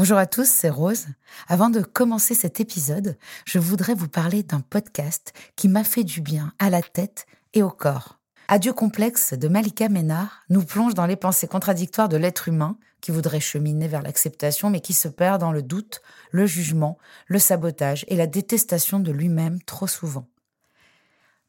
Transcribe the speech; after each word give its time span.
Bonjour 0.00 0.16
à 0.16 0.24
tous, 0.24 0.48
c'est 0.48 0.70
Rose. 0.70 1.08
Avant 1.46 1.68
de 1.68 1.82
commencer 1.82 2.34
cet 2.34 2.58
épisode, 2.58 3.18
je 3.44 3.58
voudrais 3.58 3.92
vous 3.92 4.08
parler 4.08 4.42
d'un 4.42 4.60
podcast 4.60 5.34
qui 5.56 5.68
m'a 5.68 5.84
fait 5.84 6.04
du 6.04 6.22
bien 6.22 6.54
à 6.58 6.70
la 6.70 6.80
tête 6.80 7.26
et 7.52 7.62
au 7.62 7.68
corps. 7.68 8.18
Adieu 8.48 8.72
complexe 8.72 9.34
de 9.34 9.46
Malika 9.46 9.90
Ménard 9.90 10.40
nous 10.48 10.64
plonge 10.64 10.94
dans 10.94 11.04
les 11.04 11.16
pensées 11.16 11.48
contradictoires 11.48 12.08
de 12.08 12.16
l'être 12.16 12.48
humain 12.48 12.78
qui 13.02 13.10
voudrait 13.10 13.40
cheminer 13.40 13.88
vers 13.88 14.00
l'acceptation 14.00 14.70
mais 14.70 14.80
qui 14.80 14.94
se 14.94 15.06
perd 15.06 15.38
dans 15.38 15.52
le 15.52 15.60
doute, 15.60 16.00
le 16.30 16.46
jugement, 16.46 16.96
le 17.26 17.38
sabotage 17.38 18.06
et 18.08 18.16
la 18.16 18.26
détestation 18.26 19.00
de 19.00 19.12
lui-même 19.12 19.60
trop 19.64 19.86
souvent. 19.86 20.26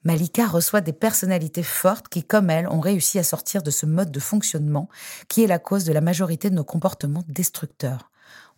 Malika 0.04 0.46
reçoit 0.46 0.82
des 0.82 0.92
personnalités 0.92 1.64
fortes 1.64 2.10
qui, 2.10 2.26
comme 2.26 2.50
elle, 2.50 2.68
ont 2.68 2.82
réussi 2.82 3.18
à 3.18 3.24
sortir 3.24 3.64
de 3.64 3.72
ce 3.72 3.86
mode 3.86 4.12
de 4.12 4.20
fonctionnement 4.20 4.90
qui 5.30 5.42
est 5.42 5.48
la 5.48 5.60
cause 5.60 5.86
de 5.86 5.94
la 5.94 6.02
majorité 6.02 6.50
de 6.50 6.56
nos 6.56 6.66
comportements 6.66 7.24
destructeurs. 7.30 8.11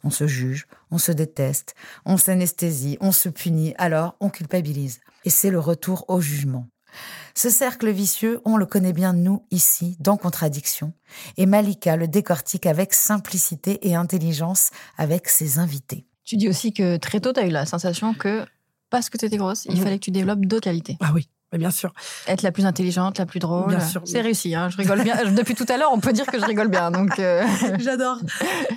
On 0.04 0.10
se 0.10 0.28
juge, 0.28 0.68
on 0.92 0.98
se 0.98 1.12
déteste, 1.12 1.76
on 2.06 2.18
s'anesthésie, 2.18 2.98
on 3.00 3.12
se 3.12 3.30
punit, 3.30 3.74
alors 3.78 4.16
on 4.20 4.30
culpabilise. 4.30 5.00
Et 5.26 5.30
c'est 5.30 5.50
le 5.50 5.60
retour 5.60 6.06
au 6.10 6.20
jugement. 6.20 6.68
Ce 7.36 7.50
cercle 7.50 7.90
vicieux, 7.90 8.42
on 8.46 8.58
le 8.58 8.66
connaît 8.66 8.94
bien 8.94 9.14
nous 9.14 9.46
ici, 9.50 9.98
dans 10.00 10.18
Contradiction, 10.18 10.94
et 11.38 11.46
Malika 11.46 11.96
le 11.96 12.08
décortique 12.08 12.66
avec 12.66 12.94
simplicité 12.94 13.88
et 13.88 13.96
intelligence 13.96 14.70
avec 14.98 15.30
ses 15.30 15.58
invités. 15.58 16.06
Tu 16.24 16.38
dis 16.38 16.48
aussi 16.48 16.74
que 16.74 16.98
très 16.98 17.20
tôt, 17.20 17.34
tu 17.34 17.40
as 17.40 17.48
eu 17.48 17.52
la 17.52 17.66
sensation 17.66 18.14
que 18.14 18.46
parce 18.90 19.10
que 19.10 19.18
tu 19.18 19.26
étais 19.26 19.38
grosse, 19.38 19.66
il 19.66 19.82
fallait 19.82 19.98
que 19.98 20.06
tu 20.06 20.12
développes 20.12 20.46
d'autres 20.46 20.66
qualités. 20.66 20.98
Ah 21.00 21.12
oui 21.16 21.28
bien 21.58 21.72
sûr. 21.72 21.94
Être 22.28 22.42
la 22.42 22.52
plus 22.52 22.66
intelligente, 22.66 23.20
la 23.20 23.26
plus 23.26 23.40
drôle. 23.40 23.68
Bien 23.68 23.80
sûr. 23.80 24.02
C'est 24.06 24.22
réussi, 24.22 24.56
hein, 24.56 24.70
je 24.70 24.78
rigole 24.78 25.04
bien. 25.04 25.16
Depuis 25.32 25.56
tout 25.56 25.66
à 25.70 25.78
l'heure, 25.78 25.92
on 25.92 26.00
peut 26.00 26.14
dire 26.14 26.26
que 26.26 26.40
je 26.40 26.46
rigole 26.46 26.68
bien. 26.68 26.92
Donc 26.92 27.20
euh. 27.20 27.44
J'adore. 27.80 28.18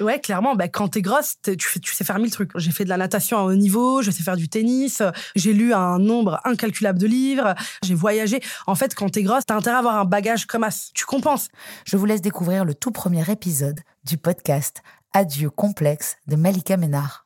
Ouais, 0.01 0.21
clairement, 0.21 0.55
bah, 0.55 0.69
quand 0.69 0.89
t'es 0.89 1.03
grosse, 1.03 1.37
tu, 1.43 1.57
tu 1.57 1.95
sais 1.95 2.05
faire 2.05 2.19
mille 2.19 2.31
trucs. 2.31 2.51
J'ai 2.57 2.71
fait 2.71 2.85
de 2.85 2.89
la 2.89 2.97
natation 2.97 3.39
à 3.39 3.43
haut 3.43 3.55
niveau, 3.55 4.03
je 4.03 4.11
sais 4.11 4.23
faire 4.23 4.37
du 4.37 4.49
tennis, 4.49 5.03
j'ai 5.35 5.53
lu 5.53 5.73
un 5.73 5.99
nombre 5.99 6.41
incalculable 6.45 6.99
de 6.99 7.07
livres, 7.07 7.55
j'ai 7.83 7.95
voyagé. 7.95 8.41
En 8.67 8.75
fait, 8.75 8.95
quand 8.95 9.11
t'es 9.11 9.23
grosse, 9.23 9.47
t'as 9.47 9.57
intérêt 9.57 9.77
à 9.77 9.81
avoir 9.81 9.97
un 9.97 10.05
bagage 10.05 10.47
comme 10.47 10.65
as. 10.65 10.91
Tu 10.95 11.05
compenses. 11.05 11.49
Je 11.85 11.97
vous 11.97 12.07
laisse 12.07 12.23
découvrir 12.23 12.65
le 12.65 12.75
tout 12.75 12.91
premier 12.91 13.31
épisode 13.31 13.81
du 14.05 14.19
podcast 14.19 14.83
Adieu 15.13 15.51
complexe 15.51 16.17
de 16.27 16.37
Malika 16.37 16.77
Ménard. 16.77 17.26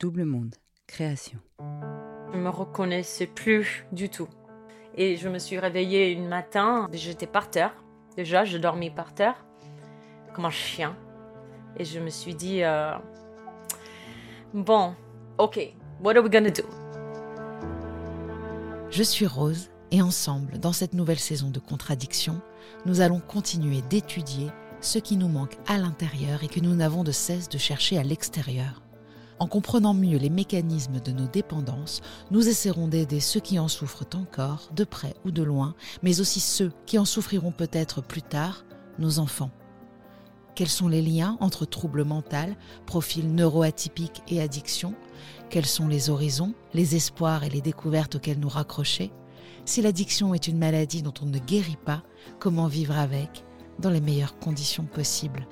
Double 0.00 0.24
Monde, 0.24 0.54
création. 0.86 1.38
Je 2.32 2.38
me 2.38 2.48
reconnaissais 2.48 3.26
plus 3.26 3.84
du 3.92 4.08
tout. 4.08 4.28
Et 4.94 5.18
je 5.18 5.28
me 5.28 5.38
suis 5.38 5.58
réveillée 5.58 6.10
une 6.12 6.26
matin, 6.26 6.88
j'étais 6.90 7.26
par 7.26 7.50
terre. 7.50 7.74
Déjà, 8.16 8.46
je 8.46 8.56
dormis 8.56 8.88
par 8.88 9.12
terre, 9.12 9.44
comme 10.34 10.46
un 10.46 10.50
chien. 10.50 10.96
Et 11.76 11.84
je 11.84 12.00
me 12.00 12.08
suis 12.08 12.34
dit, 12.34 12.62
euh, 12.62 12.94
bon, 14.54 14.94
ok, 15.36 15.60
what 16.02 16.16
are 16.16 16.22
we 16.22 16.30
gonna 16.30 16.48
do? 16.48 16.62
Je 18.88 19.02
suis 19.02 19.26
Rose 19.26 19.70
et 19.90 20.00
ensemble, 20.00 20.58
dans 20.58 20.72
cette 20.72 20.94
nouvelle 20.94 21.18
saison 21.18 21.50
de 21.50 21.60
contradictions, 21.60 22.40
nous 22.86 23.02
allons 23.02 23.20
continuer 23.20 23.82
d'étudier 23.82 24.48
ce 24.80 24.98
qui 24.98 25.18
nous 25.18 25.28
manque 25.28 25.58
à 25.66 25.76
l'intérieur 25.76 26.42
et 26.42 26.48
que 26.48 26.60
nous 26.60 26.74
n'avons 26.74 27.04
de 27.04 27.12
cesse 27.12 27.50
de 27.50 27.58
chercher 27.58 27.98
à 27.98 28.02
l'extérieur. 28.02 28.80
En 29.40 29.46
comprenant 29.46 29.94
mieux 29.94 30.18
les 30.18 30.28
mécanismes 30.28 31.00
de 31.00 31.12
nos 31.12 31.26
dépendances, 31.26 32.02
nous 32.30 32.46
essaierons 32.46 32.88
d'aider 32.88 33.20
ceux 33.20 33.40
qui 33.40 33.58
en 33.58 33.68
souffrent 33.68 34.04
encore, 34.14 34.68
de 34.76 34.84
près 34.84 35.14
ou 35.24 35.30
de 35.30 35.42
loin, 35.42 35.74
mais 36.02 36.20
aussi 36.20 36.40
ceux 36.40 36.70
qui 36.84 36.98
en 36.98 37.06
souffriront 37.06 37.50
peut-être 37.50 38.02
plus 38.02 38.20
tard, 38.20 38.66
nos 38.98 39.18
enfants. 39.18 39.50
Quels 40.54 40.68
sont 40.68 40.88
les 40.88 41.00
liens 41.00 41.38
entre 41.40 41.64
troubles 41.64 42.04
mentaux, 42.04 42.54
profils 42.84 43.34
neuroatypiques 43.34 44.22
et 44.28 44.42
addiction 44.42 44.94
Quels 45.48 45.64
sont 45.64 45.88
les 45.88 46.10
horizons, 46.10 46.52
les 46.74 46.94
espoirs 46.94 47.42
et 47.42 47.48
les 47.48 47.62
découvertes 47.62 48.16
auxquels 48.16 48.40
nous 48.40 48.48
raccrocher? 48.50 49.10
Si 49.64 49.80
l'addiction 49.80 50.34
est 50.34 50.48
une 50.48 50.58
maladie 50.58 51.00
dont 51.00 51.14
on 51.22 51.26
ne 51.26 51.38
guérit 51.38 51.78
pas, 51.82 52.02
comment 52.40 52.66
vivre 52.66 52.98
avec 52.98 53.42
dans 53.78 53.88
les 53.88 54.02
meilleures 54.02 54.38
conditions 54.38 54.84
possibles? 54.84 55.46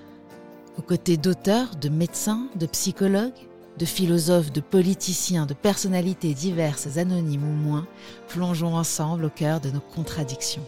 Aux 0.76 0.82
côtés 0.82 1.16
d'auteurs, 1.16 1.74
de 1.76 1.88
médecins, 1.88 2.48
de 2.56 2.66
psychologues, 2.66 3.48
de 3.78 3.84
philosophes, 3.84 4.52
de 4.52 4.60
politiciens, 4.60 5.46
de 5.46 5.54
personnalités 5.54 6.34
diverses, 6.34 6.96
anonymes 6.96 7.44
ou 7.44 7.52
moins, 7.52 7.86
plongeons 8.28 8.74
ensemble 8.74 9.24
au 9.24 9.30
cœur 9.30 9.60
de 9.60 9.70
nos 9.70 9.80
contradictions. 9.80 10.66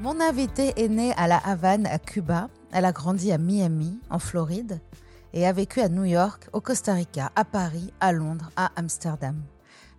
Mon 0.00 0.20
invitée 0.20 0.72
est 0.76 0.88
née 0.88 1.12
à 1.16 1.28
La 1.28 1.38
Havane, 1.38 1.86
à 1.86 1.98
Cuba. 1.98 2.48
Elle 2.72 2.84
a 2.84 2.92
grandi 2.92 3.30
à 3.30 3.38
Miami, 3.38 4.00
en 4.10 4.18
Floride, 4.18 4.80
et 5.32 5.46
a 5.46 5.52
vécu 5.52 5.80
à 5.80 5.88
New 5.88 6.04
York, 6.04 6.48
au 6.52 6.60
Costa 6.60 6.94
Rica, 6.94 7.30
à 7.36 7.44
Paris, 7.44 7.92
à 8.00 8.10
Londres, 8.12 8.50
à 8.56 8.72
Amsterdam. 8.76 9.40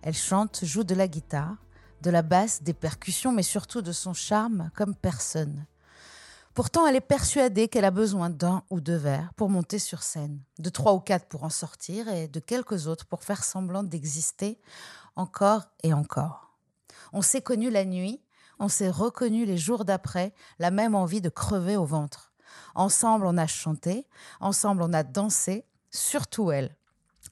Elle 0.02 0.14
chante, 0.14 0.60
joue 0.64 0.84
de 0.84 0.94
la 0.94 1.08
guitare, 1.08 1.56
de 2.02 2.10
la 2.10 2.22
basse, 2.22 2.62
des 2.62 2.74
percussions, 2.74 3.32
mais 3.32 3.42
surtout 3.42 3.80
de 3.80 3.92
son 3.92 4.12
charme 4.12 4.70
comme 4.74 4.94
personne. 4.94 5.66
Pourtant, 6.54 6.86
elle 6.86 6.96
est 6.96 7.00
persuadée 7.00 7.68
qu'elle 7.68 7.86
a 7.86 7.90
besoin 7.90 8.28
d'un 8.28 8.62
ou 8.68 8.80
deux 8.80 8.96
verres 8.96 9.32
pour 9.36 9.48
monter 9.48 9.78
sur 9.78 10.02
scène, 10.02 10.38
de 10.58 10.68
trois 10.68 10.92
ou 10.92 11.00
quatre 11.00 11.26
pour 11.26 11.44
en 11.44 11.48
sortir 11.48 12.08
et 12.08 12.28
de 12.28 12.40
quelques 12.40 12.88
autres 12.88 13.06
pour 13.06 13.24
faire 13.24 13.42
semblant 13.42 13.82
d'exister 13.82 14.60
encore 15.16 15.62
et 15.82 15.94
encore. 15.94 16.50
On 17.14 17.22
s'est 17.22 17.40
connu 17.40 17.70
la 17.70 17.86
nuit, 17.86 18.20
on 18.58 18.68
s'est 18.68 18.90
reconnu 18.90 19.46
les 19.46 19.56
jours 19.56 19.86
d'après, 19.86 20.34
la 20.58 20.70
même 20.70 20.94
envie 20.94 21.22
de 21.22 21.30
crever 21.30 21.76
au 21.76 21.86
ventre. 21.86 22.32
Ensemble, 22.74 23.26
on 23.26 23.38
a 23.38 23.46
chanté, 23.46 24.06
ensemble, 24.40 24.82
on 24.82 24.92
a 24.92 25.04
dansé, 25.04 25.64
surtout 25.90 26.50
elle. 26.50 26.76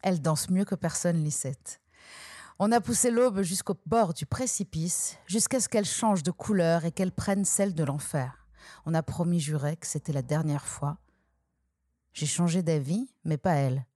Elle 0.02 0.22
danse 0.22 0.48
mieux 0.48 0.64
que 0.64 0.75
personne, 0.75 1.22
Lisette. 1.22 1.79
On 2.62 2.72
a 2.72 2.82
poussé 2.82 3.10
l'aube 3.10 3.41
jusqu'au 3.41 3.75
bord 3.87 4.12
du 4.12 4.26
précipice, 4.26 5.16
jusqu'à 5.25 5.60
ce 5.60 5.69
qu'elle 5.71 5.87
change 5.87 6.22
de 6.22 6.31
couleur 6.31 6.84
et 6.84 6.93
qu'elle 6.93 7.10
prenne 7.10 7.47
celle 7.47 7.75
de 7.75 7.84
l'enfer. 7.84 8.47
On 8.84 8.93
a 8.93 9.03
promis 9.03 9.41
juré 9.41 9.78
que 9.78 9.87
c'était 9.87 10.12
la 10.12 10.21
dernière 10.21 10.66
fois. 10.66 10.99
J'ai 12.12 12.26
changé 12.26 12.62
d'avis, 12.62 13.09
mais 13.25 13.38
pas 13.38 13.54
elle. 13.54 13.87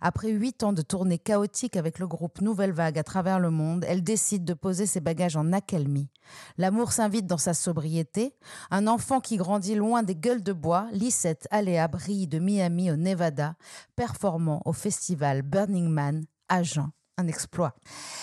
Après 0.00 0.30
huit 0.30 0.62
ans 0.62 0.72
de 0.72 0.82
tournée 0.82 1.18
chaotique 1.18 1.76
avec 1.76 1.98
le 1.98 2.06
groupe 2.06 2.40
Nouvelle 2.42 2.70
Vague 2.70 2.96
à 2.96 3.02
travers 3.02 3.40
le 3.40 3.50
monde, 3.50 3.84
elle 3.88 4.04
décide 4.04 4.44
de 4.44 4.54
poser 4.54 4.86
ses 4.86 5.00
bagages 5.00 5.36
en 5.36 5.52
accalmie. 5.52 6.12
L'amour 6.58 6.92
s'invite 6.92 7.26
dans 7.26 7.38
sa 7.38 7.54
sobriété. 7.54 8.36
Un 8.70 8.86
enfant 8.86 9.18
qui 9.18 9.36
grandit 9.36 9.74
loin 9.74 10.04
des 10.04 10.14
gueules 10.14 10.44
de 10.44 10.52
bois, 10.52 10.86
Lisette 10.92 11.48
Aléa 11.50 11.88
brille 11.88 12.28
de 12.28 12.38
Miami 12.38 12.92
au 12.92 12.96
Nevada, 12.96 13.56
performant 13.96 14.62
au 14.64 14.72
festival 14.72 15.42
Burning 15.42 15.88
Man 15.88 16.24
à 16.48 16.62
Jean 16.62 16.92
un 17.16 17.26
exploit. 17.26 17.74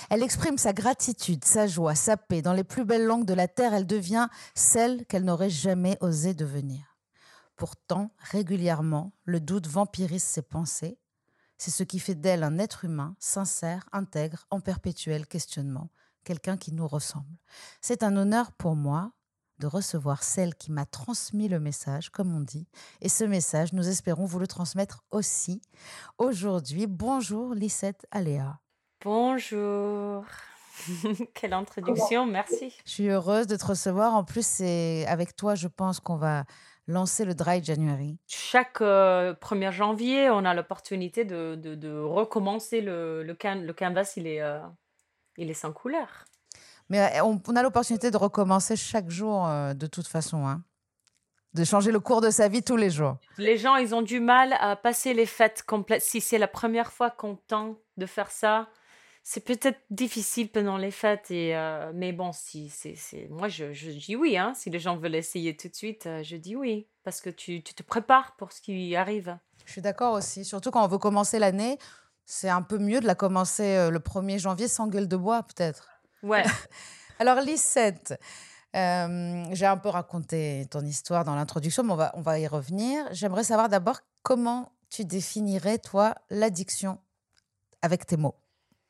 Elle 0.10 0.24
exprime 0.24 0.58
sa 0.58 0.74
gratitude, 0.74 1.46
sa 1.46 1.68
joie, 1.68 1.96
sa 1.96 2.18
paix. 2.18 2.42
Dans 2.42 2.54
les 2.54 2.64
plus 2.64 2.86
belles 2.86 3.06
langues 3.06 3.26
de 3.26 3.34
la 3.34 3.48
terre, 3.48 3.74
elle 3.74 3.88
devient 3.88 4.28
celle 4.56 5.06
qu'elle 5.06 5.26
n'aurait 5.26 5.50
jamais 5.50 5.98
osé 6.02 6.34
devenir. 6.34 6.98
Pourtant, 7.56 8.12
régulièrement, 8.18 9.14
le 9.26 9.40
doute 9.40 9.68
vampirise 9.68 10.24
ses 10.24 10.42
pensées. 10.42 11.00
C'est 11.58 11.72
ce 11.72 11.84
qui 11.84 12.00
fait 12.00 12.16
d'elle 12.16 12.44
un 12.44 12.58
être 12.58 12.86
humain, 12.86 13.16
sincère, 13.20 13.88
intègre, 13.92 14.46
en 14.50 14.60
perpétuel 14.60 15.28
questionnement, 15.28 15.90
quelqu'un 16.24 16.58
qui 16.58 16.74
nous 16.74 16.88
ressemble. 16.88 17.38
C'est 17.80 18.04
un 18.04 18.18
honneur 18.18 18.52
pour 18.54 18.76
moi 18.76 19.14
de 19.60 19.68
recevoir 19.68 20.24
celle 20.24 20.56
qui 20.56 20.72
m'a 20.72 20.86
transmis 20.86 21.48
le 21.48 21.60
message, 21.60 22.10
comme 22.10 22.36
on 22.36 22.42
dit. 22.42 22.68
Et 23.02 23.10
ce 23.10 23.24
message, 23.24 23.72
nous 23.72 23.88
espérons 23.88 24.26
vous 24.26 24.40
le 24.40 24.48
transmettre 24.48 25.04
aussi 25.12 25.62
aujourd'hui. 26.18 26.88
Bonjour 26.88 27.54
Lisette 27.54 28.06
Aléa. 28.12 28.63
Bonjour. 29.04 30.24
Quelle 31.34 31.54
introduction, 31.54 32.26
merci. 32.26 32.74
Je 32.86 32.92
suis 32.92 33.10
heureuse 33.10 33.48
de 33.48 33.56
te 33.58 33.66
recevoir. 33.66 34.16
En 34.16 34.24
plus, 34.24 34.46
c'est 34.46 35.06
avec 35.08 35.36
toi, 35.36 35.56
je 35.56 35.68
pense 35.68 36.00
qu'on 36.00 36.16
va 36.16 36.46
lancé 36.88 37.26
le 37.26 37.34
Dry 37.36 37.64
January 37.64 38.18
Chaque 38.28 38.80
1er 38.82 39.72
janvier, 39.72 40.30
on 40.30 40.46
a 40.46 40.54
l'opportunité 40.54 41.26
de, 41.26 41.56
de, 41.56 41.76
de 41.76 41.98
recommencer 42.00 42.82
le, 42.82 43.24
le, 43.24 43.34
can- 43.36 43.62
le 43.62 43.74
canvas, 43.74 44.14
il 44.18 44.26
est, 44.28 44.42
euh, 44.42 44.60
il 45.38 45.50
est 45.50 45.54
sans 45.54 45.72
couleur. 45.74 46.26
Mais 46.90 47.00
euh, 47.20 47.24
on, 47.24 47.42
on 47.48 47.56
a 47.56 47.64
l'opportunité 47.64 48.10
de 48.12 48.18
recommencer 48.18 48.76
chaque 48.76 49.10
jour 49.10 49.48
euh, 49.48 49.74
de 49.74 49.88
toute 49.88 50.08
façon. 50.08 50.48
hein. 50.48 50.62
De 51.54 51.64
changer 51.64 51.92
le 51.92 52.00
cours 52.00 52.20
de 52.22 52.32
sa 52.32 52.48
vie 52.48 52.64
tous 52.64 52.78
les 52.78 52.90
jours. 52.90 53.18
Les 53.38 53.58
gens, 53.58 53.76
ils 53.76 53.94
ont 53.94 54.02
du 54.02 54.20
mal 54.20 54.54
à 54.60 54.76
passer 54.76 55.14
les 55.14 55.26
fêtes 55.28 55.64
complètes. 55.68 56.02
Si 56.02 56.20
c'est 56.20 56.40
la 56.40 56.48
première 56.48 56.92
fois 56.92 57.12
qu'on 57.12 57.36
tente 57.36 57.78
de 57.98 58.06
faire 58.08 58.32
ça, 58.32 58.68
c'est 59.24 59.46
peut-être 59.46 59.80
difficile 59.90 60.50
pendant 60.50 60.78
les 60.78 60.92
fêtes. 60.92 61.32
Et, 61.32 61.56
euh, 61.56 61.92
mais 61.96 62.12
bon, 62.12 62.32
si, 62.34 62.70
c'est, 62.70 62.96
c'est... 62.96 63.28
moi, 63.30 63.48
je, 63.48 63.72
je 63.72 63.90
dis 63.92 64.16
oui. 64.18 64.38
Hein. 64.38 64.54
Si 64.54 64.70
les 64.70 64.80
gens 64.80 64.98
veulent 64.98 65.16
essayer 65.16 65.56
tout 65.56 65.70
de 65.70 65.76
suite, 65.76 66.06
euh, 66.06 66.22
je 66.24 66.36
dis 66.36 66.58
oui. 66.58 66.88
Parce 67.04 67.22
que 67.22 67.30
tu, 67.30 67.64
tu 67.64 67.74
te 67.74 67.84
prépares 67.84 68.36
pour 68.36 68.52
ce 68.52 68.62
qui 68.62 68.96
arrive. 68.96 69.38
Je 69.66 69.72
suis 69.72 69.82
d'accord 69.82 70.14
aussi. 70.14 70.44
Surtout 70.44 70.72
quand 70.72 70.84
on 70.84 70.88
veut 70.88 70.98
commencer 70.98 71.40
l'année, 71.40 71.78
c'est 72.26 72.50
un 72.50 72.62
peu 72.62 72.78
mieux 72.78 73.00
de 73.00 73.08
la 73.08 73.16
commencer 73.16 73.76
euh, 73.78 73.90
le 73.90 74.00
1er 74.00 74.40
janvier 74.40 74.68
sans 74.68 74.88
gueule 74.88 75.08
de 75.08 75.18
bois, 75.18 75.44
peut-être. 75.44 75.88
Ouais. 76.22 76.44
Alors, 77.20 77.40
Lisette, 77.40 78.20
euh, 78.76 79.46
j'ai 79.52 79.66
un 79.66 79.78
peu 79.78 79.90
raconté 79.90 80.66
ton 80.70 80.82
histoire 80.82 81.24
dans 81.24 81.36
l'introduction, 81.36 81.84
mais 81.84 81.94
on 81.94 81.98
va, 81.98 82.12
on 82.16 82.22
va 82.22 82.40
y 82.40 82.48
revenir. 82.48 83.06
J'aimerais 83.12 83.46
savoir 83.46 83.70
d'abord 83.70 84.02
comment 84.22 84.74
tu 84.90 85.06
définirais, 85.06 85.80
toi, 85.80 86.16
l'addiction 86.30 87.00
avec 87.82 88.06
tes 88.06 88.18
mots. 88.18 88.36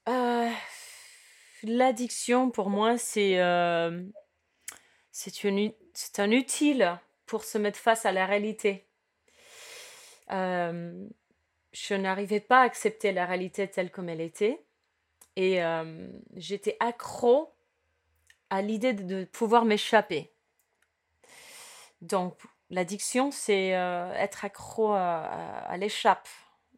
Euh, 0.09 0.49
l'addiction, 1.63 2.49
pour 2.49 2.69
moi, 2.69 2.97
c'est, 2.97 3.39
euh, 3.39 4.03
un 6.17 6.31
utile 6.31 6.99
pour 7.25 7.43
se 7.43 7.57
mettre 7.57 7.79
face 7.79 8.05
à 8.05 8.11
la 8.11 8.25
réalité. 8.25 8.85
Euh, 10.31 11.07
je 11.71 11.93
n'arrivais 11.93 12.39
pas 12.39 12.61
à 12.61 12.63
accepter 12.63 13.11
la 13.11 13.25
réalité 13.25 13.67
telle 13.67 13.91
comme 13.91 14.09
elle 14.09 14.21
était. 14.21 14.63
Et 15.35 15.63
euh, 15.63 16.07
j'étais 16.35 16.77
accro 16.79 17.53
à 18.49 18.61
l'idée 18.61 18.93
de, 18.93 19.23
pouvoir 19.25 19.65
m'échapper. 19.65 20.31
Donc, 22.01 22.37
l'addiction, 22.69 23.31
c'est 23.31 23.69
être 23.69 24.45
accro 24.45 24.93
à 24.93 25.75
l'échappe, 25.77 26.27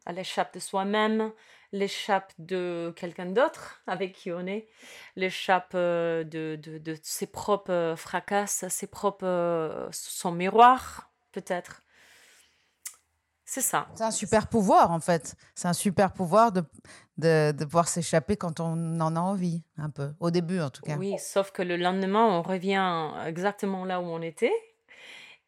à 0.06 0.12
l'échappe 0.12 0.54
de 0.54 0.60
soi-même, 0.60 1.32
l'échappe 1.72 2.32
de 2.38 2.92
quelqu'un 2.96 3.26
d'autre 3.26 3.82
avec 3.86 4.12
qui 4.14 4.32
on 4.32 4.46
est, 4.46 4.68
l'échappe 5.16 5.72
euh, 5.74 6.24
de, 6.24 6.58
de, 6.62 6.78
de 6.78 6.96
ses 7.02 7.26
propres 7.26 7.72
euh, 7.72 7.96
fracasses, 7.96 8.64
ses 8.68 8.86
propres, 8.86 9.26
euh, 9.26 9.88
son 9.92 10.32
miroir, 10.32 11.10
peut-être. 11.32 11.82
C'est 13.48 13.60
ça. 13.60 13.86
C'est 13.94 14.02
un 14.02 14.10
super 14.10 14.48
pouvoir, 14.48 14.90
en 14.90 14.98
fait. 14.98 15.36
C'est 15.54 15.68
un 15.68 15.72
super 15.72 16.12
pouvoir 16.12 16.50
de, 16.50 16.64
de, 17.16 17.52
de 17.52 17.64
pouvoir 17.64 17.86
s'échapper 17.86 18.36
quand 18.36 18.58
on 18.58 19.00
en 19.00 19.14
a 19.14 19.20
envie, 19.20 19.62
un 19.78 19.88
peu. 19.88 20.12
Au 20.18 20.32
début, 20.32 20.60
en 20.60 20.70
tout 20.70 20.82
cas. 20.82 20.96
Oui, 20.96 21.16
sauf 21.18 21.52
que 21.52 21.62
le 21.62 21.76
lendemain, 21.76 22.24
on 22.24 22.42
revient 22.42 23.12
exactement 23.24 23.84
là 23.84 24.00
où 24.00 24.04
on 24.04 24.20
était. 24.20 24.52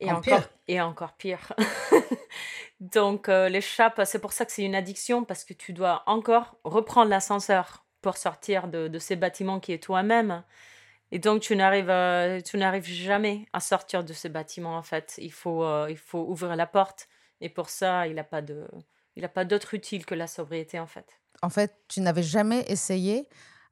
Et 0.01 0.13
En 0.13 0.17
encore, 0.19 0.23
pire. 0.23 0.49
et 0.69 0.81
encore 0.81 1.13
pire. 1.15 1.53
Donc, 2.81 3.29
euh, 3.29 3.49
l'échappe, 3.49 4.01
c'est 4.05 4.21
pour 4.21 4.33
ça 4.33 4.45
que 4.45 4.53
c'est 4.53 4.63
une 4.65 4.75
addiction, 4.77 5.25
parce 5.25 5.45
que 5.45 5.53
tu 5.55 5.73
dois 5.73 6.03
encore 6.07 6.57
reprendre 6.65 7.11
l'ascenseur 7.11 7.85
pour 8.01 8.17
sortir 8.17 8.69
de, 8.69 8.87
de 8.89 8.99
ces 8.99 9.17
bâtiments 9.17 9.59
qui 9.61 9.73
est 9.73 9.83
toi-même. 9.83 10.45
Et 11.11 11.19
donc, 11.19 11.41
tu 11.41 11.57
n'arrives, 11.57 11.91
euh, 11.91 12.41
tu 12.41 12.59
n'arrives 12.59 12.85
jamais 12.85 13.47
à 13.53 13.61
sortir 13.61 14.05
de 14.05 14.13
ces 14.13 14.29
bâtiments, 14.29 14.77
en 14.77 14.83
fait. 14.83 15.15
Il 15.19 15.33
faut, 15.33 15.65
euh, 15.65 15.87
il 15.91 15.97
faut 15.97 16.21
ouvrir 16.29 16.55
la 16.55 16.67
porte. 16.67 17.09
Et 17.41 17.49
pour 17.49 17.69
ça, 17.71 18.07
il 18.07 18.15
n'a 18.15 18.25
pas 18.25 18.43
de, 18.43 18.69
il 19.17 19.25
a 19.25 19.29
pas 19.29 19.45
d'autre 19.45 19.75
utile 19.75 20.05
que 20.07 20.15
la 20.15 20.27
sobriété, 20.27 20.79
en 20.79 20.87
fait. 20.87 21.19
En 21.43 21.51
fait, 21.51 21.75
tu 21.89 22.01
n'avais 22.01 22.23
jamais 22.23 22.65
essayé 22.69 23.29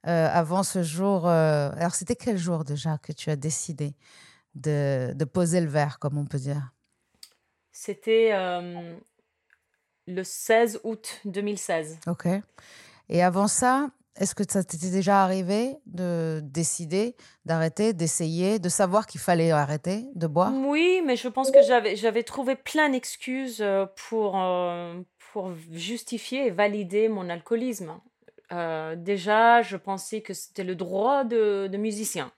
euh, 0.07 0.29
avant 0.33 0.63
ce 0.63 0.83
jour. 0.83 1.27
Alors, 1.29 1.95
c'était 1.95 2.17
quel 2.17 2.39
jour 2.39 2.65
déjà 2.65 2.99
que 2.99 3.13
tu 3.13 3.31
as 3.31 3.37
décidé? 3.37 3.95
De, 4.57 5.13
de 5.15 5.25
poser 5.25 5.61
le 5.61 5.69
verre, 5.69 5.99
comme 5.99 6.19
on 6.19 6.27
peut 6.27 6.39
dire 6.39 6.73
C'était 7.73 8.31
euh, 8.33 8.97
le 10.07 10.25
16 10.25 10.81
août 10.85 11.21
2016. 11.25 12.01
Ok. 12.07 12.27
Et 13.09 13.23
avant 13.23 13.47
ça, 13.47 13.91
est-ce 14.19 14.35
que 14.35 14.45
ça 14.49 14.65
t'était 14.65 14.91
déjà 14.91 15.23
arrivé 15.23 15.77
de 15.85 16.41
décider 16.43 17.15
d'arrêter, 17.45 17.93
d'essayer, 17.93 18.59
de 18.59 18.69
savoir 18.69 19.07
qu'il 19.07 19.21
fallait 19.21 19.51
arrêter 19.51 20.07
de 20.15 20.27
boire? 20.27 20.53
Oui, 20.55 21.03
mais 21.05 21.17
je 21.17 21.29
pense 21.29 21.51
que 21.51 21.61
j'avais 21.63 22.23
trouvé 22.23 22.57
plein 22.57 22.89
d'excuses 22.89 23.61
euh, 23.61 23.87
pour, 24.09 24.41
euh, 24.41 24.95
pour 25.33 25.53
justifier 25.71 26.47
et 26.47 26.51
valider 26.51 27.09
mon 27.09 27.29
alcoolisme. 27.29 28.01
Euh, 28.53 28.97
déjà, 28.97 29.61
je 29.63 29.77
pensais 29.77 30.23
que 30.23 30.33
c'était 30.33 30.65
le 30.65 30.77
droit 30.77 31.25
de, 31.25 31.67
de 31.67 31.77
musicien 31.77 32.33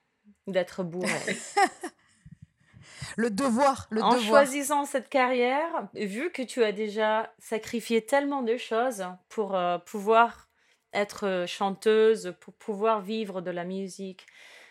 d'être 0.47 0.83
bourré. 0.83 1.09
Le 3.19 3.31
devoir, 3.31 3.89
le 3.91 4.01
en 4.01 4.15
devoir. 4.15 4.45
choisissant 4.45 4.85
cette 4.85 5.09
carrière, 5.09 5.89
vu 5.93 6.31
que 6.31 6.43
tu 6.43 6.63
as 6.63 6.71
déjà 6.71 7.33
sacrifié 7.41 8.07
tellement 8.07 8.43
de 8.43 8.57
choses 8.57 9.05
pour 9.29 9.57
euh, 9.57 9.79
pouvoir 9.79 10.49
être 10.93 11.27
euh, 11.27 11.47
chanteuse, 11.47 12.37
pour 12.41 12.55
pouvoir 12.55 13.01
vivre 13.01 13.41
de 13.41 13.51
la 13.51 13.65
musique, 13.65 14.25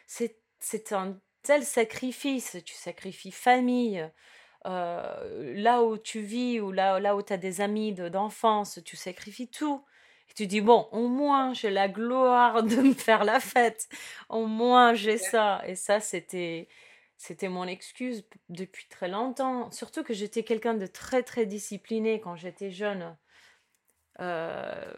c'est 0.07 0.37
c'est 0.59 0.93
un 0.93 1.19
tel 1.43 1.63
sacrifice. 1.63 2.55
Tu 2.65 2.73
sacrifies 2.73 3.31
famille, 3.33 4.09
euh, 4.65 5.53
là 5.55 5.83
où 5.83 5.97
tu 5.97 6.21
vis 6.21 6.61
ou 6.61 6.71
là, 6.71 7.01
là 7.01 7.17
où 7.17 7.21
tu 7.21 7.33
as 7.33 7.37
des 7.37 7.59
amis 7.59 7.91
de- 7.91 8.07
d'enfance, 8.07 8.79
tu 8.85 8.95
sacrifies 8.95 9.49
tout. 9.49 9.83
Et 10.29 10.33
tu 10.33 10.47
dis, 10.47 10.61
bon, 10.61 10.87
au 10.93 11.09
moins 11.09 11.53
j'ai 11.53 11.69
la 11.69 11.89
gloire 11.89 12.63
de 12.63 12.77
me 12.77 12.93
faire 12.93 13.25
la 13.25 13.41
fête, 13.41 13.87
au 14.29 14.45
moins 14.45 14.93
j'ai 14.93 15.17
ça. 15.17 15.61
Et 15.67 15.75
ça, 15.75 15.99
c'était... 15.99 16.69
C'était 17.17 17.49
mon 17.49 17.65
excuse 17.65 18.25
depuis 18.49 18.87
très 18.89 19.07
longtemps. 19.07 19.71
Surtout 19.71 20.03
que 20.03 20.13
j'étais 20.13 20.43
quelqu'un 20.43 20.75
de 20.75 20.85
très 20.85 21.23
très 21.23 21.45
discipliné 21.45 22.19
quand 22.21 22.35
j'étais 22.35 22.71
jeune. 22.71 23.17
Euh, 24.19 24.93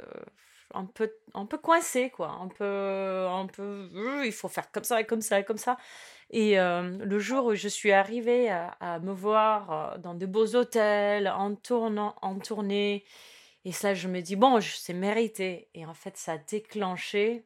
un 0.74 0.86
peu 0.86 1.12
un 1.34 1.46
peu 1.46 1.58
coincé 1.58 2.10
quoi. 2.10 2.30
Un 2.30 2.48
peu 2.48 3.26
un 3.30 3.48
peu 3.48 3.90
euh, 3.96 4.26
il 4.26 4.32
faut 4.32 4.48
faire 4.50 4.72
comme 4.72 4.84
ça 4.84 5.02
et 5.02 5.06
comme 5.06 5.22
ça 5.22 5.40
et 5.40 5.44
comme 5.46 5.58
ça. 5.58 5.78
Et 6.30 6.60
euh, 6.60 6.98
le 7.00 7.20
jour 7.20 7.46
où 7.46 7.56
je 7.56 7.68
suis 7.68 7.92
arrivée 7.92 8.50
à, 8.50 9.00
me 9.00 9.12
voir 9.14 9.98
dans 10.00 10.14
de 10.14 10.26
beaux 10.28 10.56
hôtels, 10.56 11.28
en 11.28 11.56
tournant, 11.56 12.16
en 12.22 12.38
tournée, 12.40 13.04
et 13.66 13.72
ça, 13.72 13.94
je 13.94 14.08
me 14.08 14.22
dis, 14.22 14.36
bon, 14.36 14.60
je- 14.60 14.94
mérité. 14.94 15.70
Et 15.74 15.86
en 15.86 15.94
fait, 15.94 16.18
ça 16.18 16.34
a 16.34 16.38
déclenché 16.38 17.46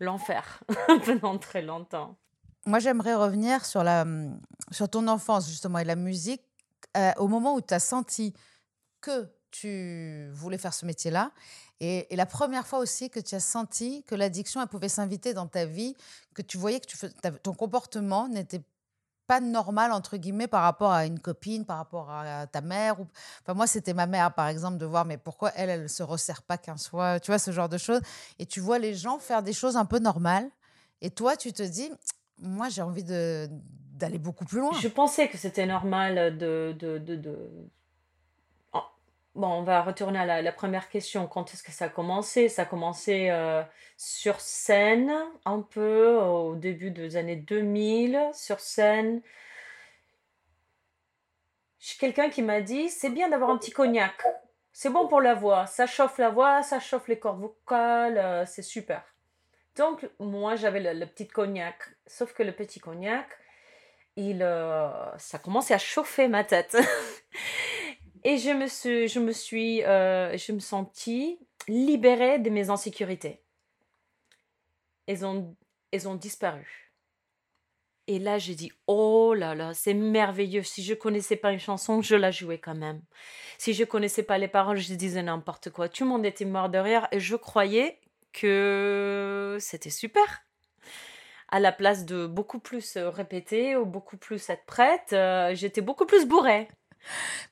l'enfer 0.00 0.62
pendant 1.06 1.38
très 1.38 1.62
longtemps. 1.62 2.18
Moi, 2.66 2.78
j'aimerais 2.78 3.14
revenir 3.14 3.64
sur, 3.64 3.84
la, 3.84 4.02
hum, 4.02 4.40
sur 4.70 4.88
ton 4.88 5.06
enfance, 5.08 5.48
justement, 5.48 5.78
et 5.78 5.84
la 5.84 5.96
musique. 5.96 6.42
Euh, 6.96 7.12
au 7.16 7.28
moment 7.28 7.54
où 7.54 7.60
tu 7.60 7.74
as 7.74 7.80
senti 7.80 8.34
que 9.00 9.28
tu 9.50 10.28
voulais 10.32 10.58
faire 10.58 10.74
ce 10.74 10.86
métier-là, 10.86 11.32
et, 11.80 12.06
la 12.12 12.26
première 12.26 12.66
fois 12.66 12.78
aussi 12.78 13.10
que 13.10 13.20
tu 13.20 13.34
as 13.34 13.40
senti 13.40 14.04
que 14.04 14.14
l'addiction, 14.14 14.62
elle 14.62 14.68
pouvait 14.68 14.88
s'inviter 14.88 15.34
dans 15.34 15.46
ta 15.46 15.66
vie, 15.66 15.96
que 16.34 16.42
tu 16.42 16.56
voyais 16.56 16.80
que 16.80 17.28
ton 17.42 17.52
comportement 17.52 18.28
n'était 18.28 18.62
pas 19.26 19.40
normal, 19.40 19.92
entre 19.92 20.16
guillemets, 20.16 20.46
par 20.46 20.62
rapport 20.62 20.92
à 20.92 21.06
une 21.06 21.18
copine, 21.18 21.64
par 21.64 21.78
rapport 21.78 22.10
à 22.10 22.46
ta 22.46 22.60
mère. 22.60 23.00
Ou... 23.00 23.06
Enfin, 23.42 23.54
moi, 23.54 23.66
c'était 23.66 23.94
ma 23.94 24.06
mère, 24.06 24.32
par 24.34 24.48
exemple, 24.48 24.78
de 24.78 24.86
voir, 24.86 25.04
mais 25.04 25.16
pourquoi 25.16 25.50
elle, 25.56 25.70
elle 25.70 25.88
se 25.88 26.02
resserre 26.02 26.42
pas 26.42 26.58
qu'un 26.58 26.76
soir, 26.76 27.20
tu 27.20 27.30
vois, 27.30 27.38
ce 27.38 27.50
genre 27.50 27.68
de 27.68 27.78
choses. 27.78 28.00
Et 28.38 28.46
tu 28.46 28.60
vois 28.60 28.78
les 28.78 28.94
gens 28.94 29.18
faire 29.18 29.42
des 29.42 29.52
choses 29.52 29.76
un 29.76 29.86
peu 29.86 29.98
normales. 29.98 30.48
Et 31.00 31.10
toi, 31.10 31.36
tu 31.36 31.52
te 31.52 31.62
dis, 31.62 31.90
moi, 32.38 32.68
j'ai 32.68 32.82
envie 32.82 33.04
de 33.04 33.48
d'aller 33.94 34.18
beaucoup 34.18 34.44
plus 34.44 34.58
loin. 34.58 34.72
Je 34.80 34.88
pensais 34.88 35.28
que 35.28 35.38
c'était 35.38 35.66
normal 35.66 36.36
de, 36.36 36.74
de, 36.76 36.98
de, 36.98 37.70
Bon, 39.34 39.48
on 39.48 39.62
va 39.64 39.82
retourner 39.82 40.20
à 40.20 40.26
la, 40.26 40.42
la 40.42 40.52
première 40.52 40.88
question. 40.88 41.26
Quand 41.26 41.52
est-ce 41.52 41.64
que 41.64 41.72
ça 41.72 41.86
a 41.86 41.88
commencé? 41.88 42.48
Ça 42.48 42.62
a 42.62 42.64
commencé 42.66 43.30
euh, 43.30 43.64
sur 43.96 44.40
scène, 44.40 45.12
un 45.44 45.60
peu 45.60 46.16
au 46.16 46.54
début 46.54 46.92
des 46.92 47.16
années 47.16 47.34
2000, 47.34 48.30
sur 48.32 48.60
scène. 48.60 49.22
J'ai 51.80 51.98
quelqu'un 51.98 52.30
qui 52.30 52.42
m'a 52.42 52.60
dit, 52.60 52.88
c'est 52.88 53.10
bien 53.10 53.28
d'avoir 53.28 53.50
un 53.50 53.58
petit 53.58 53.72
cognac. 53.72 54.24
C'est 54.72 54.90
bon 54.90 55.08
pour 55.08 55.20
la 55.20 55.34
voix. 55.34 55.66
Ça 55.66 55.86
chauffe 55.86 56.18
la 56.18 56.30
voix, 56.30 56.62
ça 56.62 56.78
chauffe 56.78 57.08
les 57.08 57.18
cordes 57.18 57.40
vocales, 57.40 58.18
euh, 58.18 58.46
c'est 58.46 58.62
super. 58.62 59.02
Donc, 59.76 60.08
moi, 60.20 60.56
j'avais 60.56 60.94
le, 60.94 61.06
petit 61.06 61.26
cognac. 61.26 61.76
Sauf 62.06 62.32
que 62.32 62.42
le 62.42 62.52
petit 62.52 62.80
cognac, 62.80 63.28
il, 64.16 64.42
euh, 64.42 65.16
ça 65.18 65.38
commençait 65.38 65.74
à 65.74 65.78
chauffer 65.78 66.28
ma 66.28 66.44
tête. 66.44 66.76
Et 68.24 68.38
je 68.38 68.50
me 68.50 68.68
suis, 68.68 69.08
je 69.08 69.18
me 69.18 69.32
suis, 69.32 69.82
euh, 69.84 70.36
je 70.36 70.52
me 70.52 70.60
sentis 70.60 71.38
libérée 71.68 72.38
de 72.38 72.50
mes 72.50 72.70
insécurités. 72.70 73.42
Elles 75.06 75.26
ont, 75.26 75.54
elles 75.92 76.08
ont 76.08 76.14
disparu. 76.14 76.84
Et 78.06 78.18
là, 78.18 78.38
j'ai 78.38 78.54
dit, 78.54 78.70
oh 78.86 79.34
là 79.34 79.54
là, 79.54 79.72
c'est 79.74 79.94
merveilleux. 79.94 80.62
Si 80.62 80.82
je 80.82 80.94
connaissais 80.94 81.36
pas 81.36 81.52
une 81.52 81.58
chanson, 81.58 82.02
je 82.02 82.16
la 82.16 82.30
jouais 82.30 82.58
quand 82.58 82.74
même. 82.74 83.02
Si 83.58 83.72
je 83.72 83.84
connaissais 83.84 84.22
pas 84.22 84.36
les 84.38 84.48
paroles, 84.48 84.76
je 84.76 84.94
disais 84.94 85.22
n'importe 85.22 85.70
quoi. 85.70 85.88
Tout 85.88 86.04
le 86.04 86.10
monde 86.10 86.26
était 86.26 86.44
mort 86.44 86.68
de 86.68 86.78
rire 86.78 87.08
et 87.12 87.20
je 87.20 87.36
croyais 87.36 87.98
que 88.34 89.56
c'était 89.60 89.90
super. 89.90 90.42
À 91.48 91.60
la 91.60 91.72
place 91.72 92.04
de 92.04 92.26
beaucoup 92.26 92.58
plus 92.58 92.96
euh, 92.96 93.10
répéter 93.10 93.76
ou 93.76 93.86
beaucoup 93.86 94.16
plus 94.16 94.50
être 94.50 94.66
prête, 94.66 95.12
euh, 95.12 95.54
j'étais 95.54 95.80
beaucoup 95.82 96.06
plus 96.06 96.26
bourrée. 96.26 96.68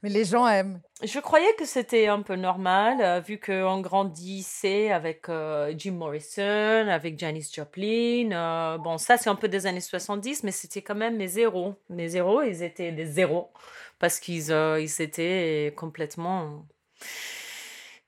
Mais 0.02 0.08
les 0.08 0.24
gens 0.24 0.46
aiment. 0.46 0.80
Je 1.02 1.18
croyais 1.20 1.52
que 1.58 1.64
c'était 1.64 2.06
un 2.08 2.22
peu 2.22 2.36
normal, 2.36 3.00
euh, 3.00 3.20
vu 3.20 3.38
qu'on 3.38 3.80
grandissait 3.80 4.90
avec 4.90 5.28
euh, 5.28 5.74
Jim 5.76 5.92
Morrison, 5.92 6.88
avec 6.88 7.18
Janis 7.18 7.50
Joplin. 7.52 8.30
euh, 8.32 8.78
bon, 8.78 8.98
ça, 8.98 9.16
c'est 9.16 9.30
un 9.30 9.34
peu 9.34 9.48
des 9.48 9.66
années 9.66 9.80
70, 9.80 10.42
mais 10.44 10.52
c'était 10.52 10.82
quand 10.82 10.94
même 10.94 11.16
mes 11.16 11.28
zéros. 11.28 11.74
Mes 11.90 12.08
zéros, 12.08 12.42
ils 12.42 12.62
étaient 12.62 12.92
des 12.92 13.06
zéros, 13.06 13.50
parce 13.98 14.18
qu'ils 14.20 14.50
ils 14.50 15.02
étaient 15.02 15.72
complètement... 15.76 16.66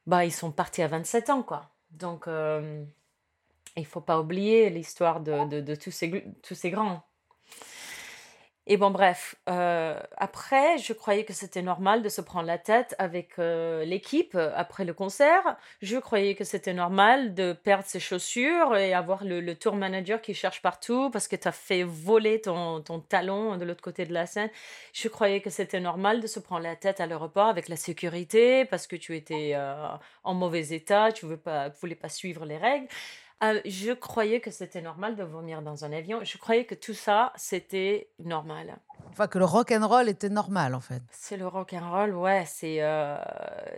Bah, 0.07 0.25
ils 0.25 0.33
sont 0.33 0.53
partis 0.53 0.83
à 0.83 0.89
27 0.89 1.31
ans, 1.31 1.43
quoi. 1.43 1.74
Donc, 1.95 2.29
euh, 2.29 2.85
il 3.77 3.87
faut 3.87 4.01
pas 4.01 4.21
oublier 4.21 4.71
l'histoire 4.71 5.21
de, 5.21 5.61
de, 5.61 5.75
tous, 5.75 5.91
ces, 5.91 6.25
tous 6.43 6.55
ces 6.55 6.71
grands. 6.71 7.03
Et 8.67 8.79
bon, 8.79 8.91
bref, 8.91 9.35
euh, 9.51 10.01
après, 10.17 10.79
je 10.79 10.95
croyais 10.95 11.25
que 11.25 11.35
c'était 11.35 11.61
normal 11.61 12.03
de 12.03 12.09
se 12.09 12.23
prendre 12.23 12.47
la 12.47 12.57
tête 12.57 12.95
avec 12.99 13.39
euh, 13.39 13.85
l'équipe 13.85 14.35
euh, 14.35 14.53
après 14.57 14.87
le 14.87 14.95
concert. 14.95 15.59
Je 15.83 15.99
croyais 15.99 16.35
que 16.35 16.45
c'était 16.45 16.73
normal 16.73 17.35
de 17.35 17.53
perdre 17.53 17.85
ses 17.85 18.01
chaussures 18.01 18.75
et 18.75 18.95
avoir 18.95 19.23
le, 19.23 19.55
tour 19.55 19.77
manager 19.77 20.23
qui 20.23 20.33
cherche 20.33 20.63
partout 20.63 21.11
parce 21.11 21.29
que 21.29 21.37
tu 21.37 21.47
as 21.47 21.53
fait 21.53 21.83
voler 21.83 22.41
ton, 22.41 22.81
talon 23.07 23.59
de 23.59 23.67
l'autre 23.67 23.83
côté 23.83 24.07
de 24.07 24.15
la 24.15 24.25
scène. 24.25 24.49
Je 24.95 25.09
croyais 25.09 25.43
que 25.43 25.51
c'était 25.51 25.81
normal 25.81 26.23
de 26.23 26.27
se 26.27 26.41
prendre 26.41 26.63
la 26.63 26.75
tête 26.75 27.01
à 27.01 27.07
l'aéroport 27.07 27.49
avec 27.49 27.69
la 27.69 27.77
sécurité 27.77 28.65
parce 28.65 28.87
que 28.87 28.97
tu 28.97 29.15
étais 29.15 29.55
en 30.25 30.35
mauvais 30.35 30.69
état, 30.69 31.13
tu 31.13 31.27
ne 31.27 31.37
voulais 31.81 31.95
pas 31.95 32.09
suivre 32.09 32.47
les 32.47 32.57
règles. 32.57 32.89
Euh, 33.45 33.61
je 33.65 33.93
croyais 33.93 34.41
que 34.41 34.51
c'était 34.51 34.81
normal 34.81 35.17
de 35.17 35.25
vomir 35.25 35.61
dans 35.63 35.85
un 35.85 35.93
avion. 35.93 36.23
Je 36.23 36.39
croyais 36.39 36.65
que 36.65 36.75
tout 36.75 36.95
ça, 36.95 37.33
c'était 37.37 38.09
normal. 38.19 38.79
Enfin, 39.11 39.27
que 39.27 39.39
le 39.39 39.45
rock 39.45 39.71
and 39.73 39.87
roll 39.87 40.09
était 40.09 40.29
normal, 40.29 40.75
en 40.75 40.81
fait. 40.81 41.03
C'est 41.11 41.37
le 41.37 41.47
rock 41.47 41.73
and 41.73 41.91
roll, 41.91 42.15
ouais, 42.15 42.45
c'est 42.47 42.83
euh, 42.83 43.19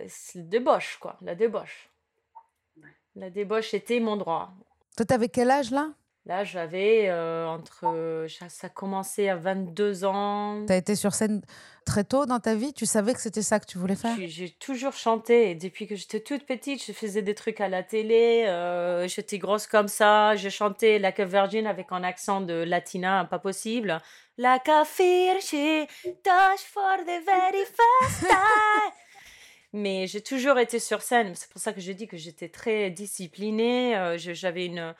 c'est 0.08 0.38
le 0.38 0.44
débauche, 0.44 0.98
quoi, 1.00 1.16
la 1.20 1.34
débauche. 1.34 1.90
La 3.14 3.30
débauche 3.30 3.72
était 3.74 3.98
mon 3.98 4.16
droit. 4.16 4.52
Toi, 4.96 5.06
t'avais 5.06 5.28
quel 5.28 5.50
âge, 5.50 5.70
là? 5.70 5.88
Là, 6.26 6.42
j'avais 6.42 7.06
euh, 7.08 7.46
entre... 7.46 8.26
Ça 8.28 8.48
ça 8.48 8.66
a 8.66 8.70
commencé 8.70 9.28
à 9.28 9.36
22 9.36 10.04
ans. 10.04 10.64
T'as 10.66 10.76
été 10.76 10.96
sur 10.96 11.14
scène 11.14 11.40
très 11.84 12.02
tôt 12.02 12.26
dans 12.26 12.40
ta 12.40 12.56
vie? 12.56 12.72
Tu 12.72 12.84
savais 12.84 13.14
que 13.14 13.20
c'était 13.20 13.42
ça 13.42 13.60
que 13.60 13.66
tu 13.66 13.78
voulais 13.78 13.94
faire? 13.94 14.16
J'ai 14.26 14.50
toujours 14.50 14.92
chanté. 14.92 15.50
Et 15.52 15.54
depuis 15.54 15.86
que 15.86 15.94
j'étais 15.94 16.18
toute 16.18 16.44
petite, 16.44 16.84
je 16.84 16.90
faisais 16.92 17.22
des 17.22 17.36
trucs 17.36 17.60
à 17.60 17.68
la 17.68 17.84
télé. 17.84 18.44
euh, 18.48 19.06
j'étais 19.06 19.38
grosse 19.38 19.68
comme 19.68 19.86
ça. 19.86 20.34
Je 20.34 20.48
chantais 20.48 20.98
Like 20.98 21.20
a 21.20 21.24
Virgin 21.26 21.64
avec 21.68 21.86
un 21.92 22.02
accent 22.02 22.40
de 22.40 22.54
latina 22.54 23.24
pas 23.30 23.38
possible. 23.38 24.00
Like 24.36 24.68
a 24.68 24.82
virgin, 24.82 25.86
touch 26.24 26.60
for 26.72 26.96
the 27.06 27.24
very 27.24 27.64
first 27.64 28.20
time. 28.26 28.92
Mais 29.72 30.06
j'ai 30.08 30.20
toujours 30.22 30.58
été 30.58 30.78
sur 30.80 31.02
scène. 31.02 31.34
C'est 31.36 31.48
pour 31.50 31.60
ça 31.60 31.72
que 31.72 31.80
je 31.80 31.92
dis 31.92 32.08
que 32.08 32.16
j'étais 32.16 32.48
très 32.48 32.90
disciplinée. 32.90 33.96
euh, 33.96 34.18
j'avais 34.18 34.66
une, 34.66 34.94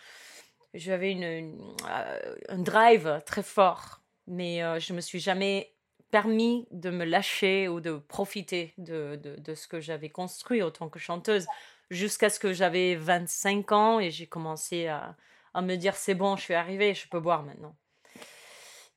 j'avais 0.79 1.13
une, 1.13 1.25
euh, 1.25 2.37
un 2.49 2.59
drive 2.59 3.23
très 3.27 3.43
fort. 3.43 4.01
Mais 4.27 4.63
euh, 4.63 4.81
je 4.81 4.93
me 4.93 5.01
suis 5.01 5.21
jamais 5.21 5.73
permis 6.11 6.67
de 6.71 6.91
me 6.91 7.05
lâcher 7.05 7.69
ou 7.69 7.81
de 7.81 7.97
profiter 7.97 8.75
de, 8.79 9.17
de, 9.17 9.55
ce 9.55 9.69
que 9.69 9.81
j'avais 9.81 10.09
construit 10.09 10.63
en 10.63 10.71
tant 10.71 10.89
que 10.89 10.99
chanteuse 10.99 11.47
jusqu'à 11.91 12.31
ce 12.31 12.39
que 12.39 12.53
j'avais 12.53 12.95
25 12.95 13.73
ans 13.73 14.01
et 14.01 14.11
j'ai 14.11 14.27
commencé 14.27 14.87
à, 14.87 15.17
à 15.55 15.63
me 15.63 15.77
dire 15.77 15.97
c'est 15.97 16.15
bon, 16.15 16.37
je 16.37 16.43
suis 16.43 16.55
arrivée, 16.55 16.95
je 16.95 17.09
peux 17.09 17.21
boire 17.21 17.43
maintenant. 17.43 17.77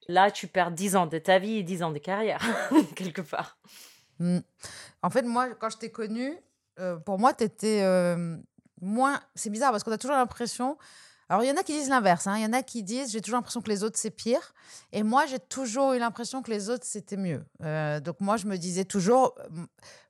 Là, 0.07 0.31
tu 0.31 0.47
perds 0.47 0.71
10 0.71 0.95
ans 0.95 1.05
de 1.05 1.19
ta 1.19 1.39
vie 1.39 1.57
et 1.57 1.63
10 1.63 1.83
ans 1.83 1.91
de 1.91 1.99
carrière, 1.99 2.41
quelque 2.95 3.21
part. 3.21 3.57
Mm. 4.19 4.39
En 5.01 5.09
fait, 5.09 5.21
moi, 5.23 5.49
quand 5.55 5.69
je 5.69 5.77
t'ai 5.77 5.91
connue, 5.91 6.37
euh, 6.79 6.97
pour 6.97 7.19
moi, 7.19 7.33
t'étais 7.33 7.81
euh, 7.83 8.37
moins. 8.81 9.19
C'est 9.35 9.49
bizarre 9.49 9.71
parce 9.71 9.83
qu'on 9.83 9.91
a 9.91 9.97
toujours 9.97 10.15
l'impression. 10.15 10.77
Alors, 11.29 11.43
il 11.43 11.47
y 11.47 11.51
en 11.51 11.57
a 11.57 11.63
qui 11.63 11.73
disent 11.73 11.89
l'inverse. 11.89 12.25
hein. 12.27 12.35
Il 12.37 12.43
y 12.43 12.45
en 12.45 12.53
a 12.53 12.63
qui 12.63 12.81
disent 12.81 13.11
j'ai 13.11 13.21
toujours 13.21 13.37
l'impression 13.37 13.61
que 13.61 13.69
les 13.69 13.83
autres, 13.83 13.97
c'est 13.99 14.09
pire. 14.09 14.53
Et 14.91 15.03
moi, 15.03 15.25
j'ai 15.27 15.39
toujours 15.39 15.93
eu 15.93 15.99
l'impression 15.99 16.41
que 16.41 16.49
les 16.49 16.69
autres, 16.69 16.85
c'était 16.85 17.17
mieux. 17.17 17.45
Euh, 17.63 17.99
donc, 17.99 18.15
moi, 18.19 18.35
je 18.37 18.47
me 18.47 18.57
disais 18.57 18.83
toujours 18.83 19.35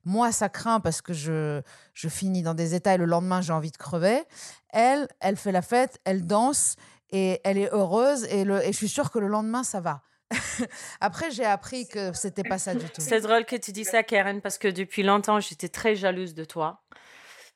moi, 0.05 0.31
ça 0.31 0.47
craint 0.49 0.79
parce 0.79 1.01
que 1.01 1.13
je, 1.13 1.61
je 1.93 2.07
finis 2.07 2.41
dans 2.41 2.53
des 2.53 2.73
états 2.73 2.93
et 2.93 2.97
le 2.97 3.05
lendemain, 3.05 3.41
j'ai 3.41 3.53
envie 3.53 3.71
de 3.71 3.77
crever. 3.77 4.23
Elle, 4.69 5.07
elle 5.19 5.35
fait 5.35 5.51
la 5.51 5.61
fête, 5.61 5.99
elle 6.05 6.25
danse 6.25 6.77
et 7.11 7.41
elle 7.43 7.57
est 7.57 7.71
heureuse. 7.73 8.23
Et, 8.25 8.45
le, 8.45 8.63
et 8.63 8.71
je 8.71 8.77
suis 8.77 8.89
sûre 8.89 9.11
que 9.11 9.19
le 9.19 9.27
lendemain, 9.27 9.63
ça 9.63 9.81
va. 9.81 10.01
Après, 11.01 11.31
j'ai 11.31 11.45
appris 11.45 11.87
que 11.87 12.13
c'était 12.13 12.43
pas 12.43 12.59
ça 12.59 12.73
du 12.75 12.85
tout. 12.85 13.01
C'est 13.01 13.19
drôle 13.21 13.45
que 13.45 13.55
tu 13.55 13.71
dis 13.71 13.83
ça, 13.83 14.03
Karen, 14.03 14.41
parce 14.41 14.57
que 14.57 14.67
depuis 14.67 15.03
longtemps, 15.03 15.39
j'étais 15.39 15.69
très 15.69 15.95
jalouse 15.95 16.33
de 16.33 16.45
toi. 16.45 16.81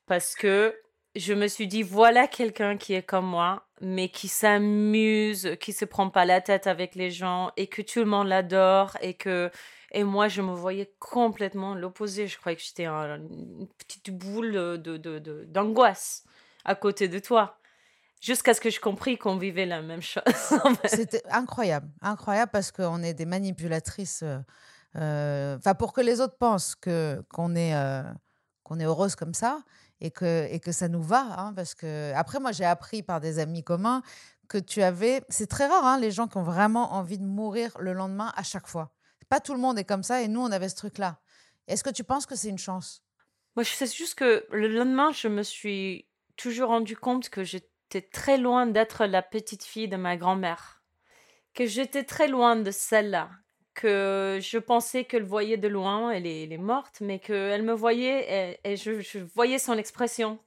Parce 0.05 0.35
que 0.35 0.75
je 1.15 1.33
me 1.33 1.47
suis 1.47 1.67
dit, 1.67 1.83
voilà 1.83 2.27
quelqu'un 2.27 2.77
qui 2.77 2.93
est 2.93 3.03
comme 3.03 3.25
moi, 3.27 3.67
mais 3.81 4.09
qui 4.09 4.27
s'amuse, 4.27 5.55
qui 5.59 5.73
se 5.73 5.85
prend 5.85 6.09
pas 6.09 6.25
la 6.25 6.41
tête 6.41 6.67
avec 6.67 6.95
les 6.95 7.11
gens 7.11 7.51
et 7.57 7.67
que 7.67 7.81
tout 7.81 7.99
le 7.99 8.05
monde 8.05 8.27
l'adore 8.27 8.97
et 9.01 9.13
que. 9.13 9.51
Et 9.95 10.03
moi, 10.03 10.27
je 10.27 10.41
me 10.41 10.53
voyais 10.53 10.91
complètement 10.99 11.75
l'opposé. 11.75 12.25
Je 12.27 12.37
croyais 12.39 12.55
que 12.55 12.63
j'étais 12.63 12.85
un- 12.85 13.17
une 13.17 13.67
petite 13.77 14.09
boule 14.09 14.53
de, 14.81 14.97
d'angoisse 15.45 16.23
à 16.65 16.73
côté 16.73 17.07
de 17.07 17.19
toi. 17.19 17.59
Jusqu'à 18.19 18.53
ce 18.55 18.61
que 18.61 18.69
je 18.71 18.79
compris 18.79 19.17
qu'on 19.17 19.37
vivait 19.37 19.65
la 19.67 19.81
même 19.81 20.01
chose. 20.01 20.23
C'était 20.85 21.21
incroyable, 21.29 21.89
incroyable 22.01 22.49
parce 22.51 22.71
qu'on 22.71 23.03
est 23.03 23.13
des 23.13 23.25
manipulatrices. 23.25 24.23
euh, 24.23 24.39
euh, 24.95 25.57
Enfin, 25.57 25.75
pour 25.75 25.93
que 25.93 26.01
les 26.01 26.21
autres 26.21 26.37
pensent 26.37 26.73
qu'on 26.75 27.55
est 27.55 27.75
euh, 27.75 28.01
qu'on 28.63 28.79
est 28.79 28.85
heureuse 28.85 29.15
comme 29.15 29.33
ça 29.33 29.59
et 30.03 30.11
que 30.11 30.47
et 30.51 30.59
que 30.59 30.71
ça 30.71 30.87
nous 30.87 31.01
va, 31.01 31.25
hein, 31.39 31.53
parce 31.55 31.73
que 31.73 32.13
après 32.13 32.39
moi 32.39 32.51
j'ai 32.51 32.65
appris 32.65 33.01
par 33.01 33.19
des 33.19 33.39
amis 33.39 33.63
communs 33.63 34.03
que 34.47 34.59
tu 34.59 34.83
avais. 34.83 35.23
C'est 35.29 35.47
très 35.47 35.65
rare 35.65 35.85
hein, 35.85 35.99
les 35.99 36.11
gens 36.11 36.27
qui 36.27 36.37
ont 36.37 36.43
vraiment 36.43 36.93
envie 36.93 37.17
de 37.17 37.25
mourir 37.25 37.75
le 37.79 37.93
lendemain 37.93 38.31
à 38.35 38.43
chaque 38.43 38.67
fois. 38.67 38.93
Pas 39.29 39.39
tout 39.39 39.53
le 39.53 39.59
monde 39.59 39.79
est 39.79 39.85
comme 39.85 40.03
ça 40.03 40.21
et 40.21 40.27
nous 40.27 40.41
on 40.41 40.51
avait 40.51 40.69
ce 40.69 40.75
truc-là. 40.75 41.17
Est-ce 41.67 41.83
que 41.83 41.89
tu 41.89 42.03
penses 42.03 42.25
que 42.25 42.35
c'est 42.35 42.49
une 42.49 42.59
chance? 42.59 43.01
Moi, 43.55 43.63
je 43.63 43.71
sais 43.71 43.87
juste 43.87 44.15
que 44.15 44.45
le 44.51 44.67
lendemain, 44.67 45.11
je 45.11 45.27
me 45.27 45.43
suis 45.43 46.07
toujours 46.35 46.69
rendu 46.69 46.97
compte 46.97 47.29
que 47.29 47.43
j'étais 47.43 48.01
très 48.01 48.37
loin 48.37 48.65
d'être 48.65 49.05
la 49.05 49.21
petite 49.21 49.63
fille 49.63 49.87
de 49.87 49.95
ma 49.95 50.17
grand-mère. 50.17 50.81
Que 51.53 51.65
j'étais 51.65 52.03
très 52.03 52.27
loin 52.27 52.55
de 52.55 52.71
celle-là. 52.71 53.29
Que 53.73 54.39
je 54.41 54.57
pensais 54.59 55.03
qu'elle 55.03 55.23
voyait 55.23 55.57
de 55.57 55.67
loin, 55.67 56.11
elle 56.11 56.27
est, 56.27 56.43
elle 56.43 56.53
est 56.53 56.57
morte, 56.57 56.97
mais 57.01 57.17
qu'elle 57.19 57.63
me 57.63 57.73
voyait 57.73 58.57
et, 58.63 58.71
et 58.71 58.77
je, 58.77 59.01
je 59.01 59.19
voyais 59.19 59.57
son 59.59 59.77
expression. 59.77 60.37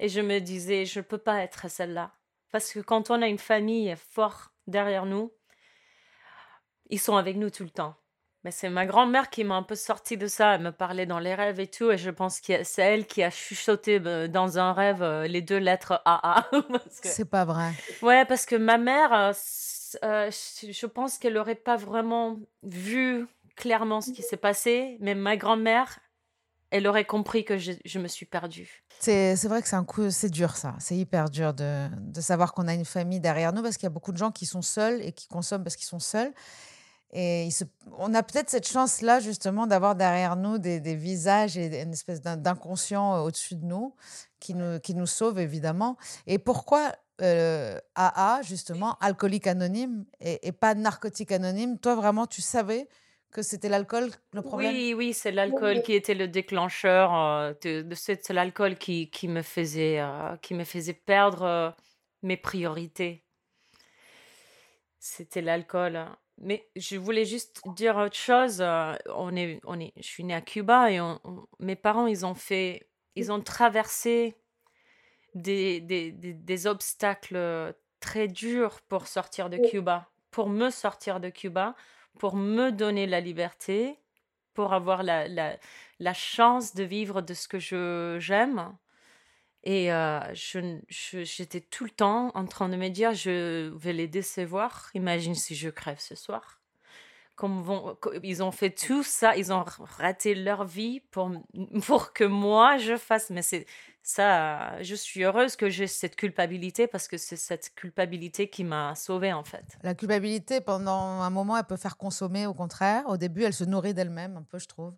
Et 0.00 0.08
je 0.08 0.20
me 0.20 0.38
disais, 0.40 0.84
je 0.84 0.98
ne 0.98 1.04
peux 1.04 1.18
pas 1.18 1.40
être 1.42 1.70
celle-là. 1.70 2.10
Parce 2.50 2.72
que 2.72 2.80
quand 2.80 3.10
on 3.10 3.22
a 3.22 3.26
une 3.28 3.38
famille 3.38 3.94
forte 4.10 4.50
derrière 4.66 5.06
nous, 5.06 5.32
ils 6.90 6.98
sont 7.00 7.16
avec 7.16 7.36
nous 7.36 7.50
tout 7.50 7.64
le 7.64 7.70
temps. 7.70 7.94
Mais 8.44 8.50
c'est 8.52 8.70
ma 8.70 8.86
grand-mère 8.86 9.30
qui 9.30 9.42
m'a 9.44 9.56
un 9.56 9.64
peu 9.64 9.74
sorti 9.74 10.16
de 10.16 10.26
ça. 10.28 10.54
Elle 10.54 10.62
me 10.62 10.70
parlait 10.72 11.06
dans 11.06 11.18
les 11.18 11.34
rêves 11.34 11.58
et 11.58 11.66
tout. 11.66 11.90
Et 11.90 11.98
je 11.98 12.08
pense 12.08 12.40
que 12.40 12.62
c'est 12.62 12.82
elle 12.82 13.06
qui 13.06 13.22
a 13.22 13.30
chuchoté 13.30 14.00
euh, 14.06 14.28
dans 14.28 14.58
un 14.58 14.72
rêve 14.72 15.02
euh, 15.02 15.26
les 15.26 15.42
deux 15.42 15.58
lettres 15.58 16.00
AA. 16.04 16.48
Que- 16.52 17.08
C'est 17.08 17.28
pas 17.28 17.44
vrai. 17.44 17.72
Ouais, 18.00 18.24
parce 18.24 18.46
que 18.46 18.54
ma 18.54 18.78
mère, 18.78 19.12
euh, 20.02 20.30
je 20.30 20.86
pense 20.86 21.18
qu'elle 21.18 21.34
n'aurait 21.34 21.54
pas 21.54 21.76
vraiment 21.76 22.38
vu 22.62 23.26
clairement 23.56 24.00
ce 24.00 24.12
qui 24.12 24.22
s'est 24.22 24.36
passé. 24.36 24.96
Mais 25.00 25.14
ma 25.14 25.36
grand-mère, 25.36 25.98
elle 26.70 26.86
aurait 26.86 27.04
compris 27.04 27.44
que 27.44 27.58
je, 27.58 27.98
me 27.98 28.08
suis 28.08 28.26
perdue. 28.26 28.84
C'est 29.00 29.34
vrai 29.44 29.62
que 29.62 29.68
c'est 29.68 29.76
un 29.76 29.84
coup, 29.84 30.10
c'est 30.10 30.30
dur 30.30 30.56
ça. 30.56 30.74
C'est 30.78 30.96
hyper 30.96 31.30
dur 31.30 31.54
de 31.54 32.20
savoir 32.20 32.52
qu'on 32.52 32.68
a 32.68 32.74
une 32.74 32.84
famille 32.84 33.20
derrière 33.20 33.52
nous 33.52 33.62
parce 33.62 33.76
qu'il 33.76 33.84
y 33.84 33.86
a 33.86 33.90
beaucoup 33.90 34.12
de 34.12 34.18
gens 34.18 34.30
qui 34.30 34.46
sont 34.46 34.62
seuls 34.62 35.02
et 35.02 35.12
qui 35.12 35.28
consomment 35.28 35.64
parce 35.64 35.76
qu'ils 35.76 35.86
sont 35.86 36.00
seuls. 36.00 36.32
Et 37.12 37.50
se- 37.50 37.64
on 37.98 38.12
a 38.14 38.22
peut-être 38.22 38.50
cette 38.50 38.68
chance-là 38.68 39.20
justement 39.20 39.66
d'avoir 39.66 39.94
derrière 39.94 40.36
nous 40.36 40.58
des, 40.58 40.78
des 40.80 40.94
visages 40.94 41.56
et 41.56 41.80
une 41.82 41.92
espèce 41.92 42.20
d'in- 42.20 42.36
d'inconscient 42.36 43.14
euh, 43.16 43.20
au-dessus 43.20 43.56
de 43.56 43.64
nous 43.64 43.94
qui 44.40 44.54
nous, 44.54 44.78
qui 44.80 44.94
nous 44.94 45.06
sauve 45.06 45.38
évidemment. 45.38 45.96
Et 46.26 46.38
pourquoi 46.38 46.92
euh, 47.22 47.78
AA, 47.94 48.42
justement, 48.42 48.96
alcoolique 49.00 49.46
anonyme 49.46 50.04
et, 50.20 50.46
et 50.46 50.52
pas 50.52 50.74
narcotique 50.74 51.32
anonyme 51.32 51.78
Toi 51.78 51.94
vraiment, 51.96 52.26
tu 52.26 52.42
savais 52.42 52.88
que 53.32 53.42
c'était 53.42 53.68
l'alcool 53.68 54.10
le 54.32 54.42
problème? 54.42 54.72
Oui, 54.74 54.94
oui, 54.94 55.14
c'est 55.14 55.32
l'alcool 55.32 55.82
qui 55.82 55.94
était 55.94 56.14
le 56.14 56.28
déclencheur. 56.28 57.14
euh, 57.14 57.54
de, 57.62 57.82
de- 57.82 57.94
c'est 57.94 58.30
l'alcool 58.30 58.76
qui, 58.76 59.10
qui 59.10 59.28
me 59.28 59.42
faisait, 59.42 59.98
euh, 60.00 60.36
qui 60.42 60.54
me 60.54 60.64
faisait 60.64 60.92
perdre 60.94 61.42
euh, 61.42 61.70
mes 62.22 62.36
priorités. 62.36 63.24
c'était 65.00 65.40
l'alcool. 65.42 66.04
Mais 66.40 66.68
je 66.76 66.96
voulais 66.96 67.24
juste 67.24 67.60
dire 67.74 67.96
autre 67.96 68.16
chose. 68.16 68.60
euh, 68.60 68.94
On 69.14 69.34
est, 69.36 69.60
on 69.64 69.78
est, 69.80 69.92
je 69.96 70.02
suis 70.06 70.24
née 70.24 70.34
à 70.34 70.40
Cuba 70.40 70.90
et 70.90 71.00
on- 71.00 71.20
on- 71.24 71.46
mes 71.58 71.76
parents, 71.76 72.06
ils 72.06 72.24
ont 72.26 72.34
fait, 72.34 72.88
ils 73.16 73.32
ont 73.32 73.40
traversé 73.40 74.36
des, 75.34 75.80
des, 75.80 76.12
des, 76.12 76.32
des 76.34 76.66
obstacles 76.66 77.74
très 78.00 78.28
durs 78.28 78.80
pour 78.82 79.06
sortir 79.06 79.50
de 79.50 79.58
Cuba, 79.58 80.08
pour 80.30 80.48
me 80.48 80.70
sortir 80.70 81.20
de 81.20 81.28
Cuba, 81.30 81.74
pour 82.18 82.36
me 82.36 82.70
donner 82.72 83.06
la 83.06 83.20
liberté, 83.20 83.98
pour 84.54 84.72
avoir 84.72 85.02
la, 85.02 85.28
la, 85.28 85.56
la 86.00 86.14
chance 86.14 86.74
de 86.74 86.84
vivre 86.84 87.20
de 87.22 87.34
ce 87.34 87.48
que 87.48 87.58
je 87.58 88.16
j'aime. 88.20 88.76
Et 89.64 89.92
euh, 89.92 90.20
j'étais 90.34 91.60
tout 91.60 91.84
le 91.84 91.90
temps 91.90 92.30
en 92.34 92.46
train 92.46 92.68
de 92.68 92.76
me 92.76 92.88
dire, 92.88 93.12
je 93.14 93.68
vais 93.76 93.92
les 93.92 94.08
décevoir. 94.08 94.90
Imagine 94.94 95.34
si 95.34 95.54
je 95.54 95.68
crève 95.68 96.00
ce 96.00 96.14
soir. 96.14 96.60
Comme 97.34 97.62
vont, 97.62 97.96
ils 98.24 98.42
ont 98.42 98.50
fait 98.50 98.70
tout 98.70 99.04
ça, 99.04 99.36
ils 99.36 99.52
ont 99.52 99.64
raté 99.64 100.34
leur 100.34 100.64
vie 100.64 101.00
pour, 101.12 101.30
pour 101.86 102.12
que 102.12 102.24
moi 102.24 102.78
je 102.78 102.96
fasse. 102.96 103.30
Mais 103.30 103.42
c'est 103.42 103.66
ça, 104.02 104.82
je 104.82 104.94
suis 104.94 105.22
heureuse 105.22 105.54
que 105.54 105.68
j'ai 105.68 105.86
cette 105.86 106.16
culpabilité 106.16 106.86
parce 106.86 107.06
que 107.06 107.16
c'est 107.16 107.36
cette 107.36 107.74
culpabilité 107.74 108.48
qui 108.48 108.64
m'a 108.64 108.94
sauvée 108.94 109.32
en 109.32 109.44
fait. 109.44 109.64
La 109.82 109.94
culpabilité, 109.94 110.60
pendant 110.60 111.20
un 111.20 111.30
moment, 111.30 111.56
elle 111.58 111.64
peut 111.64 111.76
faire 111.76 111.96
consommer, 111.96 112.46
au 112.46 112.54
contraire. 112.54 113.04
Au 113.06 113.16
début, 113.18 113.42
elle 113.42 113.52
se 113.52 113.64
nourrit 113.64 113.94
d'elle-même, 113.94 114.36
un 114.36 114.42
peu, 114.42 114.58
je 114.58 114.66
trouve. 114.66 114.94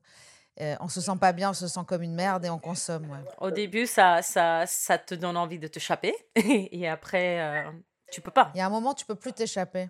Euh, 0.60 0.76
on 0.80 0.88
se 0.88 1.00
sent 1.00 1.16
pas 1.20 1.32
bien, 1.32 1.50
on 1.50 1.54
se 1.54 1.68
sent 1.68 1.80
comme 1.86 2.02
une 2.02 2.14
merde 2.14 2.44
et 2.44 2.50
on 2.50 2.58
consomme. 2.58 3.10
ouais. 3.10 3.18
Au 3.38 3.50
début, 3.50 3.86
ça, 3.86 4.22
ça, 4.22 4.64
ça 4.66 4.98
te 4.98 5.14
donne 5.14 5.36
envie 5.36 5.58
de 5.58 5.68
te 5.68 5.78
chaper 5.78 6.14
et 6.36 6.88
après, 6.88 7.40
euh, 7.40 7.70
tu 8.10 8.20
peux 8.20 8.30
pas. 8.30 8.50
Il 8.54 8.58
y 8.58 8.60
a 8.60 8.66
un 8.66 8.70
moment, 8.70 8.92
tu 8.92 9.06
peux 9.06 9.14
plus 9.14 9.32
t'échapper. 9.32 9.88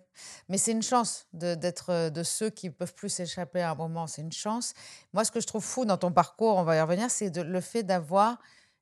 Mais 0.48 0.58
c'est 0.58 0.72
une 0.72 0.82
chance 0.82 1.26
d'être 1.32 1.90
euh, 1.90 2.10
de, 2.10 2.22
ceux 2.22 2.50
qui 2.50 2.70
peuvent 2.70 2.94
plus 2.94 3.08
s'échapper 3.08 3.62
à 3.62 3.70
un 3.70 3.74
moment. 3.74 4.06
C'est 4.06 4.22
une 4.22 4.32
chance. 4.32 4.74
Moi, 5.12 5.24
ce 5.24 5.32
que 5.32 5.40
je 5.40 5.46
trouve 5.46 5.64
fou 5.64 5.84
dans 5.84 5.96
ton 5.96 6.12
parcours, 6.12 6.56
on 6.56 6.62
va 6.62 6.76
y 6.76 6.80
revenir, 6.80 7.10
c'est 7.10 7.36
le 7.36 7.60
fait 7.60 7.82
d'avoir 7.82 8.38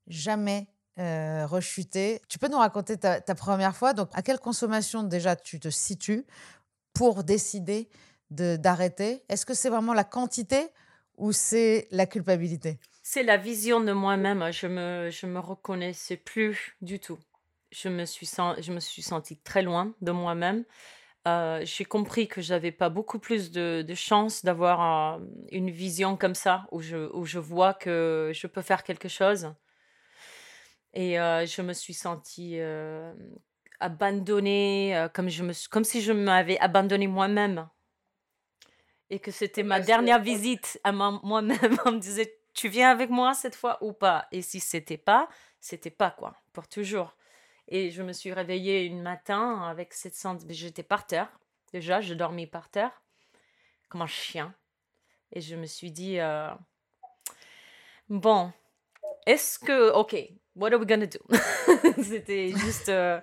jamais 0.06 0.68
euh, 0.98 1.46
rechuté. 1.46 2.20
Tu 2.28 2.38
peux 2.38 2.48
nous 2.48 2.58
raconter 2.58 2.98
ta, 2.98 3.20
ta 3.20 3.34
première 3.34 3.76
fois? 3.76 3.92
Donc, 3.92 4.10
à 4.12 4.22
quelle 4.22 4.40
consommation 4.40 5.04
déjà 5.04 5.36
tu 5.36 5.60
te 5.60 5.70
situes 5.70 6.26
pour 6.92 7.24
décider 7.24 7.88
de- 8.30 8.56
d'arrêter? 8.56 9.24
Est-ce 9.28 9.46
que 9.46 9.54
c'est 9.54 9.70
vraiment 9.70 9.94
la 9.94 10.04
quantité 10.04 10.70
ou 11.18 11.32
c'est 11.32 11.88
la 11.90 12.06
culpabilité? 12.06 12.78
C'est 13.02 13.22
la 13.22 13.36
vision 13.36 13.80
de 13.80 13.92
moi-même. 13.92 14.50
Je 14.52 14.66
me, 14.66 15.10
je 15.10 15.26
me 15.26 15.38
reconnaissais 15.38 16.16
plus 16.16 16.76
du 16.80 16.98
tout. 17.00 17.18
Je 17.70 17.88
me 17.88 18.04
suis, 18.04 18.26
je 18.26 18.72
me 18.72 18.80
suis 18.80 19.02
sentie 19.02 19.38
très 19.38 19.62
loin 19.62 19.94
de 20.00 20.12
moi-même. 20.12 20.64
Euh, 21.26 21.60
j'ai 21.64 21.84
compris 21.84 22.28
que 22.28 22.40
j'avais 22.40 22.72
pas 22.72 22.88
beaucoup 22.88 23.18
plus 23.18 23.50
de, 23.50 23.82
de 23.86 23.94
chance 23.94 24.44
d'avoir 24.44 25.20
une 25.50 25.70
vision 25.70 26.16
comme 26.16 26.34
ça, 26.34 26.66
où 26.70 26.80
je, 26.80 27.10
où 27.12 27.26
je 27.26 27.38
vois 27.38 27.74
que 27.74 28.30
je 28.34 28.46
peux 28.46 28.62
faire 28.62 28.82
quelque 28.82 29.08
chose. 29.08 29.52
Et 30.94 31.20
euh, 31.20 31.44
je 31.44 31.60
me 31.60 31.74
suis 31.74 31.92
sentie 31.92 32.58
euh, 32.60 33.12
abandonnée, 33.80 35.06
comme, 35.12 35.28
je 35.28 35.42
me, 35.44 35.52
comme 35.70 35.84
si 35.84 36.00
je 36.00 36.12
m'avais 36.12 36.58
abandonnée 36.60 37.08
moi-même. 37.08 37.68
Et 39.10 39.18
que 39.20 39.30
c'était 39.30 39.62
ma 39.62 39.80
dernière 39.80 40.20
visite 40.20 40.78
à 40.84 40.92
moi-même. 40.92 41.58
On 41.86 41.92
me 41.92 41.98
disait, 41.98 42.38
tu 42.54 42.68
viens 42.68 42.90
avec 42.90 43.10
moi 43.10 43.34
cette 43.34 43.54
fois 43.54 43.78
ou 43.82 43.92
pas? 43.92 44.26
Et 44.32 44.42
si 44.42 44.60
c'était 44.60 44.98
pas, 44.98 45.28
c'était 45.60 45.90
pas 45.90 46.10
quoi, 46.10 46.34
pour 46.52 46.68
toujours. 46.68 47.14
Et 47.68 47.90
je 47.90 48.02
me 48.02 48.12
suis 48.12 48.32
réveillée 48.32 48.84
une 48.84 49.02
matin 49.02 49.62
avec 49.62 49.94
cette 49.94 50.14
sens. 50.14 50.42
J'étais 50.48 50.82
par 50.82 51.06
terre, 51.06 51.28
déjà, 51.72 52.00
je 52.00 52.14
dormis 52.14 52.46
par 52.46 52.68
terre, 52.70 53.02
comme 53.88 54.02
un 54.02 54.06
chien. 54.06 54.54
Et 55.32 55.40
je 55.40 55.56
me 55.56 55.66
suis 55.66 55.90
dit, 55.90 56.18
euh, 56.20 56.50
bon, 58.08 58.52
est-ce 59.26 59.58
que, 59.58 59.90
ok, 59.92 60.16
what 60.56 60.72
are 60.72 60.80
we 60.80 60.86
gonna 60.86 61.06
do? 61.06 61.18
C'était 62.02 62.52
juste. 62.56 62.88
euh, 62.88 63.20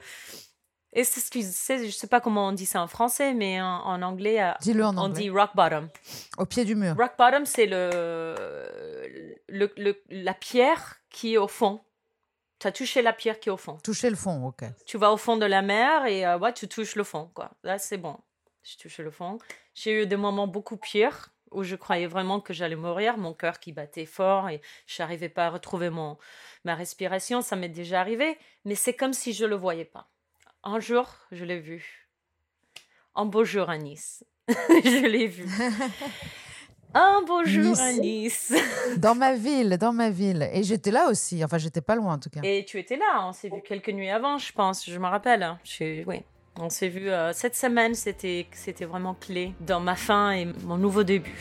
et 0.95 1.03
c'est 1.03 1.19
ce 1.19 1.29
que 1.29 1.39
je 1.41 1.45
sais, 1.45 1.85
je 1.85 1.91
sais 1.91 2.07
pas 2.07 2.19
comment 2.21 2.47
on 2.47 2.51
dit 2.53 2.65
ça 2.65 2.81
en 2.81 2.87
français, 2.87 3.33
mais 3.35 3.61
en, 3.61 3.67
en 3.67 4.01
anglais, 4.01 4.41
euh, 4.41 4.51
Dis-le 4.61 4.83
en 4.83 4.95
on 4.97 5.01
anglais. 5.01 5.21
dit 5.23 5.29
rock 5.29 5.51
bottom. 5.55 5.89
Au 6.39 6.45
pied 6.45 6.65
du 6.65 6.73
mur. 6.75 6.95
Rock 6.97 7.11
bottom, 7.17 7.45
c'est 7.45 7.67
le, 7.67 9.35
le, 9.47 9.71
le- 9.77 10.01
la 10.09 10.33
pierre 10.33 10.95
qui 11.09 11.33
est 11.33 11.37
au 11.37 11.47
fond. 11.47 11.81
Tu 12.59 12.67
as 12.67 12.71
touché 12.71 13.01
la 13.01 13.13
pierre 13.13 13.39
qui 13.39 13.49
est 13.49 13.51
au 13.51 13.57
fond. 13.57 13.77
Toucher 13.83 14.09
le 14.09 14.15
fond, 14.15 14.45
ok. 14.47 14.63
Tu 14.85 14.97
vas 14.97 15.11
au 15.11 15.17
fond 15.17 15.37
de 15.37 15.45
la 15.45 15.61
mer 15.61 16.05
et 16.05 16.25
euh, 16.25 16.37
ouais, 16.37 16.53
tu 16.53 16.67
touches 16.67 16.95
le 16.95 17.03
fond. 17.03 17.29
Quoi. 17.33 17.51
Là, 17.63 17.77
c'est 17.77 17.97
bon. 17.97 18.17
Je 18.63 18.77
touche 18.77 18.97
le 18.99 19.11
fond. 19.11 19.37
J'ai 19.73 20.01
eu 20.03 20.07
des 20.07 20.15
moments 20.15 20.47
beaucoup 20.47 20.77
pires 20.77 21.29
où 21.51 21.63
je 21.63 21.75
croyais 21.75 22.07
vraiment 22.07 22.39
que 22.39 22.53
j'allais 22.53 22.75
mourir, 22.75 23.17
mon 23.17 23.33
cœur 23.33 23.59
qui 23.59 23.71
battait 23.71 24.05
fort 24.05 24.49
et 24.49 24.61
je 24.87 25.01
n'arrivais 25.03 25.29
pas 25.29 25.45
à 25.47 25.49
retrouver 25.49 25.89
mon, 25.89 26.17
ma 26.63 26.75
respiration. 26.75 27.41
Ça 27.41 27.55
m'est 27.55 27.69
déjà 27.69 27.99
arrivé, 27.99 28.37
mais 28.63 28.75
c'est 28.75 28.93
comme 28.93 29.13
si 29.13 29.33
je 29.33 29.43
ne 29.43 29.49
le 29.49 29.55
voyais 29.55 29.85
pas. 29.85 30.07
Un 30.65 30.79
jour, 30.79 31.07
je 31.31 31.45
l'ai 31.45 31.59
vu. 31.59 32.09
Un 33.15 33.25
beau 33.25 33.45
jour 33.45 33.69
à 33.69 33.77
Nice. 33.77 34.23
je 34.49 35.05
l'ai 35.07 35.27
vu. 35.27 35.45
Un 36.93 37.23
beau 37.27 37.43
jour 37.43 37.63
Nice. 37.71 37.79
à 37.79 37.93
Nice. 37.93 38.53
Dans 38.97 39.15
ma 39.15 39.35
ville, 39.35 39.77
dans 39.77 39.91
ma 39.91 40.09
ville. 40.09 40.49
Et 40.53 40.63
j'étais 40.63 40.91
là 40.91 41.07
aussi. 41.09 41.43
Enfin, 41.43 41.57
j'étais 41.57 41.81
pas 41.81 41.95
loin 41.95 42.13
en 42.13 42.19
tout 42.19 42.29
cas. 42.29 42.39
Et 42.43 42.63
tu 42.65 42.79
étais 42.79 42.95
là, 42.95 43.27
on 43.27 43.33
s'est 43.33 43.49
vu 43.49 43.61
quelques 43.61 43.89
nuits 43.89 44.09
avant, 44.09 44.37
je 44.37 44.51
pense, 44.53 44.89
je 44.89 44.97
me 44.97 45.07
rappelle. 45.07 45.57
Je- 45.65 46.03
oui. 46.05 46.21
On 46.57 46.69
s'est 46.69 46.87
vu 46.87 47.09
euh, 47.09 47.33
cette 47.33 47.55
semaine, 47.55 47.95
c'était 47.95 48.47
c'était 48.53 48.85
vraiment 48.85 49.13
clé 49.13 49.53
dans 49.59 49.81
ma 49.81 49.95
fin 49.97 50.31
et 50.31 50.45
mon 50.63 50.77
nouveau 50.77 51.03
début. 51.03 51.35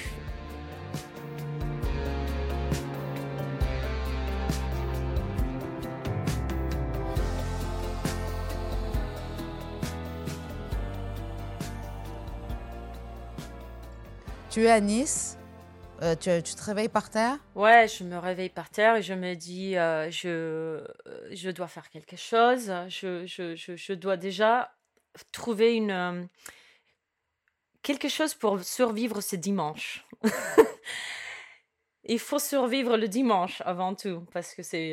Tu 14.54 14.66
es 14.66 14.70
à 14.70 14.78
Nice. 14.78 15.36
euh, 16.00 16.14
tu, 16.14 16.54
te 16.54 16.62
réveilles 16.62 16.88
par 16.88 17.10
terre. 17.10 17.38
Ouais, 17.56 17.88
je 17.88 18.04
me 18.04 18.16
réveille 18.18 18.50
par 18.50 18.70
terre 18.70 18.94
et 18.94 19.02
je 19.02 19.12
me 19.12 19.34
dis, 19.34 19.76
euh, 19.76 20.08
je, 20.12 20.28
euh, 20.28 20.86
je 21.32 21.50
dois 21.50 21.66
faire 21.66 21.90
quelque 21.90 22.14
chose. 22.14 22.72
Je, 22.86 23.26
je, 23.26 23.56
je, 23.56 23.92
dois 23.94 24.16
déjà 24.16 24.72
trouver 25.32 25.74
une, 25.74 26.28
quelque 27.82 28.08
chose 28.08 28.34
pour 28.34 28.62
survivre 28.62 29.20
ce 29.20 29.34
dimanche. 29.34 30.06
Il 32.04 32.20
faut 32.20 32.38
survivre 32.38 32.96
le 32.96 33.08
dimanche 33.08 33.60
avant 33.64 33.96
tout 33.96 34.24
parce 34.32 34.54
que 34.54 34.62
c'est 34.62 34.90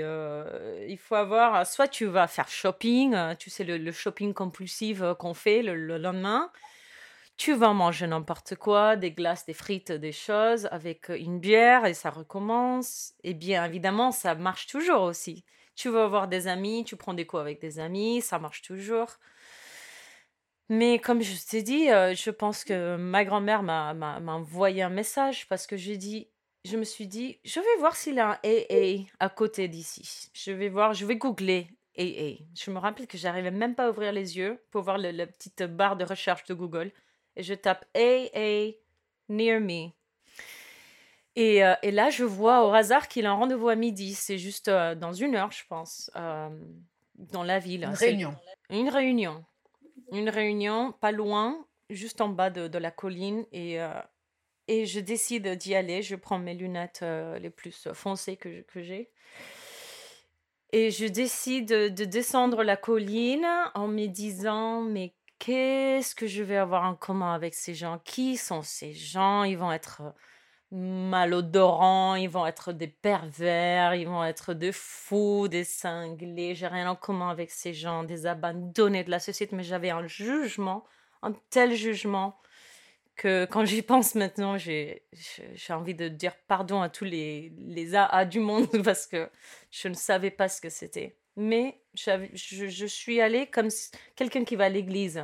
il 0.88 0.98
faut 0.98 1.16
avoir 1.16 1.68
soit 1.68 1.90
tu 1.90 2.06
vas 2.06 2.26
faire 2.26 2.48
shopping 2.48 3.36
tu 3.36 3.50
sais 3.50 3.66
le, 3.66 3.92
shopping 3.92 4.34
compulsif 4.34 5.04
qu'on 5.20 5.34
fait 5.34 5.62
le 5.62 5.98
lendemain 5.98 6.50
tu 7.42 7.56
vas 7.56 7.74
manger 7.74 8.06
n'importe 8.06 8.54
quoi, 8.56 8.96
des 8.96 9.12
glaces, 9.12 9.48
des 9.48 9.56
frites, 9.56 9.92
des 9.92 10.12
choses, 10.12 10.68
avec 10.70 11.10
euh, 11.10 11.18
une 11.18 11.40
bière 11.40 11.88
et 11.88 11.96
ça 11.96 12.12
recommence. 12.12 13.16
Et 13.24 13.34
bien 13.34 13.66
évidemment, 13.66 14.12
ça 14.12 14.36
marche 14.36 14.68
toujours 14.68 15.02
aussi. 15.02 15.44
Tu 15.76 15.90
vas 15.90 16.06
voir 16.06 16.28
des 16.28 16.46
amis, 16.48 16.84
tu 16.86 16.96
prends 16.98 17.16
des 17.16 17.26
coups 17.26 17.42
avec 17.42 17.60
des 17.60 17.80
amis, 17.80 18.22
ça 18.22 18.38
marche 18.38 18.62
toujours. 18.62 19.18
Mais 20.70 21.00
comme 21.00 21.22
je 21.24 21.34
t'ai 21.50 21.64
dit, 21.64 21.90
euh, 21.90 22.14
je 22.14 22.30
pense 22.30 22.64
que 22.64 22.96
ma 22.96 23.26
grand-mère 23.26 23.64
m'a 23.64 23.96
m'a- 23.96 24.20
m'a 24.20 24.34
envoyé 24.34 24.84
un 24.84 24.90
message 24.90 25.48
parce 25.48 25.66
que 25.66 25.78
j'ai 25.78 25.98
dit, 25.98 26.30
je 26.64 26.78
me 26.78 26.84
suis 26.84 27.08
dit, 27.08 27.40
je 27.44 27.60
vais 27.60 27.78
voir 27.80 27.96
s'il 27.96 28.16
y 28.16 28.20
a 28.20 28.34
un 28.34 28.40
AA 28.44 29.08
à 29.20 29.30
côté 29.30 29.68
d'ici. 29.68 30.30
Je 30.36 30.52
vais 30.52 30.70
voir, 30.70 30.94
je 30.94 31.08
vais 31.08 31.16
googler 31.16 31.70
AA. 31.98 32.46
Je 32.56 32.70
me 32.70 32.78
rappelle 32.78 33.08
que 33.08 33.18
j'arrivais 33.18 33.50
même 33.52 33.74
pas 33.74 33.88
à 33.88 33.90
ouvrir 33.90 34.12
les 34.12 34.38
yeux 34.38 34.64
pour 34.70 34.84
voir 34.84 35.00
la 35.00 35.26
petite 35.28 35.64
barre 35.64 35.98
de 35.98 36.06
recherche 36.06 36.44
de 36.46 36.54
Google 36.54 36.92
et 37.36 37.44
je 37.44 37.54
tape 37.54 37.86
AA 37.96 38.74
near 39.30 39.60
me. 39.60 39.92
Et, 41.36 41.64
euh, 41.64 41.76
et 41.82 41.92
là, 41.92 42.10
je 42.10 42.24
vois 42.24 42.68
au 42.68 42.74
hasard 42.74 43.08
qu'il 43.08 43.26
a 43.26 43.32
un 43.32 43.36
rendez-vous 43.36 43.70
à 43.70 43.76
midi. 43.76 44.14
C'est 44.16 44.38
juste 44.38 44.68
euh, 44.68 44.96
dans 44.96 45.14
une 45.14 45.36
heure, 45.36 45.52
je 45.52 45.64
pense, 45.68 46.12
euh, 46.16 46.50
dans 47.16 47.44
la 47.44 47.60
ville. 47.60 47.86
Une 47.86 47.94
réunion. 47.94 48.36
Une 48.70 48.90
réunion. 48.90 49.46
Une 50.12 50.30
réunion, 50.30 50.92
pas 51.00 51.12
loin, 51.12 51.66
juste 51.90 52.20
en 52.20 52.28
bas 52.28 52.50
de, 52.50 52.68
de 52.68 52.78
la 52.78 52.92
colline. 52.92 53.46
Et, 53.54 53.78
et 54.68 54.86
je 54.86 55.00
décide 55.00 55.48
d'y 55.56 55.74
aller. 55.74 56.02
Je 56.02 56.16
prends 56.16 56.38
mes 56.38 56.54
lunettes 56.54 57.06
les 57.40 57.50
plus 57.50 57.88
foncées 57.94 58.36
que, 58.36 58.62
que 58.64 58.82
j'ai. 58.82 59.10
Et 60.74 60.92
je 60.92 61.06
décide 61.06 61.70
de 61.70 62.06
descendre 62.06 62.64
la 62.64 62.76
colline 62.76 63.48
en 63.74 63.88
me 63.88 64.08
disant, 64.08 64.82
mais 64.82 65.14
qu'est-ce 65.42 66.14
que 66.16 66.28
je 66.28 66.44
vais 66.44 66.58
avoir 66.58 66.84
en 66.84 66.96
commun 66.96 67.34
avec 67.34 67.54
ces 67.56 67.74
gens? 67.74 68.00
Qui 68.06 68.38
sont 68.38 68.62
ces 68.62 68.94
gens? 68.94 69.44
Ils 69.44 69.58
vont 69.58 69.72
être 69.72 70.02
euh, 70.02 70.12
malodorants, 70.78 72.16
ils 72.16 72.30
vont 72.30 72.46
être 72.46 72.74
des 72.74 72.88
pervers, 72.88 73.96
ils 73.96 74.08
vont 74.08 74.24
être 74.24 74.54
des 74.54 74.72
fous, 74.72 75.48
des 75.48 75.64
cinglés. 75.64 76.54
J'ai 76.56 76.68
rien 76.68 76.90
en 76.90 76.96
commun 76.96 77.30
avec 77.30 77.52
ces 77.52 77.74
gens, 77.74 78.04
des 78.04 78.28
abandonnés 78.28 79.04
de 79.04 79.12
la 79.12 79.20
société, 79.20 79.56
mais 79.56 79.64
j'avais 79.64 79.90
un 79.90 80.06
jugement 80.08 80.86
un 81.22 81.34
tel 81.50 81.76
jugement 81.76 82.40
que 83.16 83.46
quand 83.46 83.66
j'y 83.66 83.82
pense 83.82 84.16
maintenant, 84.16 84.58
j'ai 84.58 85.04
envie 85.70 85.96
de 85.96 86.08
dire 86.08 86.34
pardon 86.48 86.82
à 86.82 86.90
tous 86.90 87.06
les, 87.06 87.54
les 87.58 87.96
AA 87.96 88.26
du 88.26 88.40
monde 88.40 88.68
parce 88.84 89.06
que 89.06 89.30
je 89.70 89.88
ne 89.88 89.94
savais 89.94 90.32
pas 90.32 90.50
ce 90.50 90.62
que 90.62 90.70
c'était. 90.70 91.18
Mais 91.36 91.80
je, 91.94 92.28
je 92.34 92.86
suis 92.86 93.22
allée 93.22 93.48
comme 93.48 93.70
quelqu'un 94.16 94.44
qui 94.44 94.56
va 94.56 94.66
à 94.66 94.70
l'église 94.70 95.24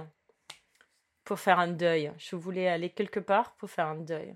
pour 1.24 1.40
faire 1.40 1.60
un 1.60 1.68
deuil. 1.68 2.12
Je 2.18 2.36
voulais 2.36 2.68
aller 2.68 2.90
quelque 2.90 3.20
part 3.20 3.56
pour 3.56 3.70
faire 3.70 3.88
un 3.88 3.96
deuil. 3.96 4.36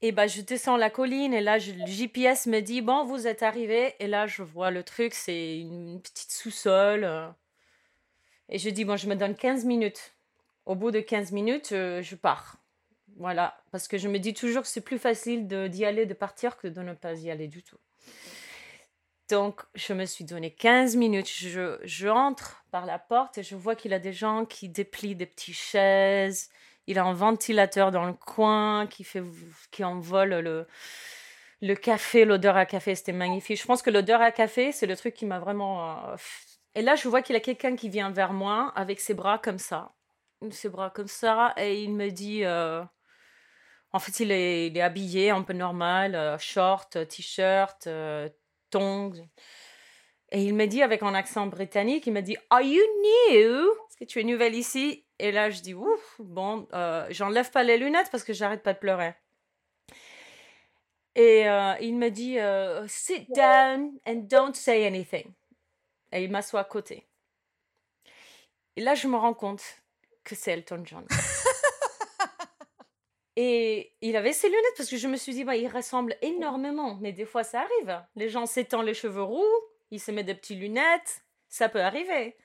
Et 0.00 0.12
bah, 0.12 0.28
je 0.28 0.40
descends 0.42 0.76
la 0.76 0.90
colline 0.90 1.34
et 1.34 1.40
là, 1.40 1.58
le 1.58 1.86
GPS 1.86 2.46
me 2.46 2.60
dit 2.60 2.82
Bon, 2.82 3.04
vous 3.04 3.26
êtes 3.26 3.42
arrivé. 3.42 3.94
Et 3.98 4.06
là, 4.06 4.26
je 4.28 4.42
vois 4.42 4.70
le 4.70 4.84
truc, 4.84 5.14
c'est 5.14 5.58
une 5.58 6.00
petite 6.00 6.30
sous-sol. 6.30 7.34
Et 8.48 8.58
je 8.58 8.70
dis 8.70 8.84
Bon, 8.84 8.96
je 8.96 9.08
me 9.08 9.16
donne 9.16 9.34
15 9.34 9.64
minutes. 9.64 10.14
Au 10.66 10.76
bout 10.76 10.92
de 10.92 11.00
15 11.00 11.32
minutes, 11.32 11.72
euh, 11.72 12.02
je 12.02 12.14
pars. 12.14 12.58
Voilà. 13.16 13.58
Parce 13.72 13.88
que 13.88 13.98
je 13.98 14.06
me 14.06 14.18
dis 14.18 14.34
toujours 14.34 14.62
que 14.62 14.68
c'est 14.68 14.82
plus 14.82 14.98
facile 14.98 15.48
d'y 15.48 15.84
aller, 15.84 16.06
de 16.06 16.14
partir, 16.14 16.56
que 16.56 16.68
de 16.68 16.80
ne 16.80 16.92
pas 16.92 17.14
y 17.14 17.30
aller 17.30 17.48
du 17.48 17.64
tout. 17.64 17.78
Donc, 19.28 19.60
je 19.74 19.92
me 19.92 20.06
suis 20.06 20.24
donné 20.24 20.50
15 20.50 20.96
minutes. 20.96 21.28
Je, 21.28 21.78
je 21.84 22.08
par 22.70 22.86
la 22.86 22.98
porte 22.98 23.38
et 23.38 23.42
je 23.42 23.56
vois 23.56 23.74
qu'il 23.74 23.92
a 23.92 23.98
des 23.98 24.12
gens 24.12 24.44
qui 24.44 24.68
déplient 24.68 25.16
des 25.16 25.26
petites 25.26 25.54
chaises. 25.54 26.50
Il 26.86 26.98
a 26.98 27.04
un 27.04 27.12
ventilateur 27.12 27.90
dans 27.90 28.06
le 28.06 28.14
coin 28.14 28.86
qui, 28.86 29.04
fait, 29.04 29.22
qui 29.70 29.84
envole 29.84 30.30
le, 30.30 30.66
le 31.60 31.74
café, 31.74 32.24
l'odeur 32.24 32.56
à 32.56 32.64
café. 32.64 32.94
C'était 32.94 33.12
magnifique. 33.12 33.60
Je 33.60 33.66
pense 33.66 33.82
que 33.82 33.90
l'odeur 33.90 34.22
à 34.22 34.32
café, 34.32 34.72
c'est 34.72 34.86
le 34.86 34.96
truc 34.96 35.14
qui 35.14 35.26
m'a 35.26 35.38
vraiment. 35.38 36.10
Euh, 36.10 36.16
et 36.74 36.80
là, 36.80 36.96
je 36.96 37.08
vois 37.08 37.20
qu'il 37.20 37.34
y 37.34 37.36
a 37.36 37.40
quelqu'un 37.40 37.76
qui 37.76 37.90
vient 37.90 38.10
vers 38.10 38.32
moi 38.32 38.72
avec 38.76 39.00
ses 39.00 39.12
bras 39.12 39.38
comme 39.38 39.58
ça. 39.58 39.92
Ses 40.50 40.70
bras 40.70 40.88
comme 40.90 41.08
ça. 41.08 41.52
Et 41.58 41.82
il 41.82 41.92
me 41.92 42.10
dit. 42.10 42.44
Euh, 42.44 42.82
en 43.92 43.98
fait, 43.98 44.20
il 44.20 44.30
est, 44.30 44.66
il 44.66 44.76
est, 44.76 44.82
habillé 44.82 45.30
un 45.30 45.42
peu 45.42 45.54
normal, 45.54 46.14
euh, 46.14 46.36
short, 46.36 47.08
t-shirt, 47.08 47.88
tongs. 48.70 49.14
Et 50.30 50.42
il 50.42 50.54
me 50.54 50.66
dit 50.66 50.82
avec 50.82 51.02
un 51.02 51.14
accent 51.14 51.46
britannique, 51.46 52.06
il 52.06 52.12
me 52.12 52.20
dit 52.20 52.36
Are 52.50 52.60
you 52.60 52.82
new? 53.30 53.70
Est-ce 53.88 53.96
que 53.96 54.04
tu 54.04 54.20
es 54.20 54.24
nouvelle 54.24 54.54
ici 54.54 55.04
Et 55.18 55.32
là, 55.32 55.50
je 55.50 55.60
dis 55.62 55.74
Ouf, 55.74 56.16
bon, 56.18 56.68
euh, 56.74 57.06
j'enlève 57.10 57.50
pas 57.50 57.62
les 57.62 57.78
lunettes 57.78 58.10
parce 58.10 58.24
que 58.24 58.32
j'arrête 58.32 58.62
pas 58.62 58.74
de 58.74 58.78
pleurer. 58.78 59.14
Et 61.14 61.48
euh, 61.48 61.74
il 61.80 61.96
me 61.96 62.10
dit 62.10 62.38
euh, 62.38 62.86
Sit 62.86 63.28
down 63.34 63.98
and 64.06 64.26
don't 64.28 64.54
say 64.54 64.86
anything. 64.86 65.32
Et 66.12 66.24
il 66.24 66.30
m'assoit 66.30 66.60
à 66.60 66.64
côté. 66.64 67.06
Et 68.76 68.80
là, 68.80 68.94
je 68.94 69.08
me 69.08 69.16
rends 69.16 69.34
compte 69.34 69.62
que 70.24 70.34
c'est 70.34 70.52
Elton 70.52 70.82
John. 70.84 71.06
Et 73.40 73.92
il 74.00 74.16
avait 74.16 74.32
ses 74.32 74.48
lunettes 74.48 74.74
parce 74.76 74.90
que 74.90 74.96
je 74.96 75.06
me 75.06 75.16
suis 75.16 75.32
dit, 75.32 75.44
bah, 75.44 75.54
il 75.54 75.68
ressemble 75.68 76.16
énormément. 76.22 76.98
Mais 77.00 77.12
des 77.12 77.24
fois, 77.24 77.44
ça 77.44 77.60
arrive. 77.60 78.02
Les 78.16 78.28
gens 78.28 78.46
s'étendent 78.46 78.86
les 78.86 78.94
cheveux 78.94 79.22
roux, 79.22 79.44
ils 79.92 80.00
se 80.00 80.10
mettent 80.10 80.26
des 80.26 80.34
petites 80.34 80.58
lunettes. 80.58 81.22
Ça 81.48 81.68
peut 81.68 81.80
arriver. 81.80 82.36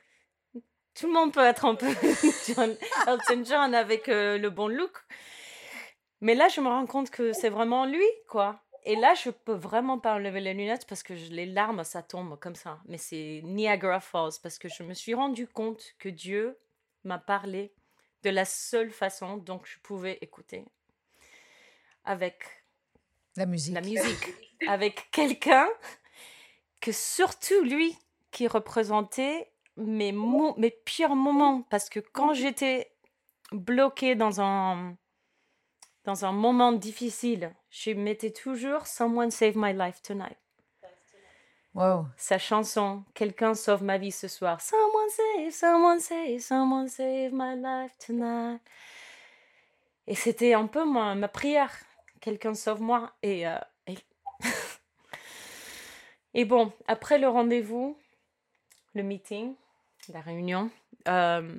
Tout 0.94 1.08
le 1.08 1.14
monde 1.14 1.34
peut 1.34 1.44
être 1.44 1.66
un 1.66 1.74
peu 1.74 1.88
John, 2.48 2.78
Elton 3.08 3.44
John 3.44 3.74
avec 3.74 4.08
euh, 4.08 4.38
le 4.38 4.52
bon 4.52 4.68
look. 4.68 4.96
Mais 6.22 6.36
là, 6.36 6.48
je 6.48 6.62
me 6.62 6.68
rends 6.68 6.86
compte 6.86 7.10
que 7.10 7.34
c'est 7.34 7.50
vraiment 7.50 7.88
lui, 7.88 8.06
quoi. 8.30 8.62
Et 8.84 8.96
là, 8.96 9.16
je 9.16 9.32
peux 9.32 9.56
vraiment 9.56 9.98
pas 9.98 10.14
enlever 10.14 10.42
les 10.42 10.54
lunettes 10.54 10.86
parce 10.88 11.02
que 11.02 11.14
les 11.14 11.48
larmes, 11.48 11.84
ça 11.84 12.04
tombe 12.04 12.38
comme 12.38 12.54
ça. 12.54 12.78
Mais 12.86 13.00
c'est 13.00 13.42
Niagara 13.44 14.00
Falls 14.00 14.34
parce 14.44 14.60
que 14.60 14.70
je 14.70 14.84
me 14.84 14.94
suis 14.94 15.16
rendu 15.16 15.48
compte 15.48 15.96
que 15.98 16.10
Dieu 16.10 16.56
m'a 17.04 17.18
parlé 17.18 17.74
de 18.22 18.30
la 18.30 18.46
seule 18.46 18.92
façon 18.92 19.38
dont 19.38 19.60
je 19.64 19.80
pouvais 19.80 20.20
écouter 20.22 20.68
avec 22.06 22.44
la 23.36 23.46
musique, 23.46 23.74
la 23.74 23.82
musique 23.82 24.34
avec 24.68 25.10
quelqu'un 25.12 25.68
que 26.80 26.92
surtout 26.92 27.64
lui 27.64 27.98
qui 28.32 28.48
représentait 28.48 29.52
mes, 29.78 30.14
mes 30.58 30.72
pires 30.72 31.16
moments. 31.16 31.62
Parce 31.70 31.90
que 31.90 32.00
quand 32.00 32.34
j'étais 32.34 32.92
bloquée 33.52 34.16
dans 34.16 34.42
un, 34.42 34.96
dans 36.04 36.26
un 36.26 36.32
moment 36.32 36.72
difficile, 36.74 37.54
je 37.70 37.92
mettais 37.92 38.32
toujours 38.32 38.88
Someone 38.88 39.32
Save 39.32 39.56
My 39.56 39.74
Life 39.74 40.02
Tonight. 40.02 40.38
Wow. 41.74 42.06
Sa 42.18 42.38
chanson, 42.38 43.04
Quelqu'un 43.16 43.56
sauve 43.56 43.84
ma 43.84 43.98
vie 43.98 44.12
ce 44.12 44.28
soir. 44.28 44.62
Someone 44.62 45.10
save, 45.10 45.52
someone 45.52 46.00
save, 46.00 46.40
someone 46.40 46.88
save 46.88 47.32
my 47.34 47.56
life 47.56 47.98
tonight. 47.98 48.62
Et 50.06 50.14
c'était 50.14 50.54
un 50.54 50.68
peu 50.68 50.86
ma, 50.86 51.16
ma 51.16 51.28
prière 51.28 51.74
quelqu'un 52.24 52.56
sauve-moi. 52.56 53.12
Et, 53.22 53.48
euh, 53.48 53.58
et... 56.34 56.46
bon, 56.46 56.72
après 56.88 57.20
le 57.20 57.28
rendez-vous, 57.28 57.98
le 58.94 59.04
meeting, 59.04 59.56
la 60.10 60.22
réunion, 60.22 60.72
euh, 61.08 61.56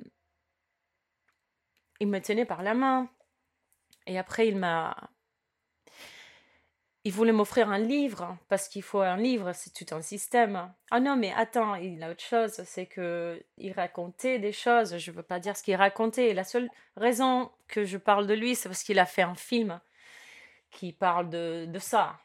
il 1.99 2.07
me 2.07 2.19
tenait 2.19 2.45
par 2.45 2.63
la 2.63 2.73
main. 2.73 3.07
Et 4.07 4.17
après, 4.17 4.47
il 4.47 4.57
m'a. 4.57 5.09
Il 7.03 7.11
voulait 7.11 7.31
m'offrir 7.31 7.69
un 7.69 7.77
livre, 7.77 8.35
parce 8.49 8.67
qu'il 8.67 8.81
faut 8.81 9.01
un 9.01 9.17
livre, 9.17 9.53
c'est 9.53 9.71
tout 9.71 9.93
un 9.93 10.01
système. 10.01 10.73
Ah 10.89 10.99
non, 10.99 11.15
mais 11.15 11.31
attends, 11.33 11.75
il 11.75 12.01
a 12.01 12.09
autre 12.09 12.23
chose, 12.23 12.63
c'est 12.65 12.87
que 12.87 13.39
il 13.59 13.73
racontait 13.73 14.39
des 14.39 14.51
choses, 14.51 14.97
je 14.97 15.11
ne 15.11 15.15
veux 15.15 15.21
pas 15.21 15.39
dire 15.39 15.55
ce 15.55 15.61
qu'il 15.61 15.75
racontait. 15.75 16.33
La 16.33 16.43
seule 16.43 16.67
raison 16.97 17.51
que 17.67 17.85
je 17.85 17.99
parle 17.99 18.25
de 18.25 18.33
lui, 18.33 18.55
c'est 18.55 18.69
parce 18.69 18.81
qu'il 18.81 18.97
a 18.97 19.05
fait 19.05 19.21
un 19.21 19.35
film 19.35 19.79
qui 20.75 20.91
parle 20.91 21.29
de, 21.29 21.65
de 21.65 21.79
ça. 21.79 22.17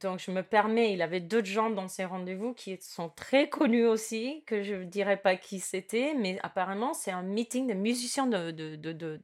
Donc 0.00 0.20
je 0.20 0.30
me 0.30 0.42
permets, 0.42 0.92
il 0.92 1.02
avait 1.02 1.20
d'autres 1.20 1.46
gens 1.46 1.70
dans 1.70 1.88
ses 1.88 2.04
rendez-vous 2.04 2.54
qui 2.54 2.78
sont 2.80 3.10
très 3.10 3.48
connus 3.48 3.86
aussi, 3.86 4.42
que 4.46 4.62
je 4.62 4.74
ne 4.74 4.84
dirais 4.84 5.18
pas 5.18 5.36
qui 5.36 5.58
c'était, 5.58 6.14
mais 6.14 6.38
apparemment 6.42 6.94
c'est 6.94 7.10
un 7.10 7.22
meeting 7.22 7.66
de 7.66 7.74
musiciens, 7.74 8.26
de, 8.26 8.50
de, 8.50 8.76
de, 8.76 9.20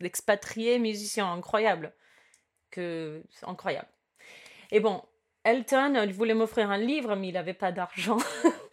d'expatriés 0.00 0.78
musiciens 0.78 1.30
incroyables. 1.32 1.92
Que, 2.70 3.22
incroyable. 3.42 3.88
Et 4.70 4.78
bon, 4.78 5.02
Elton, 5.44 6.00
il 6.04 6.12
voulait 6.12 6.34
m'offrir 6.34 6.70
un 6.70 6.78
livre, 6.78 7.16
mais 7.16 7.28
il 7.28 7.34
n'avait 7.34 7.52
pas 7.52 7.72
d'argent. 7.72 8.18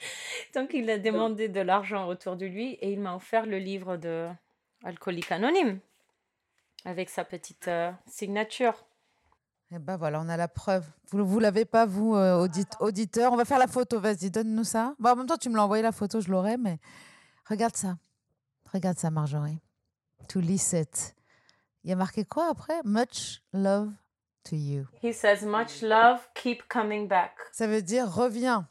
Donc 0.53 0.73
il 0.73 0.89
a 0.89 0.99
demandé 0.99 1.49
de 1.49 1.61
l'argent 1.61 2.07
autour 2.07 2.35
de 2.35 2.45
lui 2.45 2.73
et 2.73 2.91
il 2.91 2.99
m'a 2.99 3.15
offert 3.15 3.45
le 3.45 3.57
livre 3.57 3.97
de 3.97 4.27
Alcoolique 4.83 5.31
Anonyme 5.31 5.79
avec 6.85 7.09
sa 7.09 7.25
petite 7.25 7.67
euh, 7.67 7.91
signature. 8.05 8.85
Eh 9.71 9.79
ben 9.79 9.97
voilà, 9.97 10.21
on 10.21 10.29
a 10.29 10.37
la 10.37 10.47
preuve. 10.47 10.85
Vous 11.11 11.37
ne 11.37 11.41
l'avez 11.41 11.65
pas, 11.65 11.85
vous, 11.85 12.15
euh, 12.15 12.47
auditeur? 12.79 13.33
On 13.33 13.35
va 13.35 13.43
faire 13.43 13.59
la 13.59 13.67
photo, 13.67 13.99
vas-y, 13.99 14.31
donne-nous 14.31 14.63
ça. 14.63 14.95
Bon, 14.97 15.09
en 15.09 15.15
même 15.17 15.25
temps, 15.25 15.37
tu 15.37 15.49
me 15.49 15.55
l'as 15.55 15.63
envoyé 15.63 15.83
la 15.83 15.91
photo, 15.91 16.21
je 16.21 16.31
l'aurai, 16.31 16.55
mais 16.55 16.79
regarde 17.45 17.75
ça. 17.75 17.97
Regarde 18.71 18.97
ça, 18.97 19.09
Marjorie. 19.11 19.59
To 20.29 20.39
Lisette. 20.39 21.15
Il 21.83 21.89
y 21.89 21.93
a 21.93 21.97
marqué 21.97 22.23
quoi 22.23 22.49
après? 22.49 22.79
Much 22.85 23.41
love 23.51 23.91
to 24.45 24.55
you. 24.55 24.85
He 25.03 25.13
says, 25.13 25.45
much 25.45 25.81
love, 25.81 26.19
keep 26.33 26.63
coming 26.69 27.07
back. 27.07 27.33
Ça 27.51 27.67
veut 27.67 27.81
dire 27.81 28.09
reviens. 28.09 28.67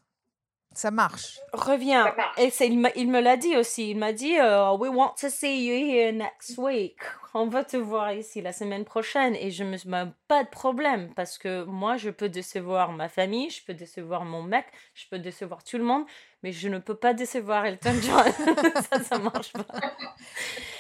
Ça 0.77 0.91
marche. 0.91 1.41
Reviens. 1.55 2.15
Et 2.37 2.53
il, 2.61 2.93
il, 2.97 3.11
me 3.11 3.21
l'a 3.21 3.39
dit 3.39 3.57
aussi. 3.57 3.93
Il 3.93 3.97
m'a 3.97 4.13
dit 4.13 4.39
euh, 4.39 4.77
We 4.77 4.91
want 4.95 5.15
to 5.19 5.31
see 5.31 5.67
you 5.67 5.75
here 5.75 6.13
next 6.13 6.59
week. 6.59 6.99
On 7.33 7.49
va 7.49 7.65
te 7.65 7.79
voir 7.79 8.13
ici 8.13 8.43
la 8.43 8.53
semaine 8.53 8.85
prochaine. 8.85 9.35
Et 9.37 9.51
je 9.51 9.65
me 9.65 9.79
bah, 9.87 10.09
pas 10.29 10.45
de 10.45 10.51
problème 10.51 11.15
parce 11.15 11.39
que 11.39 11.65
moi, 11.65 11.97
je 11.97 12.11
peux 12.11 12.29
décevoir 12.29 12.93
ma 12.93 13.09
famille, 13.09 13.49
je 13.49 13.65
peux 13.65 13.73
décevoir 13.73 14.27
mon 14.27 14.43
mec, 14.43 14.67
je 14.93 15.07
peux 15.11 15.19
décevoir 15.19 15.65
tout 15.65 15.79
le 15.79 15.85
monde, 15.85 16.05
mais 16.43 16.53
je 16.53 16.69
ne 16.69 16.79
peux 16.79 16.95
pas 16.95 17.15
décevoir 17.15 17.65
Elton 17.65 17.97
John. 18.03 18.31
ça, 18.91 19.03
ça 19.03 19.19
marche 19.19 19.55
pas. 19.55 19.81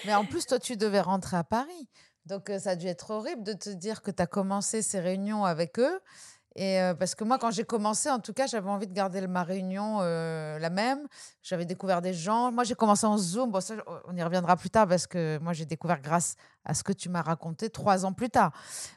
Mais 0.04 0.14
en 0.14 0.26
plus, 0.26 0.44
toi, 0.44 0.58
tu 0.58 0.76
devais 0.76 1.00
rentrer 1.00 1.38
à 1.38 1.44
Paris. 1.44 1.88
Donc, 2.26 2.50
euh, 2.50 2.58
ça 2.58 2.70
a 2.70 2.76
dû 2.76 2.86
être 2.86 3.12
horrible 3.12 3.44
de 3.44 3.54
te 3.54 3.70
dire 3.70 4.02
que 4.02 4.10
tu 4.10 4.20
as 4.20 4.26
commencé 4.26 4.82
ces 4.82 5.00
réunions 5.00 5.46
avec 5.46 5.78
eux 5.78 6.00
et 6.56 6.78
parce 6.98 7.14
que 7.14 7.22
moi, 7.22 7.38
quand 7.38 7.50
j'ai 7.50 7.64
commencé, 7.64 8.10
en 8.10 8.18
tout 8.18 8.32
cas, 8.32 8.46
j'avais 8.46 8.68
envie 8.68 8.86
de 8.86 8.92
garder 8.92 9.26
ma 9.26 9.42
réunion 9.42 10.00
la 10.00 10.70
même. 10.70 11.06
J'avais 11.42 11.66
découvert 11.66 12.00
des 12.00 12.14
gens. 12.14 12.50
Moi, 12.50 12.64
j'ai 12.64 12.74
commencé 12.74 13.06
en 13.06 13.18
Zoom. 13.18 13.50
Bon, 13.50 13.60
ça, 13.60 13.74
on 14.06 14.16
y 14.16 14.22
reviendra 14.22 14.56
plus 14.56 14.70
tard 14.70 14.88
parce 14.88 15.06
que 15.06 15.38
moi, 15.42 15.52
j'ai 15.52 15.66
découvert 15.66 16.00
grâce 16.00 16.36
à 16.64 16.72
ce 16.72 16.82
que 16.82 16.92
tu 16.92 17.08
m'as 17.08 17.22
raconté 17.22 17.68
trois 17.68 18.06
ans 18.06 18.12
plus 18.12 18.30
tard. 18.30 18.52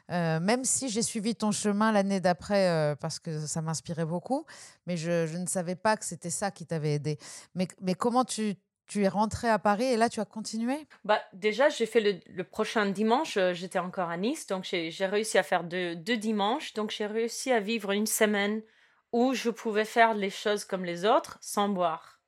même 0.08 0.64
si 0.64 0.88
j'ai 0.88 1.02
suivi 1.02 1.34
ton 1.34 1.52
chemin 1.52 1.92
l'année 1.92 2.20
d'après 2.20 2.96
parce 3.00 3.18
que 3.18 3.46
ça 3.46 3.60
m'inspirait 3.60 4.06
beaucoup, 4.06 4.46
mais 4.86 4.96
je, 4.96 5.36
ne 5.36 5.46
savais 5.46 5.76
pas 5.76 5.96
que 5.96 6.04
c'était 6.04 6.30
ça 6.30 6.50
qui 6.50 6.64
t'avait 6.66 6.94
aidé. 6.94 7.18
Mais 7.54 7.94
comment 7.94 8.24
tu 8.24 8.56
tu 8.90 9.04
es 9.04 9.08
rentré 9.08 9.48
à 9.48 9.60
Paris 9.60 9.84
et 9.84 9.96
là, 9.96 10.08
tu 10.08 10.18
as 10.18 10.24
continué? 10.24 10.86
Bah, 11.04 11.22
Déjà, 11.32 11.68
j'ai 11.68 11.86
fait 11.86 12.20
le, 12.26 12.42
prochain 12.42 12.86
dimanche, 12.86 13.36
euh, 13.36 13.54
j'étais 13.54 13.78
encore 13.78 14.10
à 14.10 14.16
Nice, 14.16 14.48
donc 14.48 14.64
j'ai 14.64 15.06
réussi 15.06 15.38
à 15.38 15.44
faire 15.44 15.62
deux, 15.62 15.94
deux 15.94 16.16
dimanches. 16.16 16.74
Donc 16.74 16.90
j'ai 16.90 17.06
réussi 17.06 17.52
à 17.52 17.60
vivre 17.60 17.92
une 17.92 18.08
semaine 18.08 18.62
où 19.12 19.32
je 19.32 19.48
pouvais 19.50 19.84
faire 19.84 20.14
les 20.14 20.30
choses 20.30 20.64
comme 20.64 20.84
les 20.84 21.04
autres 21.04 21.38
sans 21.40 21.68
boire. 21.68 22.20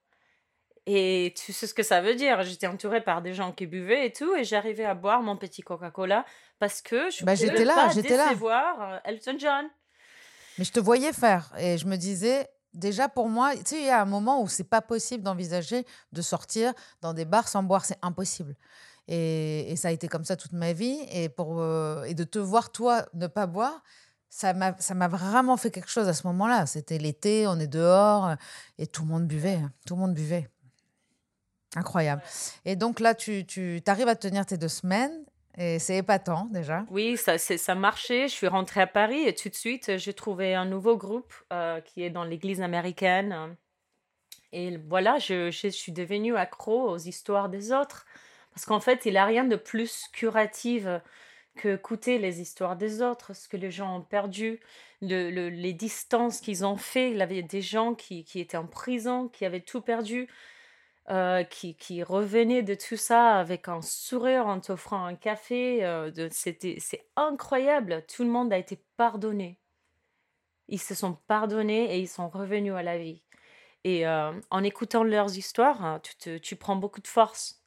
Et 0.87 1.35
tu 1.37 1.53
sais 1.53 1.67
ce 1.67 1.75
que 1.75 1.83
ça 1.83 2.01
veut 2.01 2.15
dire? 2.15 2.43
J'étais 2.43 2.67
entourée 2.69 3.03
par 3.03 3.23
des 3.23 3.35
gens 3.35 3.53
qui 3.53 3.67
buvaient 3.67 4.07
et 4.07 4.13
tout, 4.13 4.35
et 4.37 4.45
j'arrivais 4.45 4.85
à 4.85 4.95
boire 4.95 5.23
mon 5.23 5.37
petit 5.37 5.63
Coca-Cola 5.63 6.25
parce 6.61 6.81
que 6.81 7.11
je 7.11 7.25
Bah, 7.25 7.35
pouvais 7.35 7.65
là, 7.65 7.75
pas 7.75 7.87
là. 7.89 8.03
décevoir 8.03 8.83
euh, 8.83 8.99
Elton 9.05 9.37
John. 9.39 9.67
Mais 10.59 10.65
je 10.65 10.73
te 10.73 10.81
voyais 10.81 11.13
faire 11.13 11.53
et 11.59 11.79
je 11.79 11.87
me 11.87 11.97
disais, 11.97 12.49
déjà 12.75 13.09
pour 13.09 13.29
moi, 13.29 13.55
tu 13.57 13.63
sais, 13.67 13.79
il 13.81 13.87
y 13.87 13.91
a 13.91 14.01
un 14.01 14.07
moment 14.07 14.43
où 14.43 14.49
c'est 14.49 14.65
pas 14.65 14.81
possible 14.81 15.23
d'envisager 15.23 15.87
de 16.13 16.23
sortir 16.23 16.73
dans 17.01 17.15
des 17.15 17.25
bars 17.25 17.49
sans 17.49 17.63
boire, 17.63 17.85
c'est 17.85 17.99
impossible. 18.03 18.57
Et, 19.09 19.73
et 19.73 19.77
ça 19.77 19.89
a 19.89 19.91
été 19.91 20.09
comme 20.09 20.25
ça 20.25 20.37
toute 20.37 20.53
ma 20.53 20.73
vie. 20.73 20.99
Et, 21.11 21.29
pour, 21.29 21.61
euh, 21.61 22.05
et 22.05 22.15
de 22.15 22.25
te 22.25 22.39
voir, 22.39 22.71
toi, 22.71 23.07
ne 23.15 23.27
pas 23.27 23.47
boire, 23.47 23.83
ça 24.29 24.55
m'a 24.55 25.09
vraiment 25.09 25.57
fait 25.57 25.71
quelque 25.71 25.91
chose 25.91 26.09
à 26.09 26.15
ce 26.15 26.27
moment-là. 26.29 26.67
C'était 26.67 26.99
l'été, 26.99 27.47
on 27.47 27.59
est 27.59 27.67
dehors 27.67 28.35
et 28.79 28.87
tout 28.87 29.03
le 29.03 29.09
monde 29.09 29.27
buvait. 29.27 29.61
Tout 29.87 29.95
le 29.95 30.01
monde 30.01 30.15
buvait. 30.15 30.49
Incroyable. 31.75 32.23
Et 32.65 32.77
donc 32.77 33.01
là, 33.01 33.15
tu, 33.15 33.47
tu 33.47 33.83
arrives 33.87 34.09
à 34.09 34.17
tenir 34.17 34.47
tes 34.47 34.57
deux 34.57 34.69
semaines 34.69 35.25
et 35.59 35.79
c'est 35.79 35.99
épatant 35.99 36.47
déjà. 36.51 36.85
Oui, 36.91 37.17
ça, 37.17 37.39
ça 37.39 37.75
marchait. 37.75 38.29
Je 38.29 38.33
suis 38.33 38.47
rentrée 38.47 38.81
à 38.81 38.87
Paris 38.87 39.23
et 39.27 39.35
tout 39.35 39.49
de 39.49 39.55
suite, 39.55 39.97
j'ai 39.99 40.15
trouvé 40.15 40.55
un 40.55 40.65
nouveau 40.65 40.97
groupe 40.97 41.33
euh, 41.53 41.81
qui 41.81 42.03
est 42.03 42.11
dans 42.11 42.25
l'église 42.25 42.63
américaine. 42.63 43.57
Et 44.53 44.77
voilà, 44.77 45.19
je, 45.19 45.51
je 45.51 45.69
suis 45.69 45.93
devenue 45.93 46.37
accro 46.37 46.91
aux 46.91 46.99
histoires 46.99 47.49
des 47.49 47.73
autres. 47.73 48.07
Parce 48.55 48.67
qu'en 48.67 48.81
fait, 48.81 49.07
il 49.07 49.13
n'y 49.13 49.19
a 49.19 49.25
rien 49.25 49.45
de 49.45 49.57
plus 49.57 50.09
curatif 50.13 50.87
que 51.55 51.75
écouter 51.77 52.19
les 52.19 52.41
histoires 52.41 52.77
des 52.77 53.03
autres, 53.03 53.35
ce 53.35 53.49
que 53.49 53.57
les 53.57 53.71
gens 53.71 53.97
ont 53.99 54.03
perdu, 54.03 54.61
le- 55.01 55.31
le- 55.31 55.49
les 55.51 55.73
distances 55.73 56.41
qu'ils 56.41 56.65
ont 56.65 56.77
fait. 56.77 57.11
Il 57.11 57.19
y 57.19 57.23
avait 57.23 57.43
des 57.43 57.61
gens 57.63 57.95
qui, 57.95 58.25
qui 58.25 58.41
étaient 58.41 58.57
en 58.57 58.67
prison, 58.67 59.29
qui 59.29 59.45
avaient 59.45 59.61
tout 59.61 59.81
perdu, 59.83 60.29
euh, 61.11 61.43
qui, 61.45 61.75
qui 61.77 62.03
revenaient 62.03 62.63
de 62.63 62.75
tout 62.75 62.97
ça 62.97 63.37
avec 63.37 63.69
un 63.69 63.83
sourire 63.83 64.47
en 64.47 64.61
t'offrant 64.61 65.05
un 65.05 65.15
café. 65.15 65.85
euh, 65.85 66.11
c'était, 66.31 66.77
c'est 66.79 67.07
incroyable. 67.17 68.05
Tout 68.07 68.23
le 68.25 68.31
monde 68.31 68.53
a 68.53 68.59
été 68.59 68.81
pardonné. 68.97 69.59
Ils 70.69 70.81
se 70.81 70.95
sont 70.95 71.15
pardonnés 71.27 71.95
et 71.95 71.99
ils 71.99 72.09
sont 72.09 72.29
revenus 72.29 72.75
à 72.75 72.83
la 72.83 72.99
vie. 72.99 73.23
Et 73.85 74.07
euh, 74.07 74.33
en 74.51 74.63
écoutant 74.63 75.03
leurs 75.03 75.37
histoires, 75.37 75.85
hein, 75.85 76.01
tu, 76.03 76.15
te- 76.17 76.39
tu 76.39 76.55
prends 76.55 76.77
beaucoup 76.77 77.01
de 77.01 77.09
force. 77.09 77.63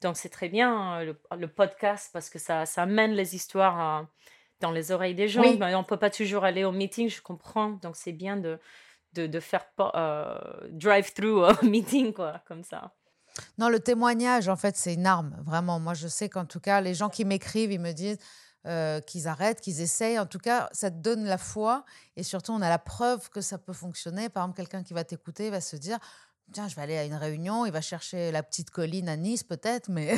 Donc 0.00 0.16
c'est 0.16 0.28
très 0.28 0.48
bien 0.48 1.02
le, 1.02 1.20
le 1.36 1.48
podcast 1.48 2.10
parce 2.12 2.30
que 2.30 2.38
ça, 2.38 2.64
ça 2.64 2.82
amène 2.82 3.12
les 3.12 3.34
histoires 3.34 4.06
dans 4.60 4.70
les 4.70 4.92
oreilles 4.92 5.16
des 5.16 5.26
gens. 5.26 5.42
Oui. 5.42 5.56
Ben, 5.56 5.74
on 5.74 5.80
ne 5.80 5.84
peut 5.84 5.96
pas 5.96 6.10
toujours 6.10 6.44
aller 6.44 6.64
au 6.64 6.70
meeting, 6.70 7.08
je 7.08 7.20
comprends. 7.20 7.70
Donc 7.82 7.96
c'est 7.96 8.12
bien 8.12 8.36
de, 8.36 8.60
de, 9.12 9.26
de 9.26 9.40
faire 9.40 9.66
pas- 9.76 9.92
euh, 9.94 10.68
drive-through 10.70 11.44
au 11.62 11.64
meeting, 11.66 12.12
quoi, 12.12 12.42
comme 12.46 12.64
ça. 12.64 12.92
Non, 13.56 13.68
le 13.68 13.80
témoignage, 13.80 14.48
en 14.48 14.56
fait, 14.56 14.76
c'est 14.76 14.94
une 14.94 15.06
arme, 15.06 15.36
vraiment. 15.44 15.78
Moi, 15.78 15.94
je 15.94 16.08
sais 16.08 16.28
qu'en 16.28 16.44
tout 16.44 16.60
cas, 16.60 16.80
les 16.80 16.94
gens 16.94 17.08
qui 17.08 17.24
m'écrivent, 17.24 17.70
ils 17.72 17.80
me 17.80 17.92
disent 17.92 18.18
euh, 18.66 19.00
qu'ils 19.00 19.28
arrêtent, 19.28 19.60
qu'ils 19.60 19.80
essayent. 19.80 20.18
En 20.18 20.26
tout 20.26 20.40
cas, 20.40 20.68
ça 20.72 20.90
te 20.90 20.96
donne 20.96 21.24
la 21.24 21.38
foi 21.38 21.84
et 22.16 22.22
surtout, 22.22 22.52
on 22.52 22.60
a 22.62 22.68
la 22.68 22.78
preuve 22.80 23.30
que 23.30 23.40
ça 23.40 23.56
peut 23.58 23.72
fonctionner. 23.72 24.28
Par 24.28 24.42
exemple, 24.44 24.56
quelqu'un 24.56 24.82
qui 24.82 24.92
va 24.92 25.04
t'écouter 25.04 25.50
va 25.50 25.60
se 25.60 25.76
dire 25.76 25.98
Tiens, 26.52 26.66
je 26.66 26.74
vais 26.74 26.82
aller 26.82 26.96
à 26.96 27.04
une 27.04 27.14
réunion, 27.14 27.66
il 27.66 27.72
va 27.72 27.82
chercher 27.82 28.32
la 28.32 28.42
petite 28.42 28.70
colline 28.70 29.08
à 29.10 29.16
Nice, 29.16 29.44
peut-être, 29.44 29.90
mais 29.90 30.16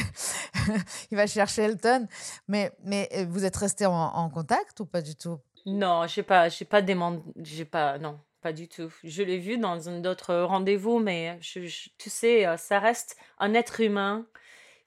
il 1.10 1.16
va 1.16 1.26
chercher 1.26 1.62
Elton. 1.62 2.06
Mais, 2.46 2.72
mais 2.84 3.08
euh, 3.14 3.26
vous 3.28 3.44
êtes 3.44 3.56
restés 3.56 3.86
en, 3.86 3.92
en 3.92 4.30
contact 4.30 4.78
ou 4.78 4.86
pas 4.86 5.02
du 5.02 5.16
tout? 5.16 5.38
Non, 5.66 6.06
j'ai 6.06 6.22
pas, 6.22 6.48
j'ai 6.48 6.64
pas 6.64 6.82
demandé, 6.82 7.20
j'ai 7.36 7.64
pas, 7.64 7.98
non, 7.98 8.20
pas 8.40 8.52
du 8.52 8.68
tout. 8.68 8.92
Je 9.04 9.22
l'ai 9.22 9.38
vu 9.38 9.58
dans 9.58 9.88
un 9.88 10.04
autre 10.04 10.34
rendez-vous, 10.34 10.98
mais 10.98 11.38
je- 11.40 11.66
je- 11.66 11.88
tu 11.98 12.10
sais, 12.10 12.46
euh, 12.46 12.56
ça 12.56 12.78
reste 12.78 13.16
un 13.38 13.54
être 13.54 13.80
humain 13.80 14.26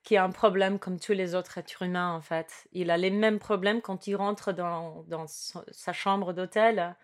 qui 0.04 0.18
a 0.18 0.24
un 0.24 0.32
problème 0.32 0.80
comme 0.80 1.00
tous 1.00 1.14
les 1.14 1.34
autres 1.36 1.58
êtres 1.58 1.82
humains, 1.82 2.14
en 2.14 2.22
fait. 2.22 2.66
Il 2.74 2.92
a 2.92 2.98
les 2.98 3.10
mêmes 3.12 3.40
problèmes 3.40 3.82
quand 3.82 4.08
il 4.08 4.16
rentre 4.16 4.52
dans, 4.52 5.04
dans 5.08 5.26
sa 5.28 5.94
chambre 5.94 6.34
d'hôtel 6.34 6.96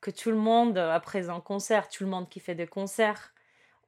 que 0.00 0.10
tout 0.10 0.30
le 0.30 0.36
monde 0.36 0.76
après 0.76 1.30
un 1.30 1.40
concert, 1.40 1.88
tout 1.88 2.04
le 2.04 2.10
monde 2.10 2.28
qui 2.28 2.40
fait 2.40 2.54
des 2.54 2.66
concerts. 2.66 3.32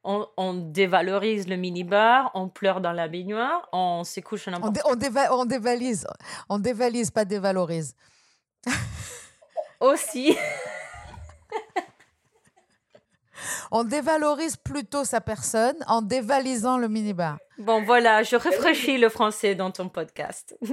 On, 0.04 0.26
on 0.36 0.54
dévalorise 0.54 1.48
le 1.48 1.56
minibar, 1.56 2.30
on 2.34 2.48
pleure 2.48 2.80
dans 2.80 2.92
la 2.92 3.08
baignoire, 3.08 3.68
on 3.72 4.04
se 4.04 4.20
couche 4.20 4.46
on, 4.48 4.52
n'importe 4.52 4.72
dé- 4.74 4.80
on, 4.86 4.94
déva- 4.94 5.28
on 5.32 5.44
dévalise, 5.44 6.06
on 6.48 6.58
dévalise, 6.58 7.10
pas 7.10 7.24
dévalorise. 7.24 7.94
Aussi, 9.80 10.36
On 13.70 13.84
dévalorise 13.84 14.56
plutôt 14.56 15.04
sa 15.04 15.20
personne 15.20 15.76
en 15.86 16.02
dévalisant 16.02 16.78
le 16.78 16.88
minibar. 16.88 17.38
Bon 17.58 17.82
voilà, 17.84 18.22
je 18.22 18.36
rafraîchis 18.36 18.98
le 18.98 19.08
français 19.08 19.54
dans 19.54 19.70
ton 19.70 19.88
podcast. 19.88 20.56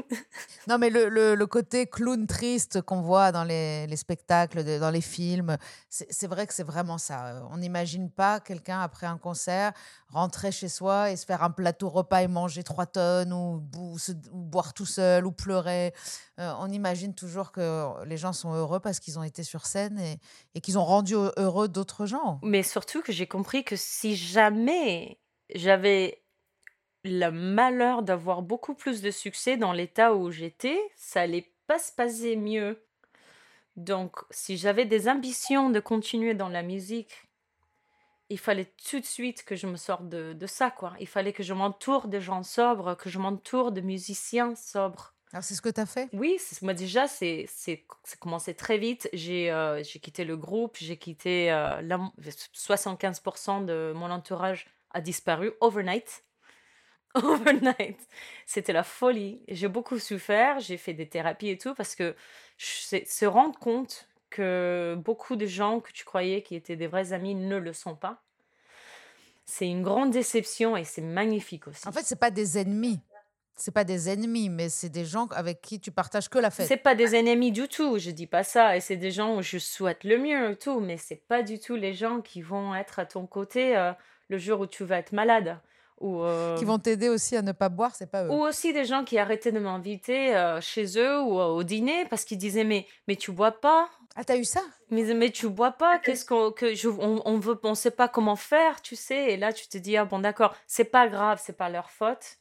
Non, 0.67 0.77
mais 0.77 0.89
le, 0.89 1.09
le- 1.09 1.35
le 1.35 1.45
côté 1.45 1.87
clown 1.87 2.25
triste 2.25 2.81
qu'on 2.81 3.01
voit 3.01 3.33
dans 3.33 3.43
les, 3.43 3.85
les 3.87 3.95
spectacles, 3.97 4.63
de- 4.63 4.79
dans 4.79 4.91
les 4.91 5.01
films, 5.01 5.57
c'est 5.89 6.07
c'est 6.11 6.27
vrai 6.27 6.47
que 6.47 6.53
c'est 6.53 6.63
vraiment 6.63 6.97
ça. 6.97 7.43
On 7.51 7.57
n'imagine 7.57 8.09
pas 8.09 8.39
quelqu'un, 8.39 8.79
après 8.79 9.05
un 9.05 9.17
concert, 9.17 9.73
rentrer 10.07 10.51
chez 10.53 10.69
soi 10.69 11.11
et 11.11 11.17
se 11.17 11.25
faire 11.25 11.43
un 11.43 11.49
plateau 11.51 11.89
repas 11.89 12.21
et 12.21 12.27
manger 12.29 12.63
trois 12.63 12.85
tonnes 12.85 13.33
ou, 13.33 13.59
bou- 13.59 13.97
se- 13.99 14.13
ou 14.31 14.41
boire 14.43 14.73
tout 14.73 14.85
seul 14.85 15.25
ou 15.25 15.31
pleurer. 15.33 15.93
Euh, 16.39 16.53
on 16.59 16.71
imagine 16.71 17.13
toujours 17.13 17.51
que 17.51 18.03
les 18.05 18.15
gens 18.17 18.31
sont 18.33 18.53
heureux 18.53 18.79
parce 18.79 18.99
qu'ils 19.01 19.19
ont 19.19 19.23
été 19.23 19.43
sur 19.43 19.65
scène 19.65 19.99
et, 19.99 20.17
et 20.55 20.61
qu'ils 20.61 20.77
ont 20.79 20.85
rendu 20.85 21.15
heu- 21.15 21.33
heureux 21.35 21.67
d'autres 21.67 22.05
gens. 22.05 22.39
Mais 22.41 22.63
surtout 22.63 23.01
que 23.01 23.11
j'ai 23.11 23.27
compris 23.27 23.65
que 23.65 23.75
si 23.75 24.15
jamais 24.15 25.19
j'avais 25.53 26.22
le 27.03 27.29
malheur 27.29 28.03
d'avoir 28.03 28.41
beaucoup 28.41 28.75
plus 28.75 29.01
de 29.01 29.11
succès 29.11 29.57
dans 29.57 29.73
l'état 29.73 30.15
où 30.15 30.31
j'étais, 30.31 30.79
ça 30.95 31.21
allait 31.21 31.53
pas 31.67 31.79
se 31.79 31.91
passer 31.91 32.35
mieux. 32.35 32.81
Donc, 33.75 34.17
si 34.31 34.57
j'avais 34.57 34.85
des 34.85 35.09
ambitions 35.09 35.69
de 35.69 35.79
continuer 35.79 36.33
dans 36.35 36.49
la 36.49 36.63
musique, 36.63 37.13
il 38.29 38.39
fallait 38.39 38.73
tout 38.89 38.99
de 38.99 39.05
suite 39.05 39.43
que 39.43 39.55
je 39.55 39.67
me 39.67 39.75
sorte 39.75 40.09
de, 40.09 40.33
de 40.33 40.47
ça, 40.47 40.71
quoi. 40.71 40.93
Il 40.99 41.07
fallait 41.07 41.33
que 41.33 41.43
je 41.43 41.53
m'entoure 41.53 42.07
de 42.07 42.19
gens 42.19 42.43
sobres, 42.43 42.95
que 42.95 43.09
je 43.09 43.19
m'entoure 43.19 43.71
de 43.71 43.81
musiciens 43.81 44.55
sobres. 44.55 45.13
Alors, 45.31 45.43
c'est 45.43 45.55
ce 45.55 45.61
que 45.61 45.69
tu 45.69 45.81
as 45.81 45.85
fait? 45.85 46.09
Oui, 46.13 46.37
moi 46.61 46.73
déjà, 46.73 47.07
c'est 47.07 47.47
commencé 48.19 48.53
très 48.53 48.77
vite. 48.77 49.09
J'ai 49.13 49.51
euh, 49.51 49.83
j'ai 49.83 49.99
quitté 49.99 50.25
le 50.25 50.37
groupe, 50.37 50.77
j'ai 50.79 50.97
quitté 50.97 51.51
euh, 51.51 51.81
la 51.81 51.97
mo- 51.97 52.13
75% 52.53 53.61
de 53.61 53.93
mon 53.95 54.11
entourage 54.11 54.67
a 54.91 55.01
disparu 55.01 55.53
overnight. 55.59 56.23
Overnight. 57.23 57.99
C'était 58.45 58.73
la 58.73 58.83
folie. 58.83 59.41
J'ai 59.47 59.67
beaucoup 59.67 59.99
souffert, 59.99 60.59
j'ai 60.59 60.77
fait 60.77 60.93
des 60.93 61.07
thérapies 61.07 61.49
et 61.49 61.57
tout 61.57 61.75
parce 61.75 61.95
que 61.95 62.15
je 62.57 63.03
se 63.05 63.25
rendre 63.25 63.57
compte 63.59 64.07
que 64.29 64.95
beaucoup 64.97 65.35
de 65.35 65.45
gens 65.45 65.79
que 65.79 65.91
tu 65.91 66.05
croyais 66.05 66.41
qui 66.41 66.55
étaient 66.55 66.75
des 66.75 66.87
vrais 66.87 67.13
amis 67.13 67.35
ne 67.35 67.57
le 67.57 67.71
sont 67.71 67.95
pas. 67.95 68.23
C'est 69.45 69.67
une 69.67 69.83
grande 69.83 70.11
déception 70.11 70.75
et 70.75 70.83
c'est 70.83 71.01
magnifique 71.01 71.67
aussi. 71.67 71.87
En 71.87 71.91
fait, 71.91 72.03
c'est 72.03 72.19
pas 72.19 72.31
des 72.31 72.57
ennemis. 72.57 72.99
C'est 73.55 73.71
pas 73.71 73.83
des 73.83 74.09
ennemis, 74.09 74.49
mais 74.49 74.69
c'est 74.69 74.89
des 74.89 75.05
gens 75.05 75.27
avec 75.27 75.61
qui 75.61 75.79
tu 75.79 75.91
partages 75.91 76.27
que 76.27 76.39
la 76.39 76.49
fête. 76.49 76.67
C'est 76.67 76.77
pas 76.77 76.95
des 76.95 77.15
ennemis 77.15 77.51
du 77.51 77.67
tout, 77.67 77.99
je 77.99 78.09
dis 78.09 78.25
pas 78.25 78.43
ça. 78.43 78.75
Et 78.75 78.79
c'est 78.79 78.97
des 78.97 79.11
gens 79.11 79.37
où 79.37 79.41
je 79.43 79.59
souhaite 79.59 80.03
le 80.03 80.17
mieux 80.17 80.51
et 80.51 80.55
tout, 80.55 80.79
mais 80.79 80.97
c'est 80.97 81.27
pas 81.27 81.43
du 81.43 81.59
tout 81.59 81.75
les 81.75 81.93
gens 81.93 82.21
qui 82.21 82.41
vont 82.41 82.73
être 82.73 82.97
à 82.97 83.05
ton 83.05 83.27
côté 83.27 83.77
euh, 83.77 83.93
le 84.29 84.39
jour 84.39 84.61
où 84.61 84.65
tu 84.65 84.83
vas 84.83 84.97
être 84.97 85.11
malade. 85.11 85.59
Ou, 85.99 86.21
euh, 86.21 86.57
Qui 86.57 86.65
vont 86.65 86.79
t'aider 86.79 87.07
aussi 87.09 87.35
à 87.37 87.41
ne 87.41 87.51
pas 87.53 87.69
boire, 87.69 87.95
c'est 87.95 88.09
pas 88.11 88.25
eux. 88.25 88.29
ou 88.31 88.41
aussi 88.43 88.73
des 88.73 88.83
gens 88.85 89.03
qui 89.05 89.17
arrêtaient 89.17 89.51
de 89.51 89.59
m'inviter 89.59 90.35
euh, 90.35 90.59
chez 90.59 90.85
eux 90.99 91.21
ou 91.21 91.39
euh, 91.39 91.45
au 91.45 91.63
dîner 91.63 92.05
parce 92.09 92.25
qu'ils 92.25 92.37
disaient 92.37 92.63
mais, 92.65 92.87
mais 93.07 93.15
tu 93.15 93.31
bois 93.31 93.51
pas. 93.51 93.89
Ah, 94.15 94.23
t'as 94.23 94.37
eu 94.37 94.43
ça? 94.43 94.61
Mais, 94.89 95.03
mais 95.13 95.31
tu 95.31 95.49
bois 95.49 95.71
pas 95.71 95.97
qu'est-ce 95.99 96.25
qu'on 96.25 96.51
que 96.51 96.75
je, 96.75 96.87
on, 96.89 97.21
on 97.25 97.39
veut 97.39 97.59
on 97.63 97.73
sait 97.73 97.89
pas 97.91 98.07
comment 98.07 98.35
faire 98.35 98.81
tu 98.81 98.95
sais. 98.95 99.31
Et 99.31 99.37
là 99.37 99.53
tu 99.53 99.67
te 99.67 99.77
dis 99.77 99.95
ah 99.97 100.05
bon 100.05 100.19
d'accord 100.19 100.53
c'est 100.67 100.83
pas 100.85 101.07
grave 101.07 101.41
c'est 101.43 101.57
pas 101.57 101.69
leur 101.69 101.89
faute. 101.89 102.37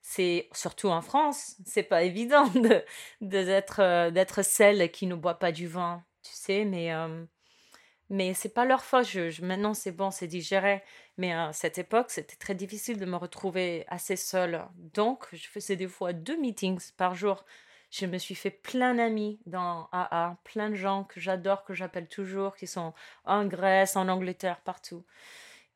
C'est 0.00 0.48
surtout 0.52 0.88
en 0.88 1.02
France 1.02 1.56
c'est 1.66 1.82
pas 1.82 2.02
évident 2.10 2.46
de 2.48 2.82
d'être 3.20 3.80
euh, 3.80 4.10
d'être 4.10 4.42
celle 4.42 4.90
qui 4.90 5.06
ne 5.06 5.14
boit 5.16 5.38
pas 5.38 5.50
du 5.52 5.66
vin 5.66 6.04
tu 6.22 6.32
sais. 6.32 6.64
Mais 6.64 6.92
euh, 6.94 7.24
mais 8.08 8.34
c'est 8.34 8.54
pas 8.54 8.64
leur 8.64 8.84
faute 8.84 9.06
je, 9.06 9.30
je- 9.30 9.44
maintenant 9.44 9.74
c'est 9.74 9.92
bon 9.92 10.10
c'est 10.10 10.28
digéré 10.28 10.82
mais 11.18 11.32
à 11.32 11.52
cette 11.52 11.78
époque 11.78 12.10
c'était 12.10 12.36
très 12.36 12.54
difficile 12.54 12.98
de 12.98 13.06
me 13.06 13.16
retrouver 13.16 13.84
assez 13.88 14.16
seule 14.16 14.64
donc 14.76 15.26
je 15.32 15.48
faisais 15.48 15.76
des 15.76 15.88
fois 15.88 16.12
deux 16.12 16.38
meetings 16.38 16.92
par 16.96 17.14
jour 17.14 17.44
je 17.90 18.06
me 18.06 18.18
suis 18.18 18.34
fait 18.34 18.50
plein 18.50 18.94
d'amis 18.94 19.38
dans 19.46 19.88
AA, 19.92 20.36
plein 20.44 20.70
de 20.70 20.74
gens 20.74 21.04
que 21.04 21.20
j'adore, 21.20 21.64
que 21.64 21.74
j'appelle 21.74 22.08
toujours, 22.08 22.56
qui 22.56 22.66
sont 22.66 22.92
en 23.24 23.46
Grèce, 23.46 23.96
en 23.96 24.08
Angleterre, 24.08 24.60
partout. 24.60 25.04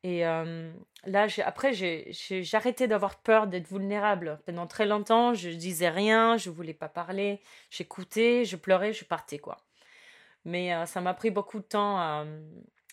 Et 0.03 0.21
là, 0.21 1.27
après, 1.45 1.73
j'ai 1.73 2.43
arrêté 2.53 2.87
d'avoir 2.87 3.17
peur 3.17 3.47
d'être 3.47 3.67
vulnérable. 3.67 4.39
Pendant 4.45 4.67
très 4.67 4.85
longtemps, 4.85 5.33
je 5.33 5.49
disais 5.49 5.89
rien, 5.89 6.37
je 6.37 6.49
voulais 6.49 6.73
pas 6.73 6.89
parler, 6.89 7.41
j'écoutais, 7.69 8.45
je 8.45 8.55
pleurais, 8.55 8.93
je 8.93 9.05
partais, 9.05 9.39
quoi. 9.39 9.57
Mais 10.43 10.85
ça 10.87 11.01
m'a 11.01 11.13
pris 11.13 11.29
beaucoup 11.29 11.59
de 11.59 11.65
temps 11.65 11.97
à, 11.97 12.25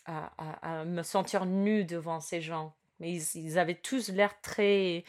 à- 0.09 0.33
à- 0.39 0.81
à 0.81 0.85
me 0.85 1.03
sentir 1.03 1.47
nue 1.47 1.85
devant 1.85 2.21
ces 2.21 2.41
gens 2.41 2.75
Mais 3.01 3.13
ils, 3.13 3.23
ils 3.37 3.59
avaient 3.59 3.77
tous 3.77 4.09
l'air 4.09 4.41
très. 4.41 5.05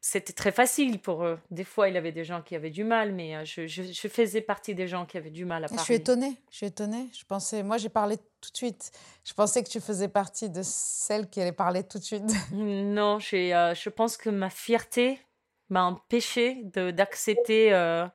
C'était 0.00 0.32
très 0.32 0.52
facile 0.52 1.00
pour 1.00 1.24
eux. 1.24 1.38
Des 1.50 1.64
fois, 1.64 1.88
il 1.88 1.94
y 1.94 1.98
avait 1.98 2.12
des 2.12 2.24
gens 2.24 2.40
qui 2.40 2.54
avaient 2.54 2.70
du 2.70 2.84
mal, 2.84 3.12
mais 3.12 3.34
euh, 3.36 3.44
je, 3.44 3.66
je- 3.66 3.82
je 3.92 4.08
faisais 4.08 4.40
partie 4.40 4.74
des 4.74 4.86
gens 4.86 5.04
qui 5.06 5.16
avaient 5.18 5.30
du 5.30 5.44
mal 5.44 5.64
à 5.64 5.66
Je 5.66 5.72
parler. 5.74 5.84
suis 5.84 5.94
étonnée, 5.94 6.36
je 6.50 6.56
suis 6.56 6.66
étonnée. 6.66 7.06
Je 7.12 7.24
pensais, 7.24 7.62
moi 7.64 7.78
j'ai 7.78 7.88
parlé 7.88 8.16
tout 8.16 8.50
de 8.52 8.56
suite. 8.56 8.92
Je 9.24 9.34
pensais 9.34 9.62
que 9.64 9.68
tu 9.68 9.80
faisais 9.80 10.08
partie 10.08 10.48
de 10.50 10.62
celles 10.62 11.28
qui 11.28 11.40
allaient 11.40 11.50
parler 11.52 11.82
tout 11.82 11.98
de 11.98 12.04
suite. 12.04 12.22
Non, 12.52 13.18
euh, 13.32 13.74
je 13.74 13.88
pense 13.90 14.16
que 14.16 14.30
ma 14.30 14.50
fierté 14.50 15.20
m'a 15.68 15.84
empêché 15.84 16.62
de, 16.64 16.92
d'accepter, 16.92 17.72
euh, 17.72 18.06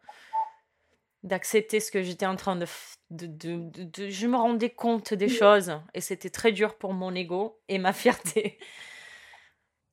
d'accepter 1.23 1.79
ce 1.79 1.91
que 1.91 2.03
j'étais 2.03 2.25
en 2.25 2.35
train 2.35 2.55
de, 2.55 2.65
de, 3.11 3.27
de, 3.27 3.83
de- 3.83 4.09
Je 4.09 4.27
me 4.27 4.37
rendais 4.37 4.69
compte 4.69 5.13
des 5.13 5.29
choses 5.29 5.73
et 5.93 6.01
c'était 6.01 6.29
très 6.29 6.51
dur 6.51 6.77
pour 6.77 6.93
mon 6.93 7.13
ego 7.15 7.61
et 7.69 7.79
ma 7.79 7.93
fierté. 8.03 8.59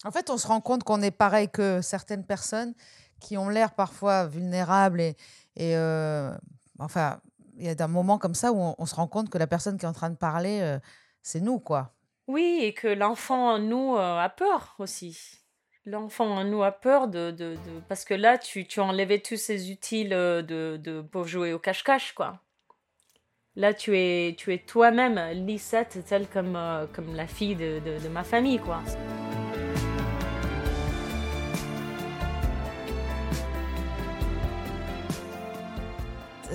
En 0.04 0.10
fait, 0.10 0.30
on 0.30 0.38
se 0.38 0.46
rend 0.46 0.60
compte 0.60 0.82
qu'on 0.82 1.02
est 1.02 1.10
pareil 1.10 1.48
que 1.50 1.82
certaines 1.82 2.24
personnes 2.24 2.74
qui 3.20 3.36
ont 3.36 3.48
l'air 3.50 3.74
parfois 3.74 4.26
vulnérables 4.26 5.00
et, 5.00 5.16
et, 5.56 5.76
euh, 5.76 6.32
enfin, 6.78 7.20
il 7.58 7.66
y 7.66 7.68
a 7.68 7.74
des 7.74 7.86
moments 7.86 8.18
comme 8.18 8.34
ça 8.34 8.50
où 8.52 8.58
on, 8.58 8.74
on 8.78 8.86
se 8.86 8.94
rend 8.94 9.06
compte 9.06 9.28
que 9.28 9.36
la 9.38 9.46
personne 9.46 9.76
qui 9.78 9.84
est 9.84 9.88
en 9.88 9.92
train 9.92 10.08
de 10.10 10.16
parler, 10.16 10.60
euh, 10.62 10.78
c'est 11.22 11.40
nous, 11.40 11.60
quoi. 11.60 11.92
Oui, 12.28 12.60
et 12.62 12.72
que 12.72 12.88
l'enfant 12.88 13.54
en 13.54 13.58
nous 13.58 13.96
euh, 13.96 14.18
a 14.18 14.28
peur 14.30 14.74
aussi. 14.78 15.39
L'enfant 15.86 16.26
en 16.26 16.44
nous 16.44 16.62
a 16.62 16.72
peur 16.72 17.08
de, 17.08 17.30
de, 17.30 17.56
Parce 17.88 18.04
que 18.04 18.14
là, 18.14 18.36
tu, 18.36 18.66
tu 18.66 18.80
enlevé 18.80 19.20
tous 19.20 19.38
ces 19.38 19.70
utiles 19.70 20.12
euh, 20.12 20.42
de, 20.42 20.78
de, 20.82 21.00
pour 21.00 21.26
jouer 21.26 21.52
au 21.52 21.58
cache-cache, 21.58 22.12
quoi. 22.12 22.40
Là, 23.56 23.74
tu 23.74 23.96
es, 23.96 24.36
tu 24.36 24.52
es 24.52 24.58
toi-même, 24.58 25.18
Lisette, 25.46 25.98
telle 26.06 26.28
comme, 26.28 26.54
euh, 26.54 26.86
comme 26.92 27.14
la 27.14 27.26
fille 27.26 27.56
de, 27.56 27.80
de 27.80 28.08
ma 28.08 28.24
famille, 28.24 28.58
quoi. 28.58 28.82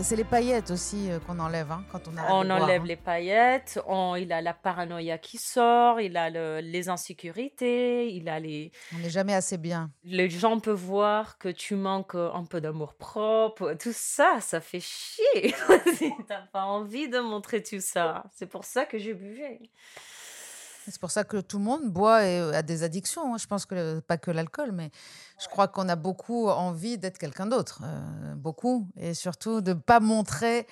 C'est 0.01 0.15
les 0.17 0.23
paillettes 0.25 0.71
aussi 0.71 1.09
euh, 1.09 1.19
qu'on 1.19 1.39
enlève 1.39 1.71
hein, 1.71 1.83
quand 1.91 2.07
on 2.07 2.17
arrête 2.17 2.31
On 2.31 2.43
boire, 2.45 2.63
enlève 2.63 2.81
hein. 2.81 2.85
les 2.85 2.95
paillettes, 2.97 3.79
on, 3.87 4.15
il 4.15 4.31
a 4.33 4.41
la 4.41 4.53
paranoïa 4.53 5.17
qui 5.17 5.37
sort, 5.37 5.99
il 6.01 6.15
a 6.17 6.29
le- 6.29 6.59
les 6.61 6.89
insécurités, 6.89 8.11
il 8.13 8.27
a 8.29 8.39
les... 8.39 8.71
On 8.93 8.99
n'est 8.99 9.09
jamais 9.09 9.33
assez 9.33 9.57
bien. 9.57 9.89
Les 10.03 10.29
gens 10.29 10.59
peuvent 10.59 10.75
voir 10.75 11.37
que 11.37 11.49
tu 11.49 11.75
manques 11.75 12.15
un 12.15 12.43
peu 12.43 12.59
d'amour 12.61 12.93
propre, 12.95 13.73
tout 13.79 13.93
ça, 13.93 14.37
ça 14.41 14.59
fait 14.61 14.81
chier. 14.81 15.55
T'as 16.27 16.41
pas 16.51 16.63
envie 16.65 17.07
de 17.09 17.19
montrer 17.19 17.63
tout 17.63 17.79
ça. 17.81 18.25
C'est 18.35 18.47
pour 18.47 18.65
ça 18.65 18.85
que 18.85 18.97
j'ai 18.99 19.13
buvais. 19.13 19.59
C'est 20.87 20.99
pour 20.99 21.11
ça 21.11 21.23
que 21.23 21.37
tout 21.41 21.57
le 21.57 21.63
monde 21.63 21.89
boit 21.91 22.25
et 22.25 22.39
euh, 22.39 22.53
a 22.53 22.61
des 22.61 22.83
addictions. 22.83 23.33
hein. 23.33 23.37
Je 23.37 23.47
pense 23.47 23.65
que 23.65 23.99
pas 24.01 24.17
que 24.17 24.31
l'alcool, 24.31 24.71
mais 24.71 24.91
je 25.41 25.47
crois 25.47 25.67
qu'on 25.67 25.89
a 25.89 25.95
beaucoup 25.95 26.47
envie 26.49 26.97
d'être 26.97 27.17
quelqu'un 27.17 27.47
d'autre, 27.47 27.81
euh, 27.83 28.35
beaucoup, 28.35 28.87
et 28.97 29.13
surtout 29.13 29.61
de 29.61 29.73
pas 29.73 29.99
montrer, 29.99 30.67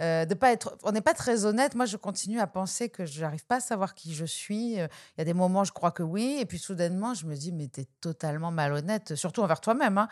euh, 0.00 0.26
de 0.26 0.34
pas 0.34 0.52
être. 0.52 0.76
On 0.82 0.92
n'est 0.92 1.00
pas 1.00 1.14
très 1.14 1.46
honnête. 1.46 1.74
Moi, 1.74 1.86
je 1.86 1.96
continue 1.96 2.38
à 2.40 2.46
penser 2.46 2.90
que 2.90 3.06
je 3.06 3.20
n'arrive 3.22 3.46
pas 3.46 3.56
à 3.56 3.60
savoir 3.60 3.94
qui 3.94 4.14
je 4.14 4.26
suis. 4.26 4.74
Il 4.74 4.88
y 5.18 5.20
a 5.20 5.24
des 5.24 5.34
moments, 5.34 5.64
je 5.64 5.72
crois 5.72 5.90
que 5.90 6.02
oui, 6.02 6.36
et 6.38 6.44
puis 6.46 6.58
soudainement, 6.58 7.14
je 7.14 7.26
me 7.26 7.34
dis, 7.34 7.50
mais 7.52 7.68
tu 7.68 7.80
es 7.80 7.86
totalement 8.00 8.50
malhonnête, 8.50 9.14
surtout 9.14 9.40
envers 9.42 9.60
toi-même. 9.60 9.96
hein. 9.98 10.08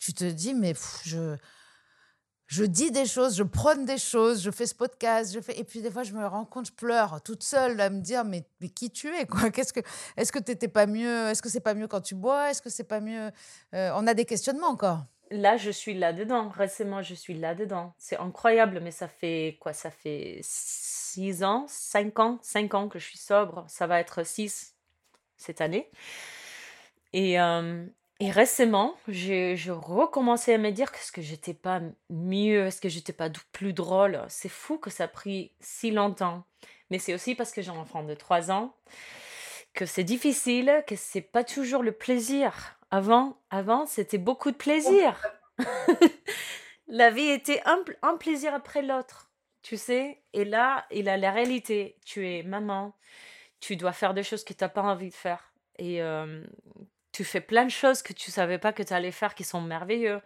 Tu 0.00 0.14
te 0.14 0.24
dis, 0.24 0.54
mais 0.54 0.74
je 1.04 1.36
je 2.48 2.64
dis 2.64 2.90
des 2.90 3.04
choses, 3.04 3.36
je 3.36 3.42
prône 3.42 3.84
des 3.84 3.98
choses, 3.98 4.42
je 4.42 4.50
fais 4.50 4.66
ce 4.66 4.74
podcast, 4.74 5.34
je 5.34 5.40
fais 5.40 5.58
et 5.58 5.64
puis 5.64 5.82
des 5.82 5.90
fois 5.90 6.02
je 6.02 6.14
me 6.14 6.26
rends 6.26 6.46
compte, 6.46 6.66
je 6.66 6.72
pleure 6.72 7.20
toute 7.22 7.42
seule 7.42 7.78
à 7.80 7.90
me 7.90 8.00
dire 8.00 8.24
mais, 8.24 8.44
qui 8.74 8.90
tu 8.90 9.14
es 9.14 9.26
quoi? 9.26 9.50
Qu'est-ce 9.52 9.72
que 9.72 9.80
est-ce 10.16 10.32
que 10.32 10.38
t'étais 10.38 10.68
pas 10.68 10.86
mieux 10.86 11.28
Est-ce 11.28 11.42
que 11.42 11.50
c'est 11.50 11.60
pas 11.60 11.74
mieux 11.74 11.86
quand 11.86 12.00
tu 12.00 12.14
bois? 12.14 12.50
Est-ce 12.50 12.62
que 12.62 12.70
c'est 12.70 12.88
pas 12.88 13.00
mieux 13.00 13.30
Euh, 13.74 13.92
On 13.94 14.06
a 14.06 14.14
des 14.14 14.24
questionnements 14.24 14.68
encore. 14.68 15.04
Là, 15.30 15.58
je 15.58 15.70
suis 15.70 15.92
là-dedans. 15.92 16.48
Récemment, 16.48 17.02
je 17.02 17.14
suis 17.14 17.34
là-dedans. 17.34 17.92
C'est 17.98 18.16
incroyable, 18.16 18.80
mais 18.82 18.92
ça 18.92 19.08
fait 19.08 19.58
quoi? 19.60 19.74
Ça 19.74 19.90
fait 19.90 20.40
6 20.42 21.44
ans, 21.44 21.66
5 21.68 22.18
ans, 22.18 22.38
5 22.40 22.72
ans 22.72 22.88
que 22.88 22.98
je 22.98 23.04
suis 23.04 23.18
sobre. 23.18 23.66
Ça 23.68 23.86
va 23.86 24.00
être 24.00 24.24
6 24.24 24.74
cette 25.36 25.60
année. 25.60 25.90
Et, 27.12 27.38
euh, 27.38 27.84
et 28.20 28.30
récemment, 28.32 28.96
je 29.06 29.70
recommençais 29.70 30.54
à 30.54 30.58
me 30.58 30.70
dire 30.70 30.90
que 30.90 30.98
est-ce 30.98 31.12
que 31.12 31.22
j'étais 31.22 31.54
pas 31.54 31.80
mieux, 32.10 32.66
est-ce 32.66 32.80
que 32.80 32.88
j'étais 32.88 33.12
pas 33.12 33.30
plus 33.52 33.72
drôle. 33.72 34.20
C'est 34.28 34.48
fou 34.48 34.76
que 34.78 34.90
ça 34.90 35.04
a 35.04 35.08
pris 35.08 35.52
si 35.60 35.92
longtemps. 35.92 36.44
Mais 36.90 36.98
c'est 36.98 37.14
aussi 37.14 37.36
parce 37.36 37.52
que 37.52 37.62
j'ai 37.62 37.70
un 37.70 37.76
enfant 37.76 38.02
de 38.02 38.14
3 38.14 38.50
ans 38.50 38.74
que 39.72 39.86
c'est 39.86 40.04
difficile, 40.04 40.82
que 40.88 40.96
c'est 40.96 41.20
pas 41.20 41.44
toujours 41.44 41.84
le 41.84 41.92
plaisir. 41.92 42.76
Avant, 42.90 43.38
avant, 43.50 43.86
c'était 43.86 44.18
beaucoup 44.18 44.50
de 44.50 44.56
plaisir. 44.56 45.24
La 46.88 47.10
vie 47.10 47.28
était 47.28 47.62
un 48.02 48.16
plaisir 48.16 48.54
après 48.54 48.82
l'autre, 48.82 49.30
tu 49.62 49.76
sais? 49.76 50.22
Et 50.32 50.44
là, 50.44 50.86
il 50.90 51.08
a 51.08 51.18
la 51.18 51.30
réalité. 51.30 51.98
Tu 52.06 52.26
es 52.26 52.42
maman, 52.42 52.96
tu 53.60 53.76
dois 53.76 53.92
faire 53.92 54.14
des 54.14 54.22
choses 54.22 54.42
que 54.42 54.54
tu 54.54 54.64
n'as 54.64 54.70
pas 54.70 54.82
envie 54.82 55.10
de 55.10 55.14
faire. 55.14 55.52
Et 55.78 56.02
euh, 56.02 56.42
tu 57.18 57.24
fais 57.24 57.40
plein 57.40 57.64
de 57.64 57.70
choses 57.70 58.00
que 58.02 58.12
tu 58.12 58.30
savais 58.30 58.58
pas 58.58 58.72
que 58.72 58.84
tu 58.84 58.92
allais 58.92 59.10
faire 59.10 59.34
qui 59.34 59.42
sont 59.42 59.60
merveilleux. 59.60 60.20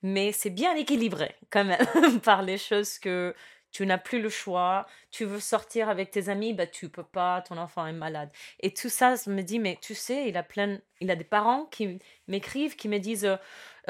Mais 0.00 0.32
c'est 0.32 0.48
bien 0.48 0.74
équilibré 0.76 1.34
quand 1.50 1.62
même 1.62 2.20
par 2.24 2.40
les 2.40 2.56
choses 2.56 2.98
que 2.98 3.34
tu 3.70 3.84
n'as 3.84 3.98
plus 3.98 4.22
le 4.22 4.30
choix. 4.30 4.86
Tu 5.10 5.26
veux 5.26 5.40
sortir 5.40 5.90
avec 5.90 6.10
tes 6.10 6.30
amis, 6.30 6.54
bah 6.54 6.66
tu 6.66 6.88
peux 6.88 7.02
pas, 7.04 7.42
ton 7.42 7.58
enfant 7.58 7.86
est 7.86 7.92
malade. 7.92 8.30
Et 8.60 8.72
tout 8.72 8.88
ça, 8.88 9.14
je 9.14 9.28
me 9.28 9.42
dis, 9.42 9.58
mais 9.58 9.78
tu 9.82 9.94
sais, 9.94 10.26
il 10.26 10.38
a 10.38 10.42
plein, 10.42 10.78
il 11.02 11.10
a 11.10 11.16
des 11.16 11.24
parents 11.24 11.66
qui 11.66 11.98
m'écrivent, 12.28 12.76
qui 12.76 12.88
me 12.88 12.96
disent, 12.96 13.26
euh, 13.26 13.36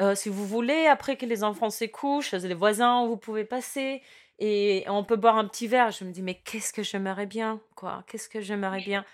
euh, 0.01 0.13
si 0.13 0.27
vous 0.27 0.45
voulez, 0.45 0.87
après 0.87 1.15
que 1.15 1.25
les 1.25 1.45
enfants 1.45 1.69
se 1.69 1.85
couchent, 1.85 2.33
les 2.33 2.53
voisins, 2.53 3.07
vous 3.07 3.15
pouvez 3.15 3.45
passer 3.45 4.01
et 4.39 4.83
on 4.87 5.05
peut 5.05 5.15
boire 5.15 5.37
un 5.37 5.47
petit 5.47 5.67
verre. 5.67 5.91
Je 5.91 6.03
me 6.03 6.11
dis, 6.11 6.21
mais 6.21 6.35
qu'est-ce 6.35 6.73
que 6.73 6.83
j'aimerais 6.83 7.25
bien, 7.25 7.61
quoi 7.77 8.03
Qu'est-ce 8.07 8.27
que 8.27 8.41
j'aimerais 8.41 8.81
bien 8.81 9.05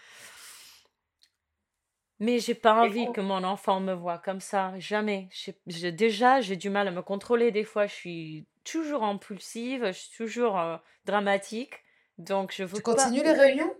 Mais 2.19 2.39
j'ai 2.39 2.53
pas 2.55 2.73
envie 2.83 3.11
que 3.13 3.21
mon 3.21 3.43
enfant 3.43 3.79
me 3.79 3.93
voit 3.93 4.17
comme 4.17 4.41
ça, 4.41 4.73
jamais. 4.77 5.29
J'ai- 5.67 5.91
déjà, 5.91 6.41
j'ai 6.41 6.55
du 6.57 6.69
mal 6.69 6.87
à 6.87 6.91
me 6.91 7.01
contrôler. 7.01 7.51
Des 7.51 7.63
fois, 7.63 7.87
je 7.87 7.93
suis 7.93 8.45
toujours 8.65 9.03
impulsive, 9.03 9.85
je 9.87 9.91
suis 9.93 10.17
toujours 10.17 10.59
euh, 10.59 10.77
dramatique. 11.05 11.73
Donc, 12.17 12.53
je 12.53 12.63
veux 12.63 12.77
Tu 12.77 12.83
pas- 12.83 12.95
continues 12.95 13.23
les 13.23 13.31
réunions? 13.31 13.73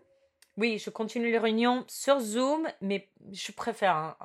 Oui, 0.57 0.77
je 0.77 0.89
continue 0.89 1.31
les 1.31 1.37
réunions 1.37 1.83
sur 1.87 2.19
Zoom, 2.19 2.67
mais 2.81 3.09
je 3.31 3.51
préfère 3.51 4.15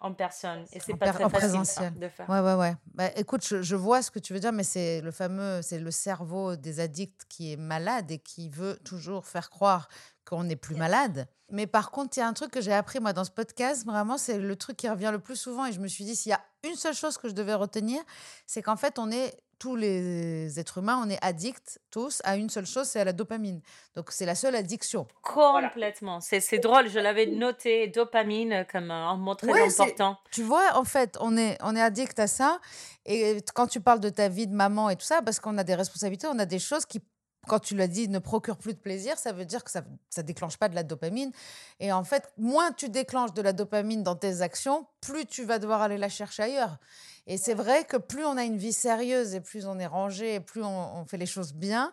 en 0.00 0.12
personne. 0.12 0.64
Et 0.72 0.80
c'est 0.80 0.94
pas 0.94 1.12
très 1.12 1.24
en 1.24 1.28
facile 1.28 1.48
ça, 1.48 1.56
présentiel. 1.56 1.98
de 1.98 2.08
faire. 2.08 2.28
Ouais, 2.28 2.40
ouais, 2.40 2.54
ouais. 2.54 2.74
Bah, 2.94 3.10
écoute, 3.16 3.46
je, 3.46 3.62
je 3.62 3.76
vois 3.76 4.02
ce 4.02 4.10
que 4.10 4.18
tu 4.18 4.32
veux 4.32 4.40
dire, 4.40 4.52
mais 4.52 4.64
c'est 4.64 5.00
le 5.00 5.10
fameux, 5.10 5.62
c'est 5.62 5.78
le 5.78 5.90
cerveau 5.90 6.56
des 6.56 6.80
addicts 6.80 7.24
qui 7.28 7.52
est 7.52 7.56
malade 7.56 8.10
et 8.10 8.18
qui 8.18 8.48
veut 8.48 8.78
toujours 8.84 9.26
faire 9.26 9.48
croire 9.50 9.88
qu'on 10.34 10.44
n'est 10.44 10.56
plus 10.56 10.74
malade. 10.74 11.28
Mais 11.50 11.66
par 11.66 11.90
contre, 11.90 12.16
il 12.16 12.20
y 12.20 12.22
a 12.22 12.26
un 12.26 12.32
truc 12.32 12.50
que 12.50 12.60
j'ai 12.60 12.72
appris, 12.72 12.98
moi, 12.98 13.12
dans 13.12 13.24
ce 13.24 13.30
podcast, 13.30 13.86
vraiment, 13.86 14.18
c'est 14.18 14.38
le 14.38 14.56
truc 14.56 14.76
qui 14.76 14.88
revient 14.88 15.10
le 15.12 15.20
plus 15.20 15.36
souvent. 15.36 15.66
Et 15.66 15.72
je 15.72 15.78
me 15.80 15.86
suis 15.86 16.04
dit, 16.04 16.16
s'il 16.16 16.30
y 16.30 16.32
a 16.32 16.40
une 16.64 16.74
seule 16.74 16.94
chose 16.94 17.18
que 17.18 17.28
je 17.28 17.34
devais 17.34 17.54
retenir, 17.54 18.02
c'est 18.46 18.60
qu'en 18.62 18.76
fait, 18.76 18.98
on 18.98 19.12
est, 19.12 19.36
tous 19.60 19.76
les 19.76 20.58
êtres 20.58 20.78
humains, 20.78 21.00
on 21.04 21.08
est 21.08 21.18
addicts, 21.22 21.78
tous, 21.90 22.20
à 22.24 22.36
une 22.36 22.50
seule 22.50 22.66
chose, 22.66 22.88
c'est 22.88 22.98
à 22.98 23.04
la 23.04 23.12
dopamine. 23.12 23.60
Donc, 23.94 24.10
c'est 24.10 24.26
la 24.26 24.34
seule 24.34 24.56
addiction. 24.56 25.06
Complètement. 25.22 26.20
C'est 26.20 26.40
c'est 26.40 26.58
drôle, 26.58 26.88
je 26.88 26.98
l'avais 26.98 27.26
noté, 27.26 27.86
dopamine, 27.86 28.66
comme 28.72 28.90
un 28.90 29.16
mot 29.16 29.36
très 29.36 29.52
Ouais, 29.52 29.68
important. 29.68 30.18
Tu 30.32 30.42
vois, 30.42 30.76
en 30.76 30.84
fait, 30.84 31.16
on 31.20 31.36
est, 31.36 31.56
on 31.62 31.76
est 31.76 31.82
addict 31.82 32.18
à 32.18 32.26
ça. 32.26 32.58
Et 33.06 33.40
quand 33.54 33.68
tu 33.68 33.80
parles 33.80 34.00
de 34.00 34.08
ta 34.08 34.28
vie 34.28 34.48
de 34.48 34.54
maman 34.54 34.90
et 34.90 34.96
tout 34.96 35.06
ça, 35.06 35.22
parce 35.22 35.38
qu'on 35.38 35.56
a 35.58 35.64
des 35.64 35.76
responsabilités, 35.76 36.26
on 36.26 36.38
a 36.40 36.46
des 36.46 36.58
choses 36.58 36.84
qui, 36.84 37.00
quand 37.46 37.58
tu 37.60 37.74
l'as 37.76 37.86
dit, 37.88 38.08
ne 38.08 38.18
procurent 38.18 38.56
plus 38.56 38.74
de 38.74 38.78
plaisir, 38.78 39.18
ça 39.18 39.32
veut 39.32 39.44
dire 39.44 39.64
que 39.64 39.70
ça 39.70 39.82
ne 40.16 40.22
déclenche 40.22 40.56
pas 40.56 40.68
de 40.68 40.74
la 40.74 40.82
dopamine. 40.82 41.32
Et 41.80 41.92
en 41.92 42.04
fait, 42.04 42.32
moins 42.36 42.72
tu 42.72 42.88
déclenches 42.88 43.32
de 43.34 43.42
la 43.42 43.52
dopamine 43.52 44.02
dans 44.02 44.16
tes 44.16 44.42
actions, 44.42 44.86
plus 45.00 45.26
tu 45.26 45.44
vas 45.44 45.58
devoir 45.58 45.82
aller 45.82 45.98
la 45.98 46.08
chercher 46.08 46.44
ailleurs. 46.44 46.78
Et 47.26 47.38
c'est 47.38 47.54
vrai 47.54 47.84
que 47.84 47.96
plus 47.96 48.24
on 48.24 48.36
a 48.36 48.44
une 48.44 48.56
vie 48.58 48.72
sérieuse 48.72 49.34
et 49.34 49.40
plus 49.40 49.66
on 49.66 49.78
est 49.78 49.86
rangé 49.86 50.34
et 50.34 50.40
plus 50.40 50.62
on, 50.62 50.96
on 50.98 51.04
fait 51.06 51.16
les 51.16 51.26
choses 51.26 51.54
bien, 51.54 51.92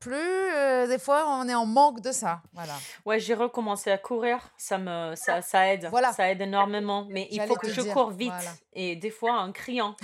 plus 0.00 0.16
euh, 0.16 0.88
des 0.88 0.98
fois 0.98 1.26
on 1.28 1.48
est 1.48 1.54
en 1.54 1.64
manque 1.64 2.00
de 2.00 2.10
ça. 2.10 2.42
Voilà. 2.52 2.74
Ouais, 3.06 3.20
j'ai 3.20 3.34
recommencé 3.34 3.90
à 3.92 3.98
courir, 3.98 4.40
ça 4.56 4.78
me 4.78 5.14
ça, 5.14 5.42
ça 5.42 5.72
aide, 5.72 5.86
Voilà. 5.90 6.12
ça 6.12 6.28
aide 6.28 6.40
énormément, 6.40 7.06
mais 7.08 7.28
il 7.30 7.40
faut 7.42 7.54
que 7.54 7.68
je 7.70 7.80
dire, 7.82 7.92
cours 7.92 8.10
vite 8.10 8.32
voilà. 8.32 8.50
et 8.72 8.96
des 8.96 9.10
fois 9.10 9.38
en 9.40 9.52
criant. 9.52 9.94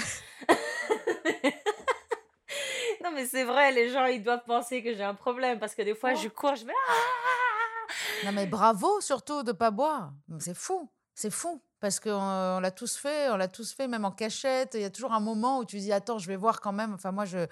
non 3.05 3.11
mais 3.15 3.27
c'est 3.27 3.45
vrai, 3.45 3.73
les 3.73 3.91
gens 3.91 4.07
ils 4.07 4.23
doivent 4.23 4.45
penser 4.45 4.83
que 4.83 4.95
j'ai 4.95 5.05
un 5.05 5.15
problème 5.15 5.59
parce 5.59 5.75
que 5.75 5.83
des 5.83 5.95
fois 5.95 6.15
je 6.15 6.29
cours, 6.29 6.57
je 6.57 6.65
vais 6.67 6.73
ah 6.89 8.27
Non, 8.27 8.33
mais 8.33 8.47
bravo 8.47 9.01
surtout 9.01 9.43
de 9.43 9.53
pas 9.53 9.71
boire. 9.71 10.13
C'est 10.39 10.57
fou, 10.57 10.91
c'est 11.15 11.31
fou. 11.31 11.61
Parce 11.81 12.01
qu'on 12.01 12.11
on 12.11 12.59
l'a 12.59 12.73
tous 12.73 12.97
fait, 12.97 13.31
on 13.31 13.37
l'a 13.37 13.47
tous 13.47 13.73
fait, 13.73 13.87
même 13.87 14.05
en 14.05 14.11
cachette. 14.11 14.73
Il 14.75 14.81
y 14.81 14.85
a 14.85 14.91
toujours 14.91 15.13
un 15.13 15.21
moment 15.21 15.61
où 15.61 15.65
tu 15.65 15.79
dis 15.79 15.93
Attends, 15.93 16.19
je 16.19 16.27
vais 16.27 16.35
voir 16.35 16.61
quand 16.61 16.73
même. 16.73 16.93
Enfin, 16.93 17.13
moi, 17.13 17.25
je, 17.25 17.47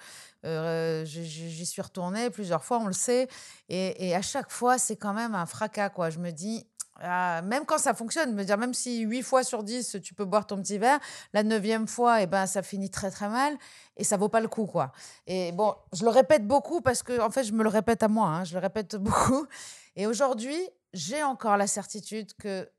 euh, 0.45 1.05
j'y 1.05 1.65
suis 1.65 1.81
retournée 1.81 2.29
plusieurs 2.29 2.65
fois, 2.65 2.79
on 2.79 2.87
le 2.87 2.93
sait. 2.93 3.29
Et, 3.69 4.09
et 4.09 4.15
à 4.15 4.21
chaque 4.21 4.51
fois, 4.51 4.77
c'est 4.77 4.97
quand 4.97 5.13
même 5.13 5.33
un 5.33 5.45
fracas, 5.45 5.89
quoi. 5.89 6.09
Je 6.09 6.19
me 6.19 6.31
dis 6.31 6.67
ah, 7.01 7.41
même 7.43 7.65
quand 7.65 7.77
ça 7.77 7.93
fonctionne, 7.93 8.33
me 8.33 8.43
dire, 8.43 8.57
même 8.57 8.73
si 8.73 9.01
8 9.01 9.21
fois 9.21 9.43
sur 9.43 9.63
10, 9.63 9.97
tu 10.03 10.13
peux 10.13 10.25
boire 10.25 10.47
ton 10.47 10.57
petit 10.57 10.77
verre, 10.77 10.99
la 11.33 11.43
neuvième 11.43 11.87
fois, 11.87 12.21
eh 12.21 12.27
ben, 12.27 12.45
ça 12.45 12.63
finit 12.63 12.89
très 12.89 13.11
très 13.11 13.29
mal 13.29 13.57
et 13.97 14.03
ça 14.03 14.17
vaut 14.17 14.29
pas 14.29 14.39
le 14.39 14.47
coup. 14.47 14.65
quoi. 14.65 14.91
Et 15.27 15.51
bon, 15.51 15.75
je 15.93 16.03
le 16.03 16.09
répète 16.09 16.47
beaucoup 16.47 16.81
parce 16.81 17.03
que, 17.03 17.19
en 17.19 17.29
fait, 17.29 17.43
je 17.43 17.53
me 17.53 17.63
le 17.63 17.69
répète 17.69 18.03
à 18.03 18.07
moi, 18.07 18.27
hein, 18.27 18.43
je 18.43 18.53
le 18.53 18.59
répète 18.59 18.95
beaucoup. 18.97 19.45
Et 19.95 20.07
aujourd'hui, 20.07 20.57
j'ai 20.93 21.23
encore 21.23 21.57
la 21.57 21.67
certitude 21.67 22.33
que 22.37 22.69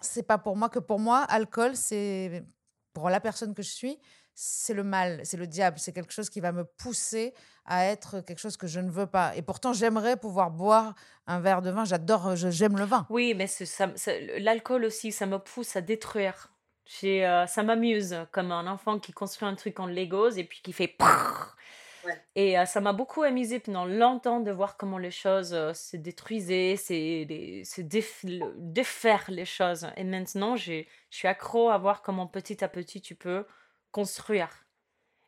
c'est 0.00 0.22
pas 0.22 0.38
pour 0.38 0.56
moi, 0.56 0.68
que 0.68 0.78
pour 0.78 0.98
moi, 0.98 1.22
alcool, 1.22 1.76
c'est 1.76 2.44
pour 2.92 3.10
la 3.10 3.20
personne 3.20 3.54
que 3.54 3.62
je 3.62 3.70
suis, 3.70 3.98
c'est 4.40 4.72
le 4.72 4.84
mal, 4.84 5.20
c'est 5.24 5.36
le 5.36 5.48
diable, 5.48 5.80
c'est 5.80 5.92
quelque 5.92 6.12
chose 6.12 6.30
qui 6.30 6.38
va 6.38 6.52
me 6.52 6.62
pousser 6.62 7.34
à 7.64 7.86
être 7.86 8.20
quelque 8.20 8.38
chose 8.38 8.56
que 8.56 8.68
je 8.68 8.78
ne 8.78 8.88
veux 8.88 9.08
pas. 9.08 9.34
Et 9.34 9.42
pourtant, 9.42 9.72
j'aimerais 9.72 10.16
pouvoir 10.16 10.52
boire 10.52 10.94
un 11.26 11.40
verre 11.40 11.60
de 11.60 11.70
vin. 11.70 11.84
J'adore, 11.84 12.36
j'aime 12.36 12.78
le 12.78 12.84
vin. 12.84 13.04
Oui, 13.10 13.34
mais 13.34 13.46
l'alcool 14.38 14.84
aussi, 14.84 15.10
ça 15.10 15.26
me 15.26 15.40
pousse 15.40 15.74
à 15.74 15.80
détruire. 15.80 16.52
Euh, 17.02 17.46
ça 17.46 17.62
m'amuse, 17.64 18.14
comme 18.30 18.52
un 18.52 18.68
enfant 18.68 19.00
qui 19.00 19.12
construit 19.12 19.48
un 19.48 19.56
truc 19.56 19.80
en 19.80 19.86
Legos 19.86 20.30
et 20.30 20.44
puis 20.44 20.60
qui 20.62 20.72
fait... 20.72 20.96
Et 22.36 22.56
euh, 22.56 22.64
ça 22.64 22.80
m'a 22.80 22.92
beaucoup 22.92 23.22
amusé 23.22 23.58
pendant 23.58 23.86
longtemps 23.86 24.38
de 24.38 24.52
voir 24.52 24.76
comment 24.76 24.98
les 24.98 25.10
choses 25.10 25.52
euh, 25.52 25.74
se 25.74 25.96
détruisaient, 25.96 26.76
se 26.76 27.80
défaire 28.56 29.24
les 29.28 29.44
choses. 29.44 29.88
Et 29.96 30.04
maintenant, 30.04 30.54
je 30.54 30.84
suis 31.10 31.26
accro 31.26 31.70
à 31.70 31.76
voir 31.76 32.02
comment 32.02 32.28
petit 32.28 32.62
à 32.62 32.68
petit 32.68 33.00
tu 33.00 33.16
peux 33.16 33.44
construire. 33.98 34.64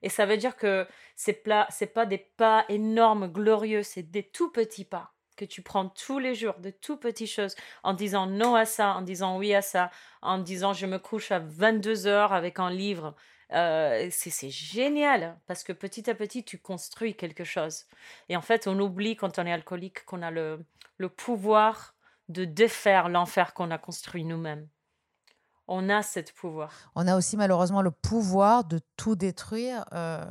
Et 0.02 0.08
ça 0.08 0.26
veut 0.26 0.36
dire 0.36 0.56
que 0.56 0.86
c'est 1.16 1.42
c'est 1.70 1.92
pas 1.92 2.06
des 2.06 2.18
pas 2.18 2.64
énormes, 2.68 3.26
glorieux, 3.26 3.82
c'est 3.82 4.04
des 4.04 4.22
tout 4.22 4.52
petits 4.52 4.84
pas 4.84 5.12
que 5.36 5.44
tu 5.44 5.60
prends 5.62 5.88
tous 5.88 6.18
les 6.20 6.34
jours, 6.36 6.58
de 6.58 6.70
tout 6.70 6.96
petites 6.96 7.30
choses, 7.30 7.56
en 7.82 7.94
disant 7.94 8.26
non 8.26 8.54
à 8.54 8.64
ça, 8.66 8.94
en 8.94 9.02
disant 9.02 9.38
oui 9.38 9.54
à 9.54 9.62
ça, 9.62 9.90
en 10.22 10.38
disant 10.38 10.72
je 10.72 10.86
me 10.86 10.98
couche 10.98 11.32
à 11.32 11.40
22 11.40 12.06
heures 12.06 12.32
avec 12.32 12.60
un 12.60 12.70
livre. 12.70 13.16
Euh, 13.52 14.06
c'est 14.12 14.50
génial 14.50 15.36
parce 15.48 15.64
que 15.64 15.72
petit 15.72 16.08
à 16.08 16.14
petit 16.14 16.44
tu 16.44 16.58
construis 16.58 17.16
quelque 17.16 17.42
chose. 17.42 17.86
Et 18.28 18.36
en 18.36 18.42
fait, 18.42 18.68
on 18.68 18.78
oublie 18.78 19.16
quand 19.16 19.40
on 19.40 19.46
est 19.46 19.52
alcoolique 19.52 20.04
qu'on 20.04 20.22
a 20.22 20.30
le, 20.30 20.64
le 20.98 21.08
pouvoir 21.08 21.96
de 22.28 22.44
défaire 22.44 23.08
l'enfer 23.08 23.52
qu'on 23.52 23.72
a 23.72 23.78
construit 23.78 24.24
nous-mêmes 24.24 24.68
on 25.70 25.88
a 25.88 26.02
ce 26.02 26.20
pouvoir. 26.34 26.70
On 26.94 27.06
a 27.06 27.16
aussi 27.16 27.36
malheureusement 27.36 27.80
le 27.80 27.90
pouvoir 27.90 28.64
de 28.64 28.80
tout 28.96 29.14
détruire 29.14 29.84
euh, 29.94 30.26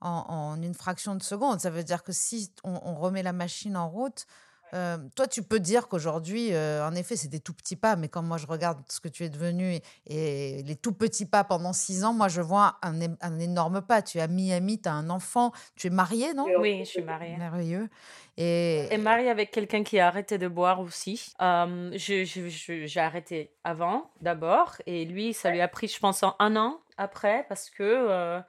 en, 0.00 0.60
une 0.60 0.74
fraction 0.74 1.14
de 1.14 1.22
seconde. 1.22 1.60
Ça 1.60 1.70
veut 1.70 1.84
dire 1.84 2.02
que 2.02 2.12
si 2.12 2.52
on 2.64 2.94
remet 2.94 3.22
la 3.22 3.32
machine 3.32 3.76
en 3.76 3.88
route, 3.88 4.26
euh, 4.74 4.98
toi, 5.14 5.26
tu 5.26 5.42
peux 5.42 5.60
dire 5.60 5.88
qu'aujourd'hui, 5.88 6.52
euh, 6.52 6.86
en 6.86 6.94
effet, 6.94 7.16
c'est 7.16 7.28
des 7.28 7.40
tout 7.40 7.54
petits 7.54 7.76
pas, 7.76 7.96
mais 7.96 8.08
quand 8.08 8.22
moi 8.22 8.36
je 8.36 8.46
regarde 8.46 8.78
ce 8.88 9.00
que 9.00 9.08
tu 9.08 9.24
es 9.24 9.28
devenu 9.28 9.78
et, 10.06 10.62
les 10.62 10.76
tout 10.76 10.92
petits 10.92 11.26
pas 11.26 11.44
pendant 11.44 11.72
six 11.72 12.04
ans, 12.04 12.12
moi 12.12 12.28
je 12.28 12.40
vois 12.40 12.78
un, 12.82 13.38
énorme 13.38 13.80
pas. 13.80 14.02
Tu 14.02 14.18
es 14.18 14.20
à 14.20 14.28
Miami, 14.28 14.80
tu 14.80 14.88
as 14.88 14.92
un 14.92 15.10
enfant, 15.10 15.52
tu 15.76 15.86
es 15.86 15.90
mariée, 15.90 16.34
non? 16.34 16.46
Oui, 16.58 16.80
je 16.80 16.90
suis 16.90 17.02
mariée. 17.02 17.36
Merveilleux. 17.36 17.88
Et, 18.36 18.86
et 18.92 18.98
mariée 18.98 19.30
avec 19.30 19.50
quelqu'un 19.50 19.82
qui 19.82 19.98
a 19.98 20.06
arrêté 20.06 20.38
de 20.38 20.48
boire 20.48 20.80
aussi. 20.80 21.32
Euh, 21.40 21.90
j'ai 21.96 23.00
arrêté 23.00 23.52
avant, 23.64 24.10
d'abord, 24.20 24.76
et 24.86 25.04
lui, 25.04 25.32
ça 25.32 25.50
lui 25.50 25.60
a 25.60 25.68
pris, 25.68 25.88
je 25.88 25.98
pense, 25.98 26.22
un 26.22 26.56
an 26.56 26.80
après, 26.96 27.46
parce 27.48 27.70
que 27.70 28.42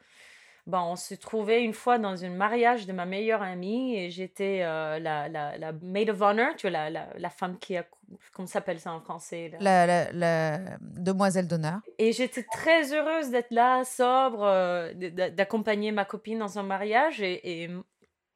on 0.77 0.95
se 0.95 1.15
trouvait 1.15 1.63
une 1.63 1.73
fois 1.73 1.97
dans 1.97 2.23
un 2.23 2.29
mariage 2.29 2.85
de 2.85 2.93
ma 2.93 3.05
meilleure 3.05 3.41
amie 3.41 3.97
et 3.97 4.09
j'étais 4.09 4.61
euh, 4.63 4.99
la, 4.99 5.27
la, 5.27 5.57
la, 5.57 5.71
maid 5.71 6.09
of 6.09 6.21
honor, 6.21 6.55
tu 6.55 6.69
vois, 6.69 6.89
la, 6.89 7.07
la, 7.15 7.29
femme 7.29 7.57
qui 7.59 7.77
a. 7.77 7.85
Comment 8.33 8.47
s'appelle 8.47 8.79
ça 8.79 8.91
en 8.91 9.01
français 9.01 9.51
La, 9.59 10.71
demoiselle 10.81 11.47
d'honneur. 11.47 11.79
Et 11.97 12.11
j'étais 12.11 12.43
très 12.43 12.93
heureuse 12.93 13.29
d'être 13.29 13.51
là, 13.51 13.83
sobre, 13.83 14.43
euh, 14.43 14.93
d'accompagner 14.93 15.91
ma 15.91 16.05
copine 16.05 16.39
dans 16.39 16.57
un 16.59 16.63
mariage 16.63 17.21
et, 17.21 17.63
et 17.63 17.69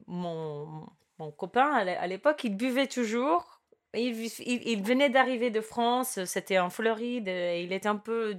mon, 0.07 0.87
mon, 1.17 1.31
copain 1.31 1.71
à 1.71 2.07
l'époque, 2.07 2.43
il 2.43 2.55
buvait 2.55 2.87
toujours. 2.87 3.61
Il, 3.95 4.25
il, 4.25 4.67
il 4.67 4.83
venait 4.83 5.09
d'arriver 5.09 5.51
de 5.51 5.61
France, 5.61 6.23
c'était 6.25 6.59
en 6.59 6.69
Floride, 6.69 7.27
et 7.27 7.63
il 7.63 7.71
était 7.73 7.87
un 7.87 7.95
peu 7.95 8.35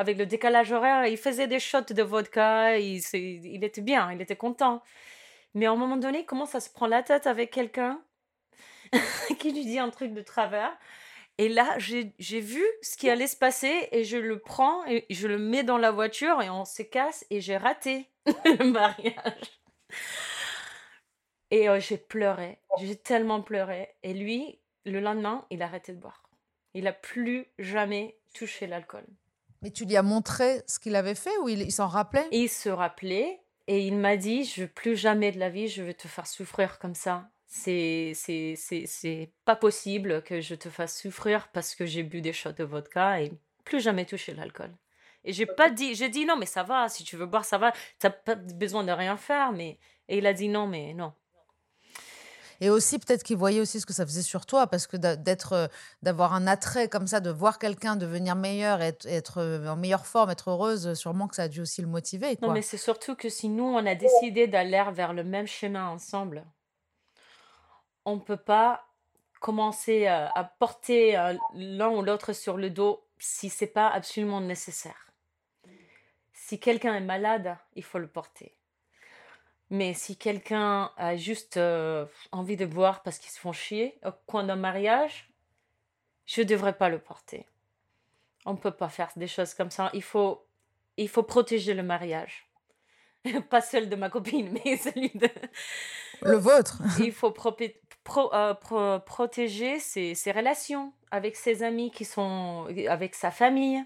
avec 0.00 0.16
le 0.16 0.24
décalage 0.24 0.72
horaire, 0.72 1.06
il 1.06 1.18
faisait 1.18 1.46
des 1.46 1.60
shots 1.60 1.82
de 1.90 2.02
vodka, 2.02 2.78
il, 2.78 3.62
était 3.62 3.82
bien, 3.82 4.10
il 4.10 4.22
était 4.22 4.34
content. 4.34 4.82
Mais 5.52 5.66
à 5.66 5.72
un 5.72 5.76
moment 5.76 5.98
donné, 5.98 6.20
il 6.20 6.24
commence 6.24 6.54
à 6.54 6.60
se 6.60 6.70
prendre 6.70 6.92
la 6.92 7.02
tête 7.02 7.26
avec 7.26 7.50
quelqu'un 7.50 8.00
qui 9.38 9.52
lui 9.52 9.66
dit 9.66 9.78
un 9.78 9.90
truc 9.90 10.14
de 10.14 10.22
travers? 10.22 10.74
Et 11.36 11.50
là, 11.50 11.76
j'ai 11.78 12.40
vu 12.40 12.64
ce 12.80 12.96
qui 12.96 13.10
allait 13.10 13.26
se 13.26 13.36
passer 13.36 13.88
et 13.92 14.04
je 14.04 14.16
le 14.16 14.38
prends 14.38 14.86
et 14.86 15.04
je 15.10 15.28
le 15.28 15.36
mets 15.36 15.64
dans 15.64 15.76
la 15.76 15.90
voiture 15.90 16.40
et 16.40 16.48
on 16.48 16.64
se 16.64 16.80
casse 16.80 17.26
et 17.28 17.42
j'ai 17.42 17.58
raté 17.58 18.08
le 18.26 18.70
mariage. 18.70 19.60
Et 21.50 21.68
euh, 21.68 21.78
j'ai 21.78 21.98
pleuré, 21.98 22.58
j'ai 22.78 22.96
tellement 22.96 23.42
pleuré. 23.42 23.90
Et 24.02 24.14
lui, 24.14 24.60
le 24.86 25.00
lendemain, 25.00 25.44
il 25.50 25.60
a 25.60 25.66
arrêté 25.66 25.92
de 25.92 25.98
boire. 25.98 26.22
Il 26.72 26.86
a 26.86 26.94
plus 26.94 27.48
jamais 27.58 28.16
touché 28.32 28.66
l'alcool. 28.66 29.04
Mais 29.62 29.70
tu 29.70 29.84
lui 29.84 29.96
as 29.96 30.02
montré 30.02 30.62
ce 30.66 30.78
qu'il 30.78 30.96
avait 30.96 31.14
fait 31.14 31.36
ou 31.42 31.48
il, 31.48 31.70
s'en 31.70 31.86
rappelait? 31.86 32.26
Il 32.32 32.48
se 32.48 32.68
rappelait 32.68 33.40
et 33.66 33.86
il 33.86 33.96
m'a 33.96 34.16
dit 34.16 34.44
Je 34.44 34.64
plus 34.64 34.96
jamais 34.96 35.32
de 35.32 35.38
la 35.38 35.50
vie, 35.50 35.68
je 35.68 35.82
vais 35.82 35.94
te 35.94 36.08
faire 36.08 36.26
souffrir 36.26 36.78
comme 36.78 36.94
ça. 36.94 37.28
C'est, 37.46 38.12
c'est, 38.14 38.54
c'est, 38.56 38.84
c'est 38.86 39.32
pas 39.44 39.56
possible 39.56 40.22
que 40.22 40.40
je 40.40 40.54
te 40.54 40.68
fasse 40.70 41.00
souffrir 41.00 41.48
parce 41.48 41.74
que 41.74 41.84
j'ai 41.84 42.02
bu 42.02 42.20
des 42.20 42.32
shots 42.32 42.52
de 42.52 42.64
vodka 42.64 43.20
et 43.20 43.32
plus 43.64 43.80
jamais 43.80 44.06
touché 44.06 44.32
l'alcool. 44.34 44.70
Et 45.24 45.32
j'ai 45.32 45.46
pas 45.46 45.68
dit, 45.68 45.94
j'ai 45.94 46.08
dit 46.08 46.24
non, 46.24 46.36
mais 46.36 46.46
ça 46.46 46.62
va, 46.62 46.88
si 46.88 47.04
tu 47.04 47.16
veux 47.16 47.26
boire, 47.26 47.44
ça 47.44 47.58
va, 47.58 47.72
t'as 47.98 48.10
pas 48.10 48.36
besoin 48.36 48.84
de 48.84 48.92
rien 48.92 49.16
faire, 49.16 49.52
mais. 49.52 49.78
Et 50.08 50.18
il 50.18 50.26
a 50.26 50.32
dit 50.32 50.48
non, 50.48 50.66
mais 50.66 50.94
non, 50.94 51.12
et 52.60 52.70
aussi, 52.70 52.98
peut-être 52.98 53.22
qu'il 53.22 53.36
voyait 53.36 53.60
aussi 53.60 53.80
ce 53.80 53.86
que 53.86 53.92
ça 53.92 54.04
faisait 54.04 54.22
sur 54.22 54.44
toi, 54.44 54.66
parce 54.66 54.86
que 54.86 54.96
d'être, 54.96 55.52
euh, 55.52 55.66
d'avoir 56.02 56.34
un 56.34 56.46
attrait 56.46 56.88
comme 56.88 57.06
ça, 57.06 57.20
de 57.20 57.30
voir 57.30 57.58
quelqu'un 57.58 57.96
devenir 57.96 58.36
meilleur, 58.36 58.82
être, 58.82 59.06
être 59.06 59.38
euh, 59.38 59.66
en 59.68 59.76
meilleure 59.76 60.06
forme, 60.06 60.30
être 60.30 60.50
heureuse, 60.50 60.94
sûrement 60.94 61.26
que 61.26 61.36
ça 61.36 61.44
a 61.44 61.48
dû 61.48 61.60
aussi 61.60 61.80
le 61.80 61.88
motiver. 61.88 62.36
Non, 62.42 62.52
mais 62.52 62.62
c'est 62.62 62.76
surtout 62.76 63.16
que 63.16 63.28
si 63.28 63.48
nous, 63.48 63.64
on 63.64 63.86
a 63.86 63.94
décidé 63.94 64.46
d'aller 64.46 64.82
vers 64.92 65.12
le 65.12 65.24
même 65.24 65.46
chemin 65.46 65.88
ensemble, 65.88 66.44
on 68.04 68.16
ne 68.16 68.20
peut 68.20 68.36
pas 68.36 68.84
commencer 69.40 70.06
à, 70.06 70.30
à 70.34 70.44
porter 70.44 71.16
euh, 71.16 71.34
l'un 71.54 71.88
ou 71.88 72.02
l'autre 72.02 72.32
sur 72.32 72.56
le 72.56 72.70
dos 72.70 73.02
si 73.18 73.48
c'est 73.48 73.66
pas 73.66 73.88
absolument 73.88 74.40
nécessaire. 74.40 75.12
Si 76.32 76.58
quelqu'un 76.58 76.94
est 76.94 77.00
malade, 77.00 77.56
il 77.74 77.84
faut 77.84 77.98
le 77.98 78.08
porter. 78.08 78.56
Mais 79.70 79.94
si 79.94 80.16
quelqu'un 80.16 80.90
a 80.96 81.14
juste 81.16 81.56
euh, 81.56 82.04
envie 82.32 82.56
de 82.56 82.66
boire 82.66 83.02
parce 83.04 83.18
qu'ils 83.18 83.30
se 83.30 83.38
font 83.38 83.52
chier 83.52 83.98
au 84.04 84.10
coin 84.26 84.42
d'un 84.42 84.56
mariage, 84.56 85.30
je 86.26 86.40
ne 86.40 86.46
devrais 86.46 86.72
pas 86.76 86.88
le 86.88 86.98
porter. 86.98 87.46
On 88.46 88.52
ne 88.52 88.58
peut 88.58 88.72
pas 88.72 88.88
faire 88.88 89.10
des 89.14 89.28
choses 89.28 89.54
comme 89.54 89.70
ça. 89.70 89.90
Il 89.94 90.02
faut, 90.02 90.44
il 90.96 91.08
faut 91.08 91.22
protéger 91.22 91.74
le 91.74 91.84
mariage. 91.84 92.50
pas 93.50 93.60
celui 93.60 93.86
de 93.86 93.94
ma 93.94 94.10
copine, 94.10 94.58
mais 94.64 94.76
celui 94.76 95.10
de... 95.10 95.28
Le 96.22 96.36
vôtre. 96.36 96.82
il 96.98 97.12
faut 97.12 97.32
euh, 98.32 98.98
protéger 98.98 99.78
ses, 99.78 100.16
ses, 100.16 100.32
relations 100.32 100.92
avec 101.12 101.36
ses 101.36 101.62
amis 101.62 101.92
qui 101.92 102.04
sont... 102.04 102.66
avec 102.88 103.14
sa 103.14 103.30
famille. 103.30 103.84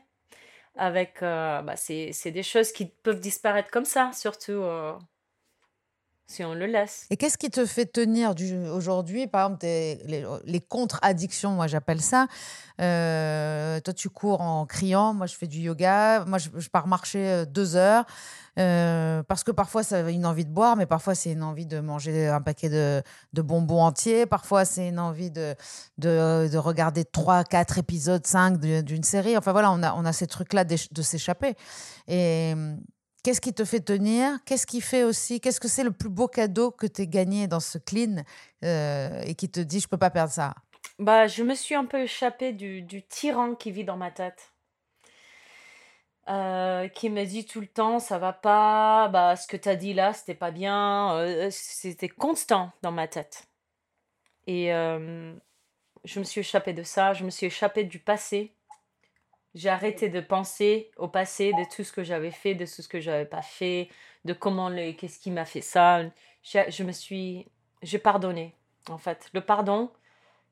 Avec... 0.76 1.22
Euh, 1.22 1.61
bah, 1.61 1.76
c'est 1.76 2.30
des 2.30 2.43
choses 2.43 2.72
qui 2.72 2.87
peuvent 2.87 3.20
disparaître 3.20 3.70
comme 3.70 3.85
ça, 3.85 4.12
surtout 4.14 4.62
si 6.27 6.43
on 6.43 6.55
le 6.55 6.66
laisse. 6.66 7.07
Et 7.11 7.16
qu'est-ce 7.16 7.37
qui 7.37 7.51
te 7.51 7.66
fait 7.66 7.87
tenir 7.87 8.35
aujourd'hui? 8.72 9.27
Par 9.27 9.47
exemple, 9.47 9.66
les, 10.47 10.61
contre-addictions, 10.61 11.51
moi 11.51 11.66
j'appelle 11.66 12.01
ça. 12.01 12.27
Euh, 12.81 13.79
toi, 13.81 13.93
tu 13.93 14.09
cours 14.09 14.41
en 14.41 14.66
criant, 14.66 15.14
moi 15.14 15.27
je 15.27 15.37
fais 15.37 15.47
du 15.47 15.61
yoga, 15.61 16.25
moi 16.25 16.39
je, 16.39 16.68
pars 16.68 16.87
marcher 16.87 17.18
euh, 17.18 17.45
deux 17.45 17.77
heures. 17.77 18.05
Euh, 18.59 19.22
parce 19.25 19.45
que 19.45 19.51
parfois, 19.51 19.83
a 19.91 20.11
une 20.11 20.27
envie 20.27 20.45
de 20.45 20.51
boire, 20.51 20.77
mais 20.77 20.87
parfois, 20.87 21.14
c'est 21.14 21.33
une 21.33 21.43
envie 21.43 21.66
de 21.66 21.81
manger 21.81 22.29
un 22.29 22.41
paquet 22.41 22.68
de, 22.68 23.03
bonbons 23.43 23.83
entiers. 23.83 24.27
Parfois, 24.27 24.64
c'est 24.64 24.89
une 24.89 24.99
envie 24.99 25.31
de, 25.31 25.55
de, 25.99 26.57
regarder 26.57 27.05
trois, 27.05 27.45
quatre 27.45 27.79
épisodes, 27.79 28.27
cinq 28.27 28.59
d'une 28.59 29.03
série. 29.03 29.37
Enfin, 29.37 29.53
voilà, 29.53 29.70
on 29.72 29.83
a, 29.83 29.93
on 29.95 30.05
a 30.05 30.12
ces 30.12 30.27
trucs-là 30.27 30.64
de, 30.64 30.77
de 30.91 31.03
s'échapper. 31.03 31.55
Et 32.09 32.55
Qu'est-ce 33.25 33.41
qui 33.41 33.55
te 33.55 33.64
fait 33.64 33.81
tenir? 33.81 34.39
Qu'est-ce 34.45 34.66
qui 34.66 34.83
fait 34.83 35.03
aussi 35.03 35.41
Qu'est-ce 35.41 35.59
que 35.59 35.66
c'est 35.66 35.83
le 35.83 35.93
plus 35.93 36.11
beau 36.11 36.29
cadeau 36.29 36.70
que 36.70 36.87
tu 36.87 37.01
aies 37.01 37.07
gagné 37.07 37.47
dans 37.47 37.59
ce 37.59 37.79
clean 37.79 38.22
euh, 38.62 39.22
et 39.22 39.35
qui 39.35 39.51
te 39.51 39.61
dit 39.61 39.81
je 39.81 39.89
peux 39.89 39.97
pas 39.97 40.11
perdre 40.11 40.31
ça? 40.31 40.55
Bah, 40.99 41.27
je 41.27 41.43
me 41.43 41.55
suis 41.55 41.75
un 41.75 41.87
peu 41.87 42.03
échappée 42.03 42.53
du, 42.53 43.03
tyran 43.09 43.55
qui 43.55 43.70
vit 43.70 43.85
dans 43.85 43.97
ma 43.97 44.11
tête. 44.11 44.53
Euh, 46.29 46.87
qui 46.89 47.09
me 47.09 47.25
dit 47.25 47.47
tout 47.47 47.62
le 47.62 47.66
temps 47.66 47.99
ça 47.99 48.18
va 48.18 48.33
pas, 48.33 49.09
bah 49.09 49.37
ce 49.37 49.47
que 49.47 49.59
tu 49.59 49.68
as 49.68 49.77
dit 49.77 49.93
là 49.93 50.14
c'était 50.14 50.35
pas 50.35 50.51
bien, 50.51 51.14
euh, 51.16 51.49
c'était 51.51 52.09
constant 52.09 52.72
dans 52.83 52.93
ma 52.93 53.09
tête. 53.09 53.47
Et 54.47 54.68
je 54.68 56.18
me 56.18 56.25
suis 56.25 56.41
échappée 56.41 56.75
de 56.75 56.83
ça, 56.83 57.14
je 57.14 57.25
me 57.25 57.31
suis 57.31 57.47
échappée 57.47 57.85
du 57.85 57.99
passé. 57.99 58.53
J'ai 59.55 59.68
arrêté 59.68 60.09
de 60.09 60.20
penser 60.20 60.90
au 60.96 61.07
passé, 61.09 61.52
de 61.52 61.64
tout 61.74 61.84
ce 61.84 61.92
que 61.92 62.02
j'avais 62.02 62.30
fait, 62.32 62.55
de 62.55 62.64
tout 62.66 62.82
ce 62.82 62.88
que 62.88 63.00
j'avais 63.00 63.24
pas 63.26 63.42
fait, 63.42 63.88
de 64.24 64.32
comment 64.32 64.68
le, 64.68 64.92
qu'est-ce 64.92 65.18
qui 65.20 65.30
m'a 65.30 65.44
fait 65.44 65.61
ça. 65.61 66.02
Je, 66.42 66.59
je 66.68 66.82
me 66.82 66.92
suis, 66.92 67.46
j'ai 67.82 67.98
pardonné. 67.98 68.55
En 68.88 68.98
fait, 68.98 69.30
le 69.32 69.40
pardon, 69.40 69.90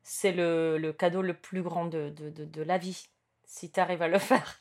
c'est 0.03 0.31
le, 0.31 0.77
le 0.77 0.93
cadeau 0.93 1.21
le 1.21 1.33
plus 1.33 1.61
grand 1.61 1.85
de, 1.85 2.09
de, 2.09 2.29
de, 2.29 2.45
de 2.45 2.61
la 2.63 2.77
vie, 2.77 3.07
si 3.45 3.69
tu 3.71 3.79
arrives 3.79 4.01
à 4.01 4.07
le 4.07 4.19
faire. 4.19 4.57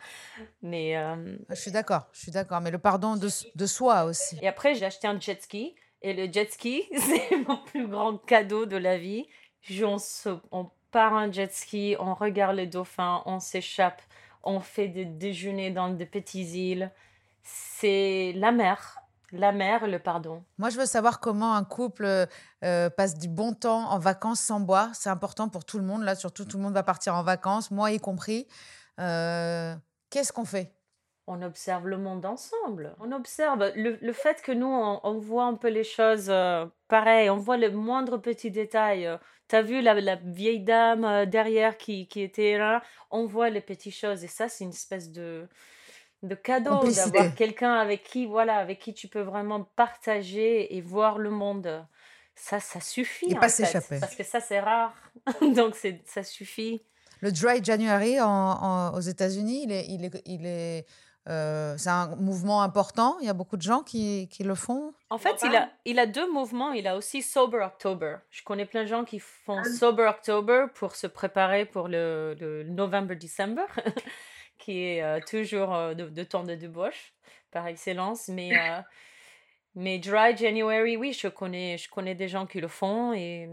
Mais 0.61 0.97
euh, 0.97 1.36
Je 1.49 1.55
suis 1.55 1.70
d'accord, 1.70 2.09
je 2.12 2.20
suis 2.20 2.32
d'accord. 2.32 2.61
Mais 2.61 2.70
le 2.70 2.78
pardon 2.78 3.16
de, 3.16 3.28
de 3.55 3.66
soi 3.66 4.05
aussi. 4.05 4.38
et 4.43 4.49
après, 4.49 4.74
j'ai 4.74 4.84
acheté 4.86 5.07
un 5.07 5.18
jet 5.20 5.40
ski. 5.43 5.74
Et 6.05 6.14
le 6.14 6.32
jet 6.32 6.51
ski, 6.53 6.82
c'est 6.99 7.36
mon 7.47 7.59
plus 7.59 7.86
grand 7.86 8.18
cadeau 8.18 8.66
de 8.66 8.76
la 8.76 8.99
vie. 8.99 9.28
Je- 9.61 9.84
on, 9.84 9.99
se- 9.99 10.36
on 10.51 10.68
part 10.90 11.12
en 11.12 11.30
jet 11.32 11.53
ski, 11.55 11.95
on 12.01 12.14
regarde 12.14 12.57
les 12.57 12.66
dauphins, 12.66 13.22
on 13.24 13.38
s'échappe, 13.38 14.03
on 14.43 14.61
fait 14.61 14.88
des 14.88 15.05
déjeuners 15.05 15.70
dans 15.70 15.88
des 15.90 16.07
petites 16.07 16.55
îles. 16.55 16.90
C'est 17.43 18.32
la 18.36 18.53
mer. 18.53 18.99
La 19.32 19.51
mer 19.51 19.86
le 19.86 19.99
pardon. 19.99 20.45
Moi, 20.59 20.68
je 20.68 20.78
veux 20.78 20.84
savoir 20.84 21.18
comment 21.18 21.55
un 21.55 21.64
couple 21.64 22.07
euh, 22.64 22.90
passe 22.90 23.18
du 23.18 23.28
bon 23.28 23.55
temps 23.55 23.90
en 23.90 23.99
vacances 23.99 24.40
sans 24.40 24.61
boire. 24.61 24.90
C'est 24.95 25.09
important 25.09 25.49
pour 25.49 25.64
tout 25.64 25.78
le 25.78 25.84
monde. 25.84 26.03
Là, 26.03 26.14
surtout, 26.14 26.45
tout 26.45 26.59
le 26.59 26.62
monde 26.62 26.74
va 26.74 26.82
partir 26.82 27.14
en 27.14 27.22
vacances, 27.22 27.70
moi 27.70 27.90
y 27.93 27.99
compris. 27.99 28.47
Euh, 29.01 29.74
Qu'est-ce 30.11 30.32
qu'on 30.34 30.45
fait? 30.45 30.70
On 31.29 31.41
observe 31.43 31.87
le 31.87 31.99
monde 31.99 32.27
ensemble. 32.27 32.97
On 32.99 33.12
observe 33.12 33.70
le, 33.77 33.97
le 34.01 34.12
fait 34.12 34.43
que 34.43 34.51
nous, 34.53 34.66
on, 34.66 35.01
on 35.05 35.18
voit 35.18 35.45
un 35.45 35.55
peu 35.55 35.68
les 35.68 35.85
choses 35.85 36.27
euh, 36.29 36.66
pareil. 36.89 37.31
On 37.31 37.37
voit 37.37 37.57
le 37.57 37.70
moindre 37.70 38.18
petit 38.18 38.51
détail. 38.51 39.09
T'as 39.47 39.62
vu 39.62 39.83
la, 39.83 39.95
la 39.95 40.16
vieille 40.16 40.61
dame 40.64 41.05
euh, 41.05 41.25
derrière 41.27 41.79
qui, 41.79 42.09
qui 42.09 42.23
était 42.23 42.59
là? 42.59 42.83
On 43.11 43.27
voit 43.27 43.51
les 43.51 43.61
petites 43.61 43.95
choses. 43.95 44.25
Et 44.25 44.29
ça, 44.29 44.49
c'est 44.49 44.64
une 44.64 44.70
espèce 44.70 45.12
de, 45.12 45.49
de 46.25 46.35
cadeau 46.35 46.70
d'avoir 47.12 47.35
quelqu'un 47.37 47.75
avec 47.75 48.03
qui, 48.03 48.27
voilà, 48.27 48.57
avec 48.57 48.81
qui 48.81 48.93
tu 48.93 49.07
peux 49.09 49.20
vraiment 49.23 49.62
partager 49.77 50.77
et 50.77 50.81
voir 50.81 51.18
le 51.18 51.31
monde. 51.31 51.87
Ça, 52.35 52.59
ça 52.61 52.81
suffit. 52.81 53.31
Et 53.31 53.37
en 53.37 53.41
pas 53.41 53.49
s'échapper. 53.49 54.01
Parce 54.01 54.16
que 54.16 54.25
ça, 54.25 54.41
c'est 54.41 54.59
rare. 54.61 54.95
Donc, 55.55 55.77
c'est, 55.77 56.03
ça 56.07 56.23
suffit. 56.25 56.83
Le 57.20 57.31
Dry 57.31 57.62
January 57.62 58.20
en- 58.20 58.27
en- 58.27 58.95
aux 58.95 59.01
États-Unis, 59.01 59.62
il 59.66 59.70
est, 59.73 59.87
il 59.89 60.05
est, 60.05 60.23
il 60.27 60.47
est, 60.47 60.87
euh, 61.29 61.77
c'est 61.79 61.91
un 61.91 62.16
mouvement 62.16 62.62
important. 62.62 63.16
Il 63.20 63.27
y 63.27 63.31
a 63.31 63.33
beaucoup 63.33 63.57
de 63.57 63.62
gens 63.62 63.83
qui, 63.83 64.29
qui 64.29 64.43
le 64.43 64.55
font. 64.55 64.93
En 65.09 65.18
fait, 65.18 65.41
il 65.45 65.55
a, 65.55 65.70
il 65.85 65.99
a 65.99 66.07
deux 66.07 66.31
mouvements. 66.33 66.73
Il 66.73 66.87
a 66.89 66.97
aussi 66.97 67.23
Sober 67.23 67.59
October. 67.59 68.16
Je 68.31 68.43
connais 68.43 68.66
plein 68.66 68.83
de 68.83 68.89
gens 68.89 69.05
qui 69.05 69.20
font 69.20 69.62
Sober 69.62 70.05
October 70.05 70.66
pour 70.75 70.97
se 70.97 71.07
préparer 71.07 71.64
pour 71.64 71.87
le, 71.87 72.37
le 72.41 72.64
November-December, 72.64 73.66
qui 74.59 74.83
est 74.85 75.03
euh, 75.03 75.20
toujours 75.25 75.75
euh, 75.75 75.95
de, 75.95 76.09
de 76.09 76.25
temps 76.25 76.43
de 76.43 76.57
débauche 76.57 77.12
par 77.53 77.68
excellence. 77.68 78.27
Mais, 78.27 78.51
mais 79.77 80.01
Dry 80.01 80.37
January, 80.37 80.97
oui, 80.97 81.12
je 81.12 81.29
connais, 81.29 81.79
je 81.79 81.89
connais 81.89 82.16
des 82.16 82.27
gens 82.27 82.47
qui 82.47 82.61
le 82.61 82.66
font 82.66 83.12
et 83.12 83.49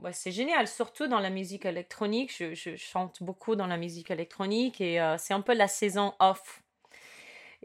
ouais, 0.00 0.12
c'est 0.12 0.32
génial. 0.32 0.66
Surtout 0.66 1.06
dans 1.06 1.20
la 1.20 1.30
musique 1.30 1.66
électronique. 1.66 2.34
Je, 2.36 2.54
je 2.54 2.74
chante 2.74 3.22
beaucoup 3.22 3.54
dans 3.54 3.68
la 3.68 3.76
musique 3.76 4.10
électronique 4.10 4.80
et 4.80 4.98
c'est 5.18 5.34
un 5.34 5.40
peu 5.40 5.54
la 5.54 5.68
saison 5.68 6.14
off. 6.18 6.61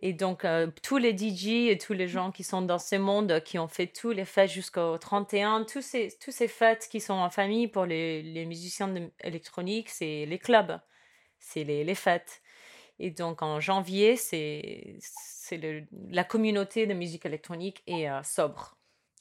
Et 0.02 0.14
donc, 0.14 0.46
euh, 0.46 0.68
tous 0.84 0.98
les 0.98 1.18
DJ 1.18 1.70
et 1.70 1.78
tous 1.78 1.94
les 1.94 2.08
gens 2.08 2.32
qui 2.32 2.44
sont 2.44 2.62
dans 2.62 2.78
ce 2.78 2.96
monde, 2.96 3.42
qui 3.44 3.58
ont 3.58 3.68
fait 3.68 3.88
tous 3.88 4.12
les 4.12 4.26
fêtes 4.26 4.52
jusqu'au 4.52 4.98
31, 4.98 5.64
tous 5.64 5.82
ces, 5.82 6.16
tous 6.24 6.32
ces 6.32 6.48
fêtes 6.48 6.88
qui 6.92 7.02
sont 7.02 7.16
en 7.16 7.32
famille 7.32 7.68
pour 7.68 7.86
les, 7.86 8.22
les 8.22 8.46
musiciens 8.46 8.94
électroniques, 9.22 9.90
c'est 9.90 10.26
les 10.28 10.38
clubs, 10.38 10.80
c'est 11.40 11.64
les, 11.64 11.84
les 11.84 11.96
fêtes. 11.96 12.42
Et 13.00 13.10
donc, 13.10 13.42
en 13.42 13.60
janvier, 13.60 14.18
c'est 14.18 15.00
la 16.10 16.24
communauté 16.24 16.86
de 16.86 16.94
musique 16.94 17.26
électronique 17.26 17.82
est 17.88 18.10
euh, 18.10 18.22
sobre. 18.24 18.76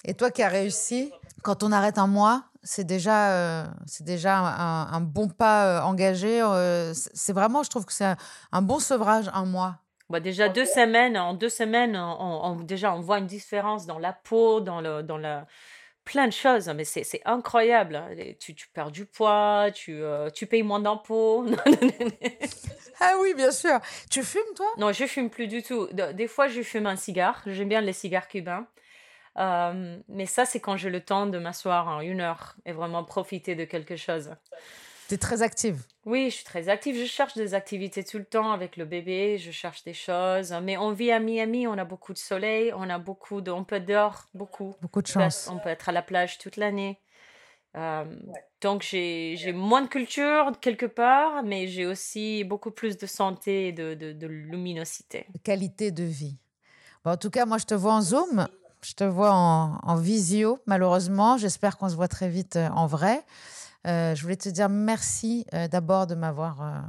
Et 0.05 0.13
toi 0.15 0.31
qui 0.31 0.43
as 0.43 0.49
réussi, 0.49 1.11
quand 1.43 1.63
on 1.63 1.73
arrête 1.73 1.97
un 1.97 2.07
mois, 2.07 2.45
c'est 2.63 2.85
déjà, 2.85 3.33
euh, 3.33 3.67
c'est 3.87 4.05
déjà 4.05 4.37
un, 4.39 5.01
bon 5.01 5.29
pas 5.29 5.85
engagé. 5.85 6.43
c'est 6.93 7.33
vraiment, 7.33 7.63
je 7.63 7.71
trouve 7.71 7.87
que 7.87 7.93
c'est 7.93 8.15
un 8.53 8.63
bon 8.63 8.79
sevrage, 8.79 9.31
un 9.33 9.47
mois. 9.47 9.81
Bah, 10.09 10.21
déjà, 10.21 10.49
deux 10.49 10.65
semaines, 10.67 11.17
en 11.19 11.35
deux 11.35 11.49
semaines, 11.49 11.97
on, 11.97 12.41
on- 12.45 12.57
déjà, 12.61 12.95
on 12.95 13.01
voit 13.01 13.19
une 13.19 13.27
différence 13.27 13.87
dans 13.87 13.99
la 13.99 14.13
peau, 14.13 14.61
dans 14.61 14.81
le, 14.81 15.03
dans 15.03 15.19
la... 15.19 15.47
plein 16.05 16.27
de 16.29 16.33
choses. 16.33 16.69
Mais 16.71 16.85
c'est 16.85 17.05
c'est 17.05 17.23
incroyable. 17.25 17.97
hein. 17.97 18.11
Tu, 18.41 18.55
tu 18.55 18.69
perds 18.71 18.93
du 18.93 19.07
poids, 19.07 19.71
tu, 19.75 19.95
euh, 20.03 20.31
tu 20.31 20.47
payes 20.47 20.63
moins 20.65 20.81
d'impôts. 20.81 21.47
Ah 23.01 23.15
oui, 23.21 23.35
bien 23.35 23.51
sûr. 23.53 23.79
Tu 24.11 24.23
fumes, 24.23 24.41
toi? 24.57 24.67
Non, 24.79 24.93
je 24.93 25.05
fume 25.07 25.29
plus 25.31 25.49
du 25.49 25.63
tout. 25.63 25.87
De- 25.93 26.13
Des 26.13 26.27
fois, 26.29 26.49
je 26.49 26.63
fume 26.63 26.87
un 26.87 26.97
cigare. 26.97 27.43
J'aime 27.47 27.69
bien 27.69 27.81
les 27.83 27.93
cigares 27.93 28.29
cubains. 28.29 28.67
Euh, 29.39 29.99
mais 30.09 30.27
ça, 30.27 30.47
c'est 30.47 30.61
quand 30.61 30.77
j'ai 30.79 30.91
le 30.91 31.01
temps 31.05 31.27
de 31.27 31.39
m'asseoir 31.39 31.89
en 31.89 32.01
une 32.01 32.21
heure 32.23 32.57
et 32.65 32.73
vraiment 32.73 33.05
profiter 33.05 33.55
de 33.55 33.65
quelque 33.65 33.97
chose. 33.97 34.35
Tu 35.09 35.15
es 35.15 35.19
très 35.19 35.43
active. 35.43 35.83
Oui, 36.05 36.31
je 36.31 36.37
suis 36.37 36.45
très 36.45 36.69
active. 36.69 36.97
Je 36.97 37.07
cherche 37.07 37.35
des 37.35 37.55
activités 37.55 38.05
tout 38.05 38.19
le 38.19 38.25
temps 38.25 38.53
avec 38.53 38.77
le 38.77 38.85
bébé. 38.85 39.39
Je 39.39 39.51
cherche 39.51 39.85
des 39.85 39.95
choses. 39.95 40.55
Mais 40.63 40.77
on 40.77 40.93
vit 40.93 41.13
à 41.13 41.21
Miami. 41.21 41.67
On 41.67 41.79
a 41.79 41.85
beaucoup 41.85 42.13
de 42.13 42.19
soleil. 42.19 42.73
On 42.75 42.89
a 42.91 42.99
beaucoup 42.99 43.41
de. 43.41 43.51
On 43.51 43.65
peut 43.65 43.81
dehors 43.81 44.29
beaucoup. 44.35 44.75
Beaucoup 44.83 45.03
de 45.03 45.07
chance. 45.07 45.49
On 45.53 45.59
peut 45.59 45.69
être 45.69 45.89
à 45.89 45.93
la 45.93 46.03
plage 46.03 46.39
toute 46.39 46.57
l'année. 46.57 47.01
Euh, 47.77 48.05
donc 48.63 48.83
j'ai 48.83 49.35
j'ai 49.37 49.53
moins 49.53 49.83
de 49.83 49.89
culture 49.89 50.51
quelque 50.63 50.87
part, 50.87 51.43
mais 51.43 51.69
j'ai 51.69 51.85
aussi 51.85 52.43
beaucoup 52.45 52.71
plus 52.71 52.97
de 52.97 53.07
santé 53.07 53.69
et 53.69 53.73
de, 53.73 53.93
de, 53.93 54.13
de 54.13 54.27
luminosité. 54.27 55.27
qualité 55.45 55.91
de 55.91 56.05
vie. 56.05 56.39
Bon, 57.05 57.11
en 57.11 57.17
tout 57.19 57.29
cas, 57.31 57.45
moi, 57.45 57.59
je 57.59 57.67
te 57.67 57.75
vois 57.75 57.93
en 57.93 58.01
Zoom, 58.01 58.49
je 58.81 58.95
te 58.95 59.05
vois 59.05 59.33
en, 59.33 59.79
en 59.83 59.97
visio, 59.97 60.59
malheureusement. 60.67 61.37
J'espère 61.37 61.77
qu'on 61.77 61.89
se 61.91 61.97
voit 61.97 62.09
très 62.09 62.29
vite 62.31 62.57
euh, 62.57 62.69
en 62.71 62.87
vrai. 62.87 63.23
Euh, 63.87 64.15
je 64.15 64.23
voulais 64.23 64.37
te 64.37 64.49
dire 64.49 64.69
merci 64.69 65.47
euh, 65.55 65.69
d'abord 65.69 66.07
de 66.07 66.15
m'avoir 66.15 66.63
euh, 66.63 66.81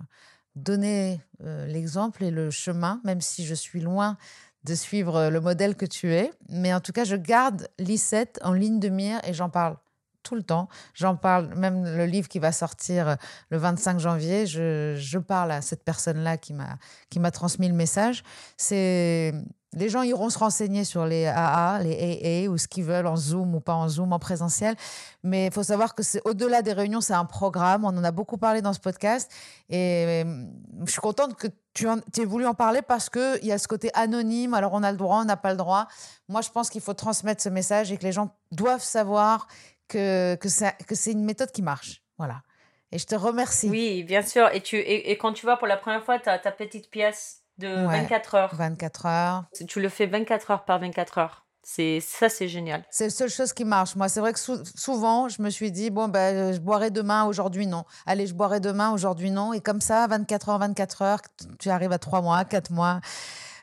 donné 0.55 1.21
l'exemple 1.39 2.23
et 2.23 2.31
le 2.31 2.49
chemin, 2.49 2.99
même 3.03 3.21
si 3.21 3.45
je 3.45 3.53
suis 3.53 3.79
loin 3.79 4.17
de 4.63 4.73
suivre 4.73 5.29
le 5.29 5.39
modèle 5.39 5.75
que 5.75 5.85
tu 5.85 6.13
es. 6.13 6.31
Mais 6.49 6.73
en 6.73 6.79
tout 6.79 6.91
cas, 6.91 7.03
je 7.03 7.15
garde 7.15 7.69
Lisette 7.77 8.39
en 8.43 8.53
ligne 8.53 8.79
de 8.79 8.89
mire 8.89 9.19
et 9.23 9.33
j'en 9.33 9.51
parle 9.51 9.77
tout 10.23 10.33
le 10.33 10.41
temps. 10.41 10.67
J'en 10.95 11.15
parle, 11.15 11.53
même 11.55 11.83
le 11.85 12.05
livre 12.07 12.27
qui 12.27 12.39
va 12.39 12.51
sortir 12.51 13.17
le 13.51 13.57
25 13.57 13.99
janvier, 13.99 14.47
je, 14.47 14.95
je 14.97 15.19
parle 15.19 15.51
à 15.51 15.61
cette 15.61 15.83
personne-là 15.83 16.37
qui 16.37 16.53
m'a 16.53 17.31
transmis 17.31 17.67
le 17.67 17.75
message. 17.75 18.23
C'est 18.57 19.33
les 19.73 19.89
gens 19.89 20.01
iront 20.01 20.29
se 20.29 20.39
renseigner 20.39 20.83
sur 20.85 21.05
les 21.05 21.25
AA, 21.27 21.79
les 21.83 22.45
AA 22.45 22.49
ou 22.49 22.57
ce 22.57 22.67
qu'ils 22.67 22.85
veulent 22.85 23.05
en 23.07 23.17
Zoom 23.17 23.53
ou 23.55 23.59
pas 23.59 23.73
en 23.73 23.89
Zoom, 23.89 24.13
en 24.13 24.19
présentiel. 24.19 24.75
Mais 25.23 25.47
il 25.47 25.51
faut 25.53 25.63
savoir 25.63 25.93
que 25.93 26.03
c'est 26.03 26.21
au-delà 26.25 26.61
des 26.61 26.73
réunions, 26.73 27.01
c'est 27.01 27.13
un 27.13 27.25
programme. 27.25 27.83
On 27.83 27.89
en 27.89 28.03
a 28.03 28.11
beaucoup 28.11 28.37
parlé 28.37 28.61
dans 28.61 28.73
ce 28.73 28.79
podcast 28.79 29.31
et 29.69 30.23
euh, 30.25 30.45
je 30.85 30.91
suis 30.91 31.01
contente 31.01 31.35
que 31.35 31.47
tu 31.73 31.87
en- 31.87 31.97
aies 32.17 32.25
voulu 32.25 32.47
en 32.47 32.53
parler 32.53 32.81
parce 32.81 33.09
que 33.09 33.37
il 33.41 33.47
y 33.47 33.51
a 33.51 33.57
ce 33.57 33.67
côté 33.67 33.91
anonyme. 33.93 34.53
Alors 34.53 34.73
on 34.73 34.83
a 34.83 34.91
le 34.91 34.97
droit, 34.97 35.19
on 35.21 35.25
n'a 35.25 35.37
pas 35.37 35.51
le 35.51 35.57
droit. 35.57 35.87
Moi, 36.29 36.41
je 36.41 36.49
pense 36.49 36.69
qu'il 36.69 36.81
faut 36.81 36.93
transmettre 36.93 37.43
ce 37.43 37.49
message 37.49 37.91
et 37.91 37.97
que 37.97 38.03
les 38.03 38.13
gens 38.13 38.29
doivent 38.51 38.81
savoir 38.83 39.47
que 39.89 40.35
que 40.35 40.47
que 40.85 40.95
c'est 40.95 41.11
une 41.11 41.23
méthode 41.25 41.51
qui 41.51 41.61
marche. 41.61 42.01
Voilà. 42.17 42.41
Et 42.93 42.99
je 42.99 43.05
te 43.05 43.15
remercie. 43.15 43.69
Oui, 43.69 44.03
bien 44.03 44.21
sûr. 44.21 44.49
Et, 44.53 44.61
tu, 44.61 44.77
et 44.77 45.17
quand 45.17 45.33
tu 45.33 45.45
vas 45.45 45.57
pour 45.57 45.67
la 45.67 45.75
première 45.75 46.03
fois, 46.05 46.19
tu 46.19 46.29
as 46.29 46.39
ta 46.39 46.53
petite 46.53 46.89
pièce 46.89 47.41
de 47.57 47.67
Ouais. 47.67 48.01
24 48.01 48.35
heures. 48.35 48.55
24 48.55 49.05
heures. 49.05 49.43
Tu 49.67 49.79
le 49.81 49.89
fais 49.89 50.05
24 50.05 50.51
heures 50.51 50.65
par 50.65 50.79
24 50.79 51.17
heures. 51.17 51.43
C'est 51.63 51.99
ça, 51.99 52.29
c'est 52.29 52.47
génial. 52.47 52.85
C'est 52.89 53.05
la 53.05 53.09
seule 53.09 53.29
chose 53.29 53.51
qui 53.51 53.65
marche. 53.65 53.95
Moi, 53.97 54.07
c'est 54.07 54.21
vrai 54.21 54.31
que 54.31 54.39
sou- 54.39 54.63
souvent, 54.75 55.27
je 55.27 55.41
me 55.41 55.49
suis 55.49 55.69
dit, 55.69 55.89
bon, 55.89 56.07
ben, 56.07 56.53
je 56.53 56.59
boirai 56.59 56.91
demain, 56.91 57.25
aujourd'hui, 57.25 57.67
non. 57.67 57.83
Allez, 58.05 58.25
je 58.25 58.33
boirai 58.33 58.61
demain, 58.61 58.91
aujourd'hui, 58.93 59.31
non. 59.31 59.51
Et 59.51 59.59
comme 59.59 59.81
ça, 59.81 60.07
24 60.07 60.47
heures, 60.47 60.59
24 60.59 61.01
heures, 61.01 61.19
tu 61.59 61.69
arrives 61.69 61.91
à 61.91 61.99
3 61.99 62.21
mois, 62.21 62.45
4 62.45 62.71
mois. 62.71 63.01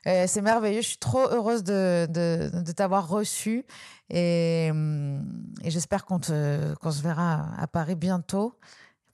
Euh, 0.07 0.27
c'est 0.27 0.43
merveilleux. 0.43 0.83
Je 0.83 0.89
suis 0.89 0.99
trop 0.99 1.27
heureuse 1.31 1.65
de, 1.65 2.07
de, 2.11 2.51
de 2.61 2.73
t'avoir 2.73 3.09
reçu. 3.09 3.65
Et, 4.11 4.69
hum, 4.71 5.25
et 5.63 5.71
j'espère 5.71 6.05
qu'on 6.05 6.19
te- 6.19 6.75
qu'on 6.75 6.91
se 6.91 7.01
verra 7.01 7.47
à 7.59 7.67
Paris 7.67 7.95
bientôt 7.95 8.59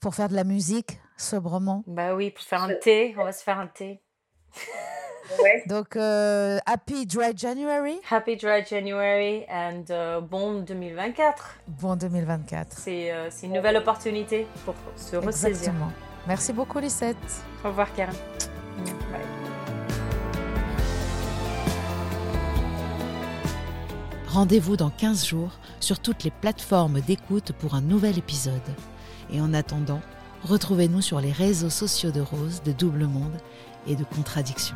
pour 0.01 0.15
faire 0.15 0.27
de 0.27 0.35
la 0.35 0.43
musique 0.43 0.99
sobrement. 1.15 1.85
Bah 1.87 2.13
oui, 2.13 2.31
pour 2.31 2.43
faire 2.43 2.63
un 2.63 2.73
thé, 2.75 3.15
on 3.17 3.23
va 3.23 3.31
se 3.31 3.41
faire 3.41 3.57
un 3.57 3.67
thé. 3.67 4.01
Donc, 5.67 5.95
euh, 5.95 6.59
Happy 6.65 7.05
Dry 7.05 7.35
January. 7.35 7.99
Happy 8.09 8.35
Dry 8.35 8.65
January 8.65 9.45
and 9.49 9.85
euh, 9.89 10.21
bon 10.21 10.61
2024. 10.61 11.61
Bon 11.67 11.95
2024. 11.95 12.77
C'est 12.77 13.11
euh, 13.11 13.29
c'est 13.29 13.47
une 13.47 13.53
nouvelle 13.53 13.77
opportunité 13.77 14.47
pour 14.65 14.75
se 14.95 15.15
ressaisir. 15.15 15.49
Exactement. 15.49 15.91
Merci 16.27 16.53
beaucoup, 16.53 16.79
Lisette. 16.79 17.17
Au 17.63 17.69
revoir, 17.69 17.93
Karen. 17.93 18.15
Bye. 18.77 19.21
Rendez-vous 24.27 24.77
dans 24.77 24.89
15 24.89 25.25
jours 25.25 25.51
sur 25.79 25.99
toutes 25.99 26.23
les 26.23 26.31
plateformes 26.31 27.01
d'écoute 27.01 27.51
pour 27.53 27.75
un 27.75 27.81
nouvel 27.81 28.17
épisode. 28.17 28.61
Et 29.33 29.41
en 29.41 29.53
attendant, 29.53 30.01
Retrouvez-nous 30.43 31.01
sur 31.01 31.21
les 31.21 31.31
réseaux 31.31 31.69
sociaux 31.69 32.09
de 32.09 32.21
Rose, 32.21 32.63
de 32.63 32.71
Double 32.71 33.05
Monde 33.05 33.37
et 33.87 33.95
de 33.95 34.03
Contradiction. 34.03 34.75